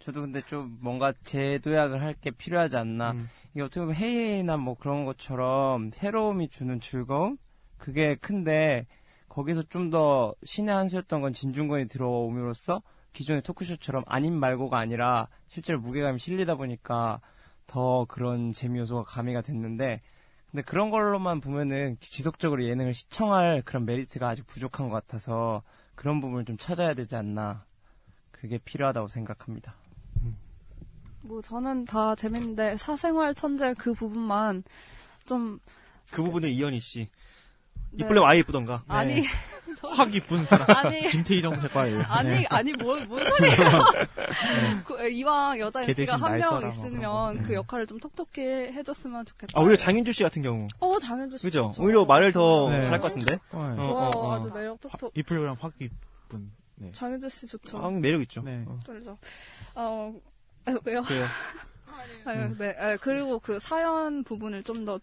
저도 0.00 0.22
근데 0.22 0.40
좀 0.42 0.78
뭔가 0.80 1.12
재도약을 1.24 2.02
할 2.02 2.14
게 2.20 2.30
필요하지 2.30 2.76
않나. 2.76 3.12
음. 3.12 3.28
이게 3.52 3.62
어떻게 3.62 3.80
보면 3.80 3.94
헤이헤이나 3.96 4.56
뭐 4.56 4.74
그런 4.74 5.04
것처럼 5.04 5.90
새로움이 5.92 6.48
주는 6.48 6.80
즐거움 6.80 7.36
그게 7.78 8.14
큰데 8.14 8.86
거기서 9.30 9.62
좀 9.70 9.90
더 9.90 10.34
신의 10.44 10.74
한 10.74 10.88
수였던 10.88 11.22
건 11.22 11.32
진중권이 11.32 11.88
들어옴으로써 11.88 12.82
기존의 13.14 13.42
토크쇼처럼 13.42 14.04
아님 14.06 14.34
말고가 14.34 14.78
아니라 14.78 15.28
실제로 15.48 15.80
무게감이 15.80 16.18
실리다 16.18 16.56
보니까 16.56 17.20
더 17.66 18.04
그런 18.04 18.52
재미 18.52 18.78
요소가 18.80 19.02
가미가 19.04 19.40
됐는데 19.40 20.02
근데 20.50 20.62
그런 20.62 20.90
걸로만 20.90 21.40
보면은 21.40 21.96
지속적으로 22.00 22.64
예능을 22.64 22.92
시청할 22.92 23.62
그런 23.64 23.86
메리트가 23.86 24.28
아직 24.28 24.46
부족한 24.46 24.88
것 24.88 24.94
같아서 24.94 25.62
그런 25.94 26.20
부분을 26.20 26.44
좀 26.44 26.56
찾아야 26.56 26.92
되지 26.94 27.14
않나. 27.16 27.64
그게 28.32 28.58
필요하다고 28.58 29.08
생각합니다. 29.08 29.74
뭐 31.22 31.40
저는 31.40 31.84
다 31.84 32.14
재밌는데 32.16 32.78
사생활 32.78 33.34
천재 33.34 33.74
그 33.74 33.92
부분만 33.94 34.64
좀 35.26 35.60
그 36.10 36.22
부분은 36.22 36.48
이현희 36.48 36.80
씨. 36.80 37.08
네. 37.92 38.04
이쁘려면 38.04 38.30
아예 38.30 38.38
이쁘던가. 38.40 38.82
아니 38.88 39.22
확 39.82 40.14
이쁜 40.14 40.44
사람. 40.46 40.66
아니. 40.76 41.00
김태희 41.08 41.40
정세과예요. 41.42 42.02
아니 42.02 42.28
네. 42.30 42.46
아니 42.50 42.72
뭘뭔 42.74 43.18
소리예요? 43.30 43.82
그, 44.84 45.08
이왕 45.08 45.58
여자 45.58 45.80
걔 45.80 45.86
MC가 45.86 46.16
한명뭐 46.16 46.66
있으면. 46.68 47.42
그 47.42 47.54
역할을 47.54 47.86
좀 47.86 47.98
톡톡히 47.98 48.42
해줬으면 48.42 49.24
좋겠다. 49.24 49.58
아, 49.58 49.62
오히려 49.62 49.76
장인주 49.76 50.12
씨 50.12 50.22
같은 50.22 50.42
경우. 50.42 50.66
어 50.80 50.98
장현주 50.98 51.38
씨. 51.38 51.44
그죠? 51.46 51.70
좋죠. 51.72 51.82
오히려 51.82 52.04
말을 52.04 52.32
더 52.32 52.68
네. 52.70 52.82
잘할 52.82 53.00
것 53.00 53.08
같은데? 53.08 53.38
어, 53.52 53.74
네. 53.76 53.82
어, 53.82 53.86
좋아요. 53.86 54.08
어, 54.08 54.18
어. 54.18 54.34
아주 54.36 54.50
매력 54.52 54.80
톡톡. 54.80 55.12
이쁘려면 55.16 55.56
확 55.60 55.72
이쁜. 55.80 56.52
네. 56.76 56.90
장현주 56.92 57.28
씨 57.28 57.46
좋죠. 57.46 57.78
아, 57.78 57.90
매력 57.90 58.20
있죠. 58.22 58.42
네. 58.42 58.64
어. 58.66 58.78
떨죠. 58.84 59.16
어 59.74 60.12
아, 60.66 60.74
왜요? 60.84 61.02
그래요. 61.02 61.26
아유, 62.26 62.38
음. 62.42 62.56
네. 62.58 62.76
아, 62.78 62.96
그리고 62.96 63.38
그 63.38 63.58
사연 63.58 64.22
부분을 64.24 64.62
좀 64.62 64.84
더 64.84 65.00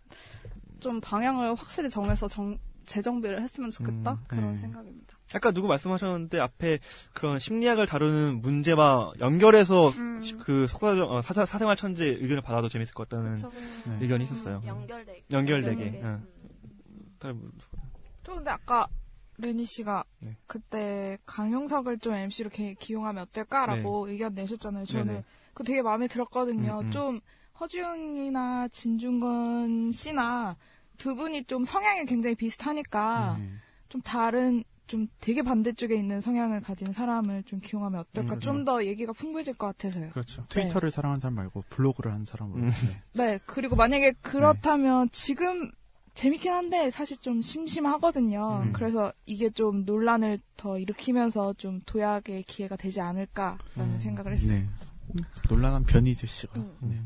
좀 0.80 1.02
방향을 1.02 1.56
확실히 1.56 1.90
정해서 1.90 2.28
정 2.28 2.56
재정비를 2.88 3.42
했으면 3.44 3.70
좋겠다 3.70 4.14
음, 4.14 4.18
그런 4.28 4.54
네. 4.54 4.58
생각입니다. 4.60 5.18
아까 5.34 5.52
누구 5.52 5.68
말씀하셨는데 5.68 6.40
앞에 6.40 6.80
그런 7.14 7.38
심리학을 7.38 7.86
다루는 7.86 8.42
문제와 8.42 9.12
연결해서 9.20 9.90
음. 9.90 10.22
그 10.40 10.66
속사정 10.68 11.10
어, 11.12 11.22
사자- 11.22 11.46
사생활 11.46 11.76
천재 11.76 12.06
의견을 12.08 12.42
받아도 12.42 12.70
재밌을 12.70 12.94
것 12.96 13.08
같다는 13.10 13.36
그쵸, 13.36 13.50
그쵸. 13.52 13.90
네. 13.92 13.98
의견이 14.02 14.24
있었어요. 14.24 14.64
연결되게. 14.66 15.24
연결되게. 15.30 15.72
연결되게. 15.72 16.02
응. 16.04 16.28
다른 17.20 17.40
분- 17.42 17.52
또 18.24 18.36
근데 18.36 18.50
아까 18.50 18.88
레니 19.38 19.66
씨가 19.66 20.04
네. 20.22 20.36
그때 20.48 21.18
강용석을 21.26 22.00
좀 22.00 22.14
MC로 22.16 22.50
기용하면 22.80 23.24
어떨까라고 23.24 24.08
의견 24.10 24.34
내셨잖아요. 24.34 24.86
저는 24.86 25.06
네네. 25.08 25.24
그거 25.54 25.64
되게 25.64 25.82
마음에 25.82 26.08
들었거든요. 26.08 26.80
음, 26.80 26.86
음. 26.88 26.92
좀 26.92 27.20
허지웅이나 27.60 28.68
진중건 28.70 29.92
씨나 29.92 30.56
두 30.98 31.16
분이 31.16 31.46
좀 31.46 31.64
성향이 31.64 32.06
굉장히 32.06 32.36
비슷하니까 32.36 33.36
음. 33.40 33.60
좀 33.90 34.02
다른 34.02 34.64
좀 34.88 35.08
되게 35.20 35.44
반대쪽에 35.44 35.96
있는 35.96 36.22
성향을 36.22 36.62
가진 36.62 36.92
사람을 36.92 37.44
좀 37.44 37.60
기용하면 37.60 38.00
어떨까? 38.00 38.36
음, 38.36 38.40
좀더 38.40 38.86
얘기가 38.86 39.14
풍부해질 39.14 39.56
것 39.56 39.68
같아서요. 39.68 40.10
그렇죠. 40.12 40.46
트위터를 40.48 40.92
사랑하는 40.92 41.20
사람 41.20 41.36
말고 41.36 41.66
블로그를 41.70 42.12
하는 42.12 42.26
사람으로. 42.26 42.64
음. 42.64 42.70
네. 42.70 43.02
네, 43.14 43.40
그리고 43.46 43.76
만약에 43.76 44.14
그렇다면 44.22 45.10
지금 45.12 45.70
재밌긴 46.14 46.52
한데 46.52 46.90
사실 46.90 47.18
좀 47.18 47.42
심심하거든요. 47.42 48.64
음. 48.66 48.74
그래서 48.74 49.14
이게 49.26 49.50
좀 49.50 49.86
논란을 49.86 50.40
더 50.56 50.80
일으키면서 50.80 51.54
좀 51.54 51.82
도약의 51.86 52.44
기회가 52.44 52.76
되지 52.76 53.02
않을까라는 53.02 53.60
음. 53.78 54.00
생각을 54.00 54.34
했어요. 54.34 54.58
네. 54.58 55.24
논란한 55.50 55.84
변희재 55.84 56.26
씨가. 56.28 56.54
음. 56.56 56.78
네. 56.82 56.98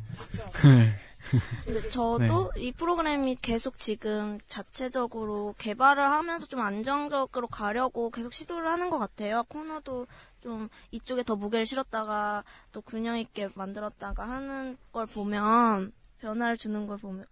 근데 1.65 1.89
저도 1.89 2.51
이 2.57 2.71
프로그램이 2.71 3.35
계속 3.41 3.77
지금 3.77 4.39
자체적으로 4.47 5.55
개발을 5.57 6.03
하면서 6.03 6.45
좀 6.45 6.61
안정적으로 6.61 7.47
가려고 7.47 8.09
계속 8.09 8.33
시도를 8.33 8.69
하는 8.69 8.89
것 8.89 8.99
같아요. 8.99 9.43
코너도 9.43 10.07
좀 10.41 10.69
이쪽에 10.91 11.23
더 11.23 11.35
무게를 11.35 11.65
실었다가 11.65 12.43
또 12.71 12.81
균형 12.81 13.19
있게 13.19 13.49
만들었다가 13.55 14.27
하는 14.27 14.77
걸 14.91 15.05
보면 15.05 15.91
변화를 16.19 16.57
주는 16.57 16.87
걸 16.87 16.97
보면 16.97 17.25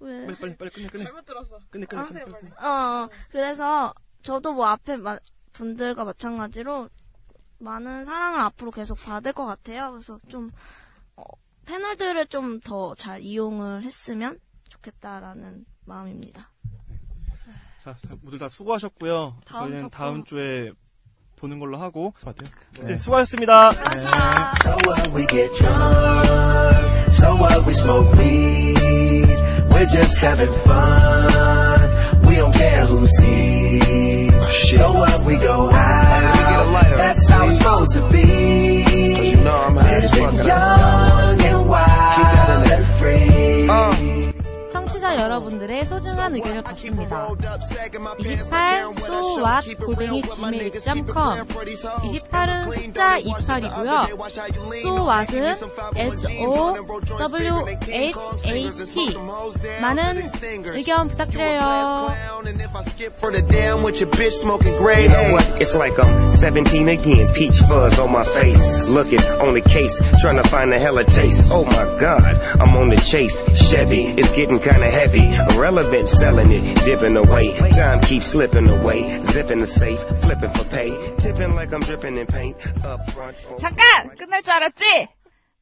왜? 0.00 0.26
빨리 0.26 0.36
빨리 0.38 0.56
빨리 0.56 0.70
끝내 0.70 0.86
끝내. 0.88 1.04
잘못 1.04 1.24
들었어. 1.26 1.58
끝내 1.70 1.86
끝내. 1.86 2.02
아, 2.02 2.06
끝내, 2.06 2.24
끝내. 2.24 2.50
어, 2.66 3.08
그래서 3.30 3.94
저도 4.22 4.52
뭐 4.52 4.66
앞에 4.66 4.96
마- 4.96 5.18
분들과 5.52 6.04
마찬가지로 6.04 6.88
많은 7.58 8.04
사랑을 8.06 8.40
앞으로 8.40 8.70
계속 8.70 8.94
받을 8.96 9.32
것 9.32 9.44
같아요. 9.44 9.90
그래서 9.92 10.18
좀 10.28 10.50
어, 11.16 11.22
패널들을 11.66 12.26
좀 12.26 12.60
더 12.60 12.94
잘 12.96 13.20
이용을 13.22 13.82
했으면 13.84 14.38
좋겠다라는 14.68 15.64
마음입니다. 15.84 16.50
자, 17.84 17.94
다- 18.06 18.14
모두 18.22 18.38
다 18.38 18.48
수고하셨고요. 18.48 19.36
다음 19.46 19.62
저희는 19.64 19.78
작품. 19.80 19.90
다음 19.90 20.24
주에 20.24 20.72
보는 21.36 21.58
걸로 21.58 21.78
하고. 21.78 22.12
맞아요. 22.22 22.86
네, 22.86 22.98
수고하셨습니다. 22.98 23.70
So 23.72 24.76
what 24.86 25.10
we 25.16 25.26
get 25.26 25.50
drunk, 25.56 27.10
so 27.10 27.34
what 27.34 27.64
we 27.66 27.72
smoke 27.72 28.12
weed, 28.18 29.26
we're 29.70 29.88
just 29.88 30.20
having 30.20 30.52
fun, 30.64 32.28
we 32.28 32.36
don't 32.36 32.52
care 32.52 32.84
who 32.86 33.06
sees. 33.06 34.30
So 34.76 34.92
what 34.92 35.24
we 35.24 35.36
go 35.38 35.70
out, 35.72 36.96
that's 36.98 37.28
how 37.30 37.46
it's 37.46 37.56
supposed 37.56 37.94
to 37.94 38.08
be. 38.12 39.30
you 39.30 39.36
know 39.42 39.64
I'm 39.68 39.76
high 39.76 39.94
as 39.94 40.10
fuck 40.10 40.34
and 42.70 42.86
free. 42.98 43.49
청취자 45.10 45.20
여러분들의 45.20 45.86
소중한 45.86 46.34
의견을 46.34 46.62
받습니다. 46.62 47.28
28 48.18 48.92
so 48.96 49.44
what 49.44 49.74
골뱅이 49.76 50.22
gmail.com 50.22 51.46
28은 51.46 52.72
숫자 52.72 53.20
28이고요. 53.20 54.08
so 54.80 55.08
what은 55.08 55.48
s 55.96 56.26
o 56.46 56.74
w 57.18 57.68
h 57.68 57.92
a 57.92 58.70
t 58.72 59.80
많은 59.80 60.22
의견 60.74 61.08
부탁드려요. 61.08 62.10
For 63.16 63.32
the 63.32 63.42
damn 63.42 63.82
with 63.82 64.00
your 64.00 64.10
bitch 64.10 64.40
smoking 64.40 64.76
gray 64.76 65.04
You 65.04 65.08
know 65.08 65.32
what? 65.32 65.44
It's 65.60 65.74
like 65.74 65.98
I'm 65.98 66.30
17 66.30 66.88
again. 66.88 67.32
Peach 67.34 67.58
fuzz 67.68 67.98
on 67.98 68.12
my 68.12 68.24
face. 68.24 68.88
Looking 68.88 69.20
on 69.40 69.54
the 69.54 69.60
case, 69.60 70.00
trying 70.20 70.36
to 70.36 70.48
find 70.48 70.72
a 70.72 70.78
hella 70.78 71.04
taste. 71.04 71.50
Oh 71.52 71.64
my 71.64 71.84
god, 71.98 72.36
I'm 72.60 72.76
on 72.76 72.90
the 72.90 72.96
chase. 72.96 73.42
Chevy, 73.54 74.12
it's 74.16 74.30
getting 74.32 74.58
kinda 74.58 74.90
heavy. 75.00 75.26
Irrelevant, 75.54 76.08
selling 76.08 76.52
it, 76.52 76.84
dipping 76.84 77.16
away. 77.16 77.56
Time 77.72 78.00
keeps 78.00 78.26
slipping 78.26 78.68
away. 78.68 79.24
Zipping 79.24 79.60
the 79.60 79.66
safe, 79.66 80.00
flipping 80.20 80.50
for 80.50 80.64
pay. 80.68 80.90
Tipping 81.18 81.54
like 81.54 81.72
I'm 81.72 81.80
dripping 81.80 82.16
in 82.16 82.26
paint. 82.26 82.56
Up 82.84 83.00
front. 83.10 83.36
잠깐! 83.58 84.14
끝날 84.16 84.42
줄 84.42 84.52
알았지? 84.52 85.08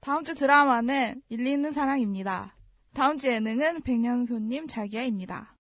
다음 0.01 0.25
주 0.25 0.35
드라마는 0.35 1.23
일리 1.29 1.53
있는 1.53 1.71
사랑입니다. 1.73 2.55
다음 2.95 3.19
주 3.19 3.29
예능은 3.29 3.83
백년손님 3.83 4.67
자기야입니다. 4.67 5.55